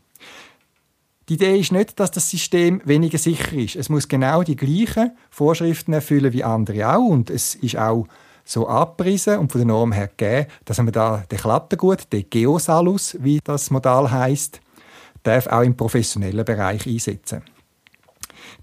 Die 1.28 1.34
Idee 1.34 1.60
ist 1.60 1.74
nicht, 1.74 2.00
dass 2.00 2.12
das 2.12 2.30
System 2.30 2.82
weniger 2.86 3.18
sicher 3.18 3.52
ist. 3.52 3.76
Es 3.76 3.90
muss 3.90 4.08
genau 4.08 4.42
die 4.42 4.56
gleichen 4.56 5.12
Vorschriften 5.30 5.92
erfüllen 5.92 6.32
wie 6.32 6.46
andere 6.46 6.96
auch 6.96 7.10
und 7.10 7.30
es 7.30 7.56
ist 7.56 7.78
auch 7.78 8.08
so 8.46 8.70
abgepriesen 8.70 9.38
und 9.40 9.52
von 9.52 9.60
der 9.60 9.68
Norm 9.68 9.92
her 9.92 10.08
gegeben, 10.08 10.48
dass 10.64 10.78
man 10.78 10.94
da 10.94 11.26
den 11.30 11.40
Klattergut, 11.40 12.12
den 12.14 12.30
Geosalus, 12.30 13.18
wie 13.20 13.42
das 13.44 13.70
Modell 13.70 14.10
heißt, 14.10 14.62
darf 15.24 15.48
auch 15.48 15.62
im 15.62 15.76
professionellen 15.76 16.46
Bereich 16.46 16.88
einsetzen. 16.88 17.44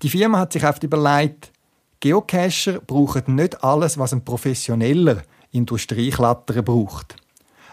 Die 0.02 0.10
Firma 0.10 0.38
hat 0.38 0.52
sich 0.52 0.64
oft 0.64 0.82
überlegt, 0.82 1.52
Geocacher 2.00 2.80
brauchen 2.80 3.34
nicht 3.34 3.64
alles, 3.64 3.98
was 3.98 4.12
ein 4.12 4.24
professioneller 4.24 5.22
Industrieklatterer 5.50 6.62
braucht. 6.62 7.16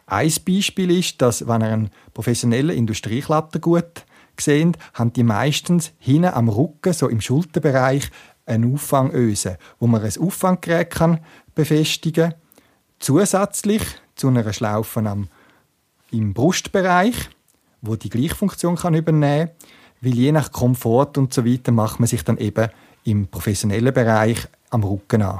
Ein 0.05 0.33
Beispiel 0.45 0.91
ist, 0.91 1.21
dass 1.21 1.47
wenn 1.47 1.61
ihr 1.61 1.73
einen 1.73 1.91
professionellen 2.13 2.75
Industrieklattergut 2.75 4.05
seht, 4.39 4.77
haben 4.93 5.13
die 5.13 5.23
meistens 5.23 5.91
hinten 5.99 6.33
am 6.33 6.49
Rücken, 6.49 6.93
so 6.93 7.07
im 7.07 7.21
Schulterbereich, 7.21 8.09
eine 8.45 8.73
Auffangöse, 8.73 9.57
wo 9.79 9.87
man 9.87 10.03
ein 10.03 10.17
Auffanggerät 10.19 10.89
kann 10.89 11.19
befestigen. 11.55 12.33
Zusätzlich 12.99 13.83
zu 14.15 14.27
einer 14.27 14.51
Schlaufe 14.51 14.99
am, 14.99 15.29
im 16.11 16.33
Brustbereich, 16.33 17.15
wo 17.81 17.95
die 17.95 18.09
gleiche 18.09 18.35
Funktion 18.35 18.75
kann 18.75 18.93
übernehmen 18.93 19.47
kann, 19.47 19.57
weil 20.03 20.15
je 20.15 20.31
nach 20.33 20.51
Komfort 20.51 21.17
und 21.17 21.33
so 21.33 21.45
weiter 21.45 21.71
macht 21.71 21.99
man 21.99 22.07
sich 22.07 22.23
dann 22.23 22.37
eben 22.37 22.69
im 23.05 23.27
professionellen 23.27 23.93
Bereich 23.93 24.47
am 24.69 24.83
Rücken 24.83 25.21
an. 25.21 25.39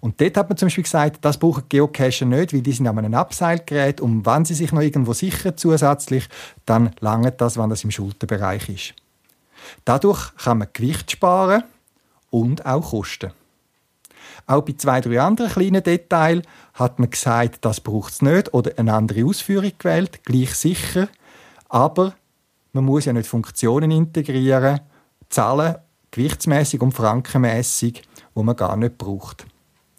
Und 0.00 0.20
dort 0.20 0.36
hat 0.36 0.48
man 0.48 0.56
zum 0.56 0.66
Beispiel 0.66 0.84
gesagt, 0.84 1.24
das 1.24 1.38
brauchen 1.38 1.64
Geocacher 1.68 2.26
nicht, 2.26 2.52
weil 2.52 2.62
die 2.62 2.72
sind 2.72 2.86
an 2.86 2.98
einem 2.98 3.14
Abseilgerät 3.14 4.00
und 4.00 4.24
wenn 4.24 4.44
sie 4.44 4.54
sich 4.54 4.72
noch 4.72 4.80
irgendwo 4.80 5.12
sichern 5.12 5.56
zusätzlich, 5.56 6.28
dann 6.66 6.90
langt 7.00 7.40
das, 7.40 7.58
wenn 7.58 7.70
das 7.70 7.84
im 7.84 7.90
Schulterbereich 7.90 8.68
ist. 8.68 8.94
Dadurch 9.84 10.34
kann 10.36 10.58
man 10.58 10.68
Gewicht 10.72 11.10
sparen 11.10 11.64
und 12.30 12.64
auch 12.64 12.90
Kosten. 12.90 13.32
Auch 14.46 14.62
bei 14.62 14.74
zwei, 14.76 15.00
drei 15.00 15.20
anderen 15.20 15.50
kleinen 15.50 15.82
Details 15.82 16.44
hat 16.74 16.98
man 16.98 17.10
gesagt, 17.10 17.64
das 17.64 17.80
braucht 17.80 18.12
es 18.12 18.22
nicht 18.22 18.52
oder 18.54 18.72
eine 18.78 18.94
andere 18.94 19.24
Ausführung 19.24 19.72
gewählt, 19.78 20.24
gleich 20.24 20.54
sicher. 20.54 21.08
Aber 21.68 22.14
man 22.72 22.84
muss 22.84 23.04
ja 23.04 23.12
nicht 23.12 23.26
Funktionen 23.28 23.90
integrieren, 23.90 24.80
Zahlen 25.28 25.76
gewichtsmäßig 26.10 26.80
und 26.80 26.92
frankenmäßig, 26.92 28.02
wo 28.34 28.42
man 28.42 28.56
gar 28.56 28.76
nicht 28.76 28.98
braucht. 28.98 29.46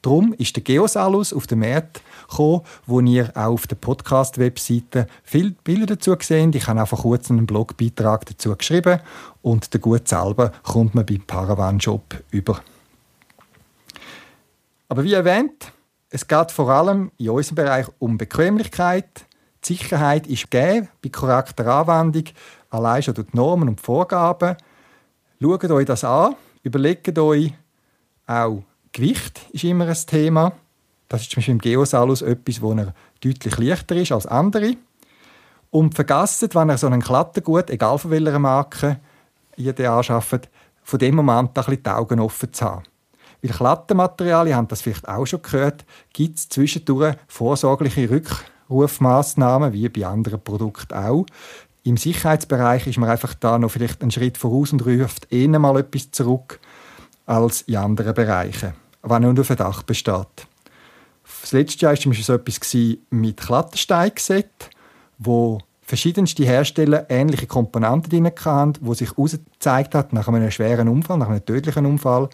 Darum 0.02 0.34
ist 0.34 0.56
der 0.56 0.64
Geosalus 0.64 1.32
auf 1.32 1.46
den 1.46 1.60
Markt 1.60 2.02
gekommen, 2.28 2.62
wo 2.88 3.02
ihr 3.02 3.32
auch 3.36 3.54
auf 3.54 3.68
der 3.68 3.76
Podcast-Webseite 3.76 5.06
viele 5.24 5.52
Bilder 5.52 5.96
dazu 5.96 6.16
gesehen. 6.18 6.52
Ich 6.56 6.68
habe 6.68 6.82
einfach 6.82 7.02
kurz 7.02 7.30
einen 7.30 7.46
Blogbeitrag 7.46 8.26
dazu 8.26 8.56
geschrieben 8.56 9.00
und 9.44 9.72
der 9.74 9.80
Gut 9.80 10.08
selber 10.08 10.52
kommt 10.64 10.96
man 10.96 11.06
beim 11.06 11.22
Paravan 11.22 11.80
Shop 11.80 12.16
über. 12.32 12.62
Aber 14.90 15.04
wie 15.04 15.14
erwähnt, 15.14 15.72
es 16.10 16.28
geht 16.28 16.52
vor 16.52 16.70
allem 16.70 17.12
in 17.18 17.30
unserem 17.30 17.56
Bereich 17.56 17.86
um 18.00 18.18
Bequemlichkeit. 18.18 19.26
Die 19.64 19.76
Sicherheit 19.76 20.26
ist 20.26 20.50
gegeben 20.50 20.90
bei 21.04 21.10
korrekter 21.10 21.68
Anwendung, 21.68 22.26
allein 22.72 23.04
schon 23.04 23.14
durch 23.14 23.28
die 23.28 23.38
Normen 23.38 23.70
und 23.70 23.80
die 23.80 23.84
Vorgaben. 23.84 24.58
Schaut 25.40 25.70
euch 25.70 25.86
das 25.86 26.04
an, 26.04 26.36
überlegt 26.64 27.18
euch 27.20 27.54
auch 28.26 28.64
Gewicht 28.92 29.42
ist 29.54 29.64
immer 29.64 29.88
ein 29.88 29.98
Thema. 30.06 30.52
Das 31.08 31.22
ist 31.22 31.32
zum 31.32 31.38
Beispiel 31.38 31.54
im 31.54 31.60
Geosalus 31.60 32.22
etwas, 32.22 32.62
wo 32.62 32.74
er 32.74 32.94
deutlich 33.22 33.58
leichter 33.58 33.96
ist 33.96 34.12
als 34.12 34.26
andere. 34.26 34.76
Und 35.70 35.96
vergesst, 35.96 36.54
wenn 36.54 36.70
ihr 36.70 36.78
so 36.78 36.88
einen 36.88 37.02
Klettergut, 37.02 37.70
egal 37.70 37.98
von 37.98 38.12
welcher 38.12 38.40
Marke 38.40 39.00
ihr 39.56 39.74
den 39.74 39.88
anschafft, 39.88 40.50
von 40.84 41.00
dem 41.00 41.16
Moment 41.16 41.58
ein 41.58 41.84
die 41.84 41.90
Augen 41.90 42.20
offen 42.20 42.52
zu 42.52 42.66
haben. 42.66 42.84
Weil 43.42 43.52
Klettermaterialien, 43.52 44.54
ihr 44.54 44.58
habt 44.58 44.72
das 44.72 44.82
vielleicht 44.82 45.08
auch 45.08 45.26
schon 45.26 45.42
gehört, 45.42 45.86
gibt 46.14 46.38
es 46.38 46.50
zwischendurch 46.50 47.16
vorsorgliche 47.28 48.10
Rückrufmaßnahmen, 48.10 49.72
wie 49.74 49.88
bei 49.90 50.06
anderen 50.06 50.44
Produkten 50.44 50.94
auch. 50.94 51.26
Im 51.84 51.98
Sicherheitsbereich 51.98 52.86
ist 52.86 53.00
man 53.00 53.10
einfach 53.10 53.34
da 53.34 53.58
noch 53.58 53.72
vielleicht 53.72 54.02
einen 54.02 54.12
Schritt 54.12 54.38
voraus 54.38 54.72
und 54.72 54.86
ruft 54.86 55.32
eher 55.32 55.58
mal 55.58 55.80
etwas 55.80 56.12
zurück 56.12 56.60
als 57.26 57.64
in 57.64 57.78
anderen 57.78 58.14
Bereichen, 58.14 58.74
wenn 59.02 59.34
nur 59.34 59.44
Verdacht 59.44 59.88
besteht. 59.88 60.48
Das 61.42 61.54
letzte 61.54 61.86
Jahr 61.86 61.94
war 61.94 62.14
so 62.14 62.34
etwas 62.34 62.78
mit 63.10 63.38
Klettersteigset, 63.38 64.70
wo 65.18 65.60
verschiedenste 65.82 66.44
Hersteller 66.44 67.10
ähnliche 67.10 67.48
Komponenten 67.48 68.12
drin 68.12 68.32
hatten, 68.46 68.80
wo 68.82 68.94
sich 68.94 69.10
herausgezeigt 69.10 69.96
hat, 69.96 70.14
nach 70.14 70.28
einem 70.28 70.52
schweren 70.52 70.88
Unfall, 70.88 71.18
nach 71.18 71.30
einem 71.30 71.44
tödlichen 71.44 71.86
Unfall, 71.88 72.30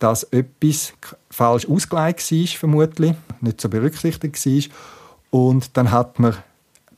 dass 0.00 0.24
etwas 0.24 0.94
falsch 1.30 1.68
ausgelegt 1.68 2.32
war, 2.32 2.46
vermutlich, 2.58 3.14
nicht 3.40 3.60
so 3.60 3.68
berücksichtigt 3.68 4.44
war. 4.44 4.62
Und 5.30 5.76
dann 5.76 5.92
hat 5.92 6.18
man 6.18 6.34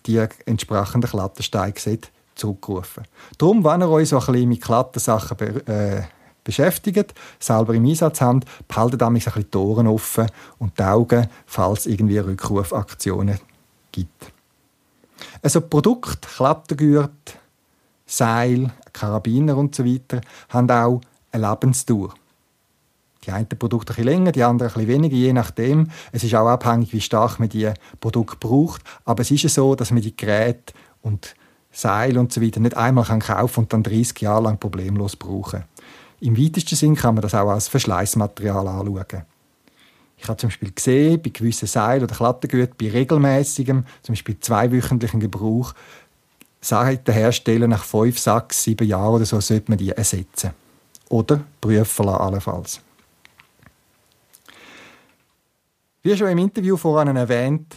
die 0.07 0.25
entsprechenden 0.47 1.11
Klettersteigset 1.11 2.11
zurückgerufen. 2.35 3.05
Darum, 3.39 3.65
wenn 3.65 3.83
ihr 3.83 3.89
euch 3.89 4.09
so 4.09 4.19
ein 4.19 4.27
bisschen 4.27 4.49
mit 4.49 4.63
Klettersachen 4.63 5.67
äh, 5.67 6.03
beschäftigt, 6.45 7.15
selber 7.39 7.75
im 7.75 7.87
Einsatz 7.87 8.21
haben, 8.21 8.41
behalten 8.67 8.99
damit 8.99 9.27
ein 9.27 9.33
bisschen 9.33 9.51
die 9.51 9.59
Ohren 9.59 9.87
offen 9.87 10.27
und 10.59 10.79
die 10.79 10.83
Augen, 10.83 11.29
falls 11.47 11.81
es 11.81 11.87
irgendwie 11.87 12.19
Rückrufaktionen 12.19 13.39
gibt. 13.93 14.33
Also 15.43 15.61
Produkte, 15.61 16.29
Klettergürt, 16.29 17.39
Seil, 18.07 18.71
Karabiner 18.93 19.57
und 19.57 19.75
so 19.75 19.85
haben 20.49 20.71
auch 20.71 21.01
eine 21.31 21.49
Lebensdauer. 21.49 22.15
Die 23.25 23.31
einen 23.31 23.49
Produkte 23.49 23.93
ein 23.93 23.97
bisschen 23.97 24.13
länger, 24.13 24.33
die 24.33 24.43
anderen 24.43 24.71
ein 24.73 24.75
bisschen 24.75 24.89
weniger, 24.89 25.17
je 25.17 25.33
nachdem. 25.33 25.89
Es 26.11 26.25
ist 26.25 26.35
auch 26.35 26.49
abhängig, 26.49 26.93
wie 26.93 27.01
stark 27.01 27.39
man 27.39 27.49
die 27.49 27.71
Produkte 28.01 28.37
braucht. 28.37 28.83
Aber 29.05 29.23
es 29.23 29.31
ist 29.31 29.45
ja 29.45 29.49
so, 29.49 29.75
dass 29.75 29.91
man 29.91 30.03
die 30.03 30.17
Geräte 30.17 30.73
und 31.03 31.35
Seil 31.71 32.19
und 32.19 32.33
so 32.33 32.43
weiter 32.43 32.61
nicht 32.61 32.77
einmal 32.77 33.05
kaufen 33.05 33.21
kann 33.21 33.49
und 33.65 33.73
dann 33.73 33.83
30 33.83 34.21
Jahre 34.21 34.43
lang 34.43 34.59
problemlos 34.59 35.17
brauchen. 35.17 35.65
Im 36.21 36.37
weitesten 36.37 36.77
Sinn 36.77 36.95
kann 36.95 37.15
man 37.15 37.23
das 37.23 37.35
auch 37.35 37.49
als 37.49 37.69
Verschleißmaterial 37.69 38.69
anschauen. 38.69 39.23
Ich 40.19 40.29
habe 40.29 40.37
zum 40.37 40.51
Beispiel 40.51 40.71
gesehen, 40.71 41.21
bei 41.21 41.31
gewissen 41.31 41.67
Seil- 41.67 42.05
oder 42.05 42.15
Klettergütern, 42.15 42.77
bei 42.79 42.91
regelmäßigem, 42.91 43.85
zum 44.03 44.13
Beispiel 44.13 44.39
zweiwöchentlichen 44.39 45.19
Gebrauch, 45.19 45.75
sagt 46.61 47.09
der 47.09 47.15
Hersteller, 47.15 47.67
nach 47.67 47.83
fünf, 47.83 48.21
sechs, 48.21 48.63
sieben 48.63 48.87
Jahren 48.87 49.15
oder 49.15 49.25
so 49.25 49.41
sollte 49.41 49.73
man 49.73 49.79
die 49.79 49.91
ersetzen. 49.91 50.51
Oder 51.09 51.41
prüfen 51.61 52.07
lassen, 52.07 52.21
allenfalls. 52.21 52.81
Wie 56.03 56.17
schon 56.17 56.29
im 56.29 56.39
Interview 56.39 56.77
voran 56.77 57.17
erwähnt, 57.17 57.77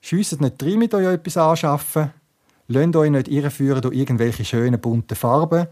schiesset 0.00 0.40
nicht 0.40 0.62
rein 0.62 0.78
mit 0.78 0.94
euch 0.94 1.06
etwas 1.06 1.36
anschaffen, 1.36 2.12
lasst 2.68 2.96
euch 2.96 3.10
nicht 3.10 3.28
irreführen 3.28 3.82
durch 3.82 3.96
irgendwelche 3.96 4.44
schönen 4.44 4.80
bunten 4.80 5.14
Farben, 5.14 5.68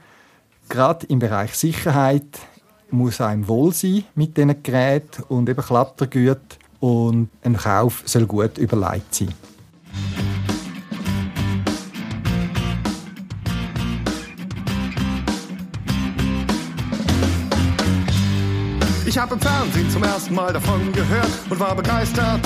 Gerade 0.69 1.07
im 1.07 1.19
Bereich 1.19 1.55
Sicherheit 1.55 2.39
muss 2.91 3.21
einem 3.21 3.47
wohl 3.49 3.73
sein 3.73 4.05
mit 4.15 4.37
diesen 4.37 4.63
Geräten 4.63 5.23
und 5.25 5.49
eben 5.49 5.63
Klettergütern 5.63 6.41
und 6.81 7.29
ein 7.43 7.57
Kauf 7.57 8.03
soll 8.07 8.27
gut 8.27 8.59
überlegt 8.59 9.15
sein. 9.15 9.35
Ich 19.15 19.21
habe 19.21 19.35
im 19.35 19.41
Fernsehen 19.41 19.89
zum 19.91 20.03
ersten 20.03 20.35
Mal 20.35 20.53
davon 20.53 20.91
gehört 20.93 21.31
und 21.49 21.61
war 21.61 21.77
begeistert. 21.77 22.41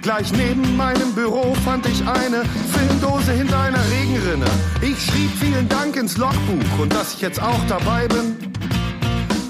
Gleich 0.00 0.32
neben 0.32 0.76
meinem 0.76 1.12
Büro 1.12 1.56
fand 1.64 1.86
ich 1.86 2.06
eine 2.06 2.44
Filmdose 2.44 3.32
hinter 3.32 3.58
einer 3.58 3.80
Regenrinne. 3.90 4.46
Ich 4.80 5.06
schrieb 5.06 5.28
vielen 5.40 5.68
Dank 5.68 5.96
ins 5.96 6.18
Logbuch 6.18 6.78
und 6.78 6.94
dass 6.94 7.14
ich 7.14 7.20
jetzt 7.20 7.42
auch 7.42 7.58
dabei 7.66 8.06
bin. 8.06 8.36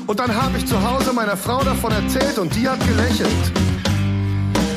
Und 0.07 0.19
dann 0.19 0.35
habe 0.35 0.57
ich 0.57 0.65
zu 0.65 0.83
Hause 0.83 1.13
meiner 1.13 1.37
Frau 1.37 1.63
davon 1.63 1.93
erzählt 1.93 2.39
und 2.39 2.57
die 2.57 2.67
hat 2.67 2.81
gelächelt. 2.89 3.53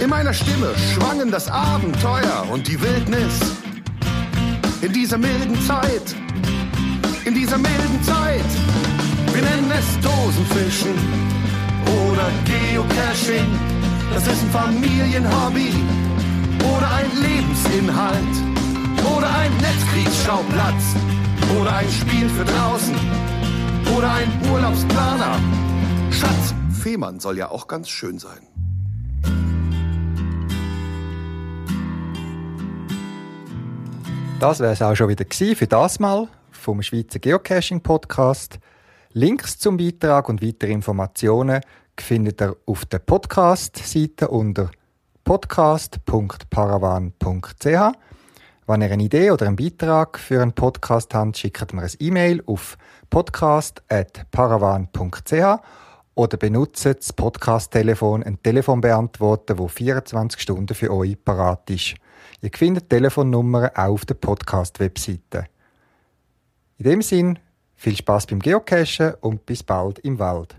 In 0.01 0.09
meiner 0.09 0.33
Stimme 0.33 0.73
schwangen 0.93 1.31
das 1.31 1.47
Abenteuer 1.47 2.47
und 2.51 2.67
die 2.67 2.81
Wildnis. 2.81 3.39
In 4.81 4.91
dieser 4.91 5.17
milden 5.17 5.57
Zeit, 5.61 6.13
in 7.23 7.33
dieser 7.33 7.57
milden 7.57 8.03
Zeit. 8.03 8.90
Es 9.73 9.99
Dosenfischen 9.99 10.95
oder 11.85 12.29
Geocaching 12.45 13.71
das 14.13 14.27
ist 14.27 14.43
ein 14.43 14.49
Familienhobby 14.49 15.73
oder 16.75 16.91
ein 16.91 17.09
Lebensinhalt 17.21 18.15
oder 19.15 19.33
ein 19.33 19.51
Netzkriegsschauplatz 19.57 20.95
oder 21.57 21.75
ein 21.77 21.89
Spiel 21.89 22.27
für 22.27 22.43
draußen 22.43 22.95
oder 23.95 24.11
ein 24.11 24.29
Urlaubsplaner. 24.51 25.39
Schatz, 26.11 26.53
Fehmarn 26.83 27.21
soll 27.21 27.37
ja 27.37 27.49
auch 27.49 27.67
ganz 27.67 27.87
schön 27.87 28.19
sein. 28.19 28.39
Das 34.41 34.59
wäre 34.59 34.73
es 34.73 34.81
auch 34.81 34.95
schon 34.95 35.07
wieder 35.07 35.25
für 35.55 35.67
das 35.67 35.99
Mal 36.01 36.27
vom 36.51 36.81
Schweizer 36.81 37.19
Geocaching 37.19 37.79
Podcast. 37.79 38.59
Links 39.13 39.59
zum 39.59 39.75
Beitrag 39.75 40.29
und 40.29 40.41
weitere 40.41 40.71
Informationen 40.71 41.59
findet 41.99 42.41
ihr 42.41 42.55
auf 42.65 42.85
der 42.85 42.99
Podcast-Seite 42.99 44.29
unter 44.29 44.71
podcast.paravan.ch. 45.25 47.97
Wenn 48.67 48.81
ihr 48.81 48.91
eine 48.91 49.03
Idee 49.03 49.31
oder 49.31 49.47
einen 49.47 49.57
Beitrag 49.57 50.17
für 50.17 50.41
einen 50.41 50.53
Podcast 50.53 51.13
habt, 51.13 51.37
schickt 51.37 51.73
mir 51.73 51.81
ein 51.81 51.91
E-Mail 51.99 52.41
auf 52.45 52.77
podcast.paravan.ch 53.09 55.61
oder 56.15 56.37
benutzt 56.37 56.85
das 56.85 57.11
Podcast-Telefon, 57.11 58.23
ein 58.23 58.41
Telefonbeantworter, 58.41 59.57
wo 59.57 59.67
24 59.67 60.41
Stunden 60.41 60.73
für 60.73 60.93
euch 60.93 61.21
parat 61.21 61.69
ist. 61.69 61.95
Ihr 62.41 62.51
findet 62.55 62.89
Telefonnummern 62.89 63.71
auch 63.75 63.89
auf 63.89 64.05
der 64.05 64.13
Podcast-Webseite. 64.13 65.47
In 66.77 66.85
dem 66.85 67.01
Sinn, 67.01 67.37
viel 67.81 67.95
Spaß 67.95 68.27
beim 68.27 68.39
Geocachen 68.39 69.15
und 69.21 69.47
bis 69.47 69.63
bald 69.63 69.97
im 69.99 70.19
Wald. 70.19 70.55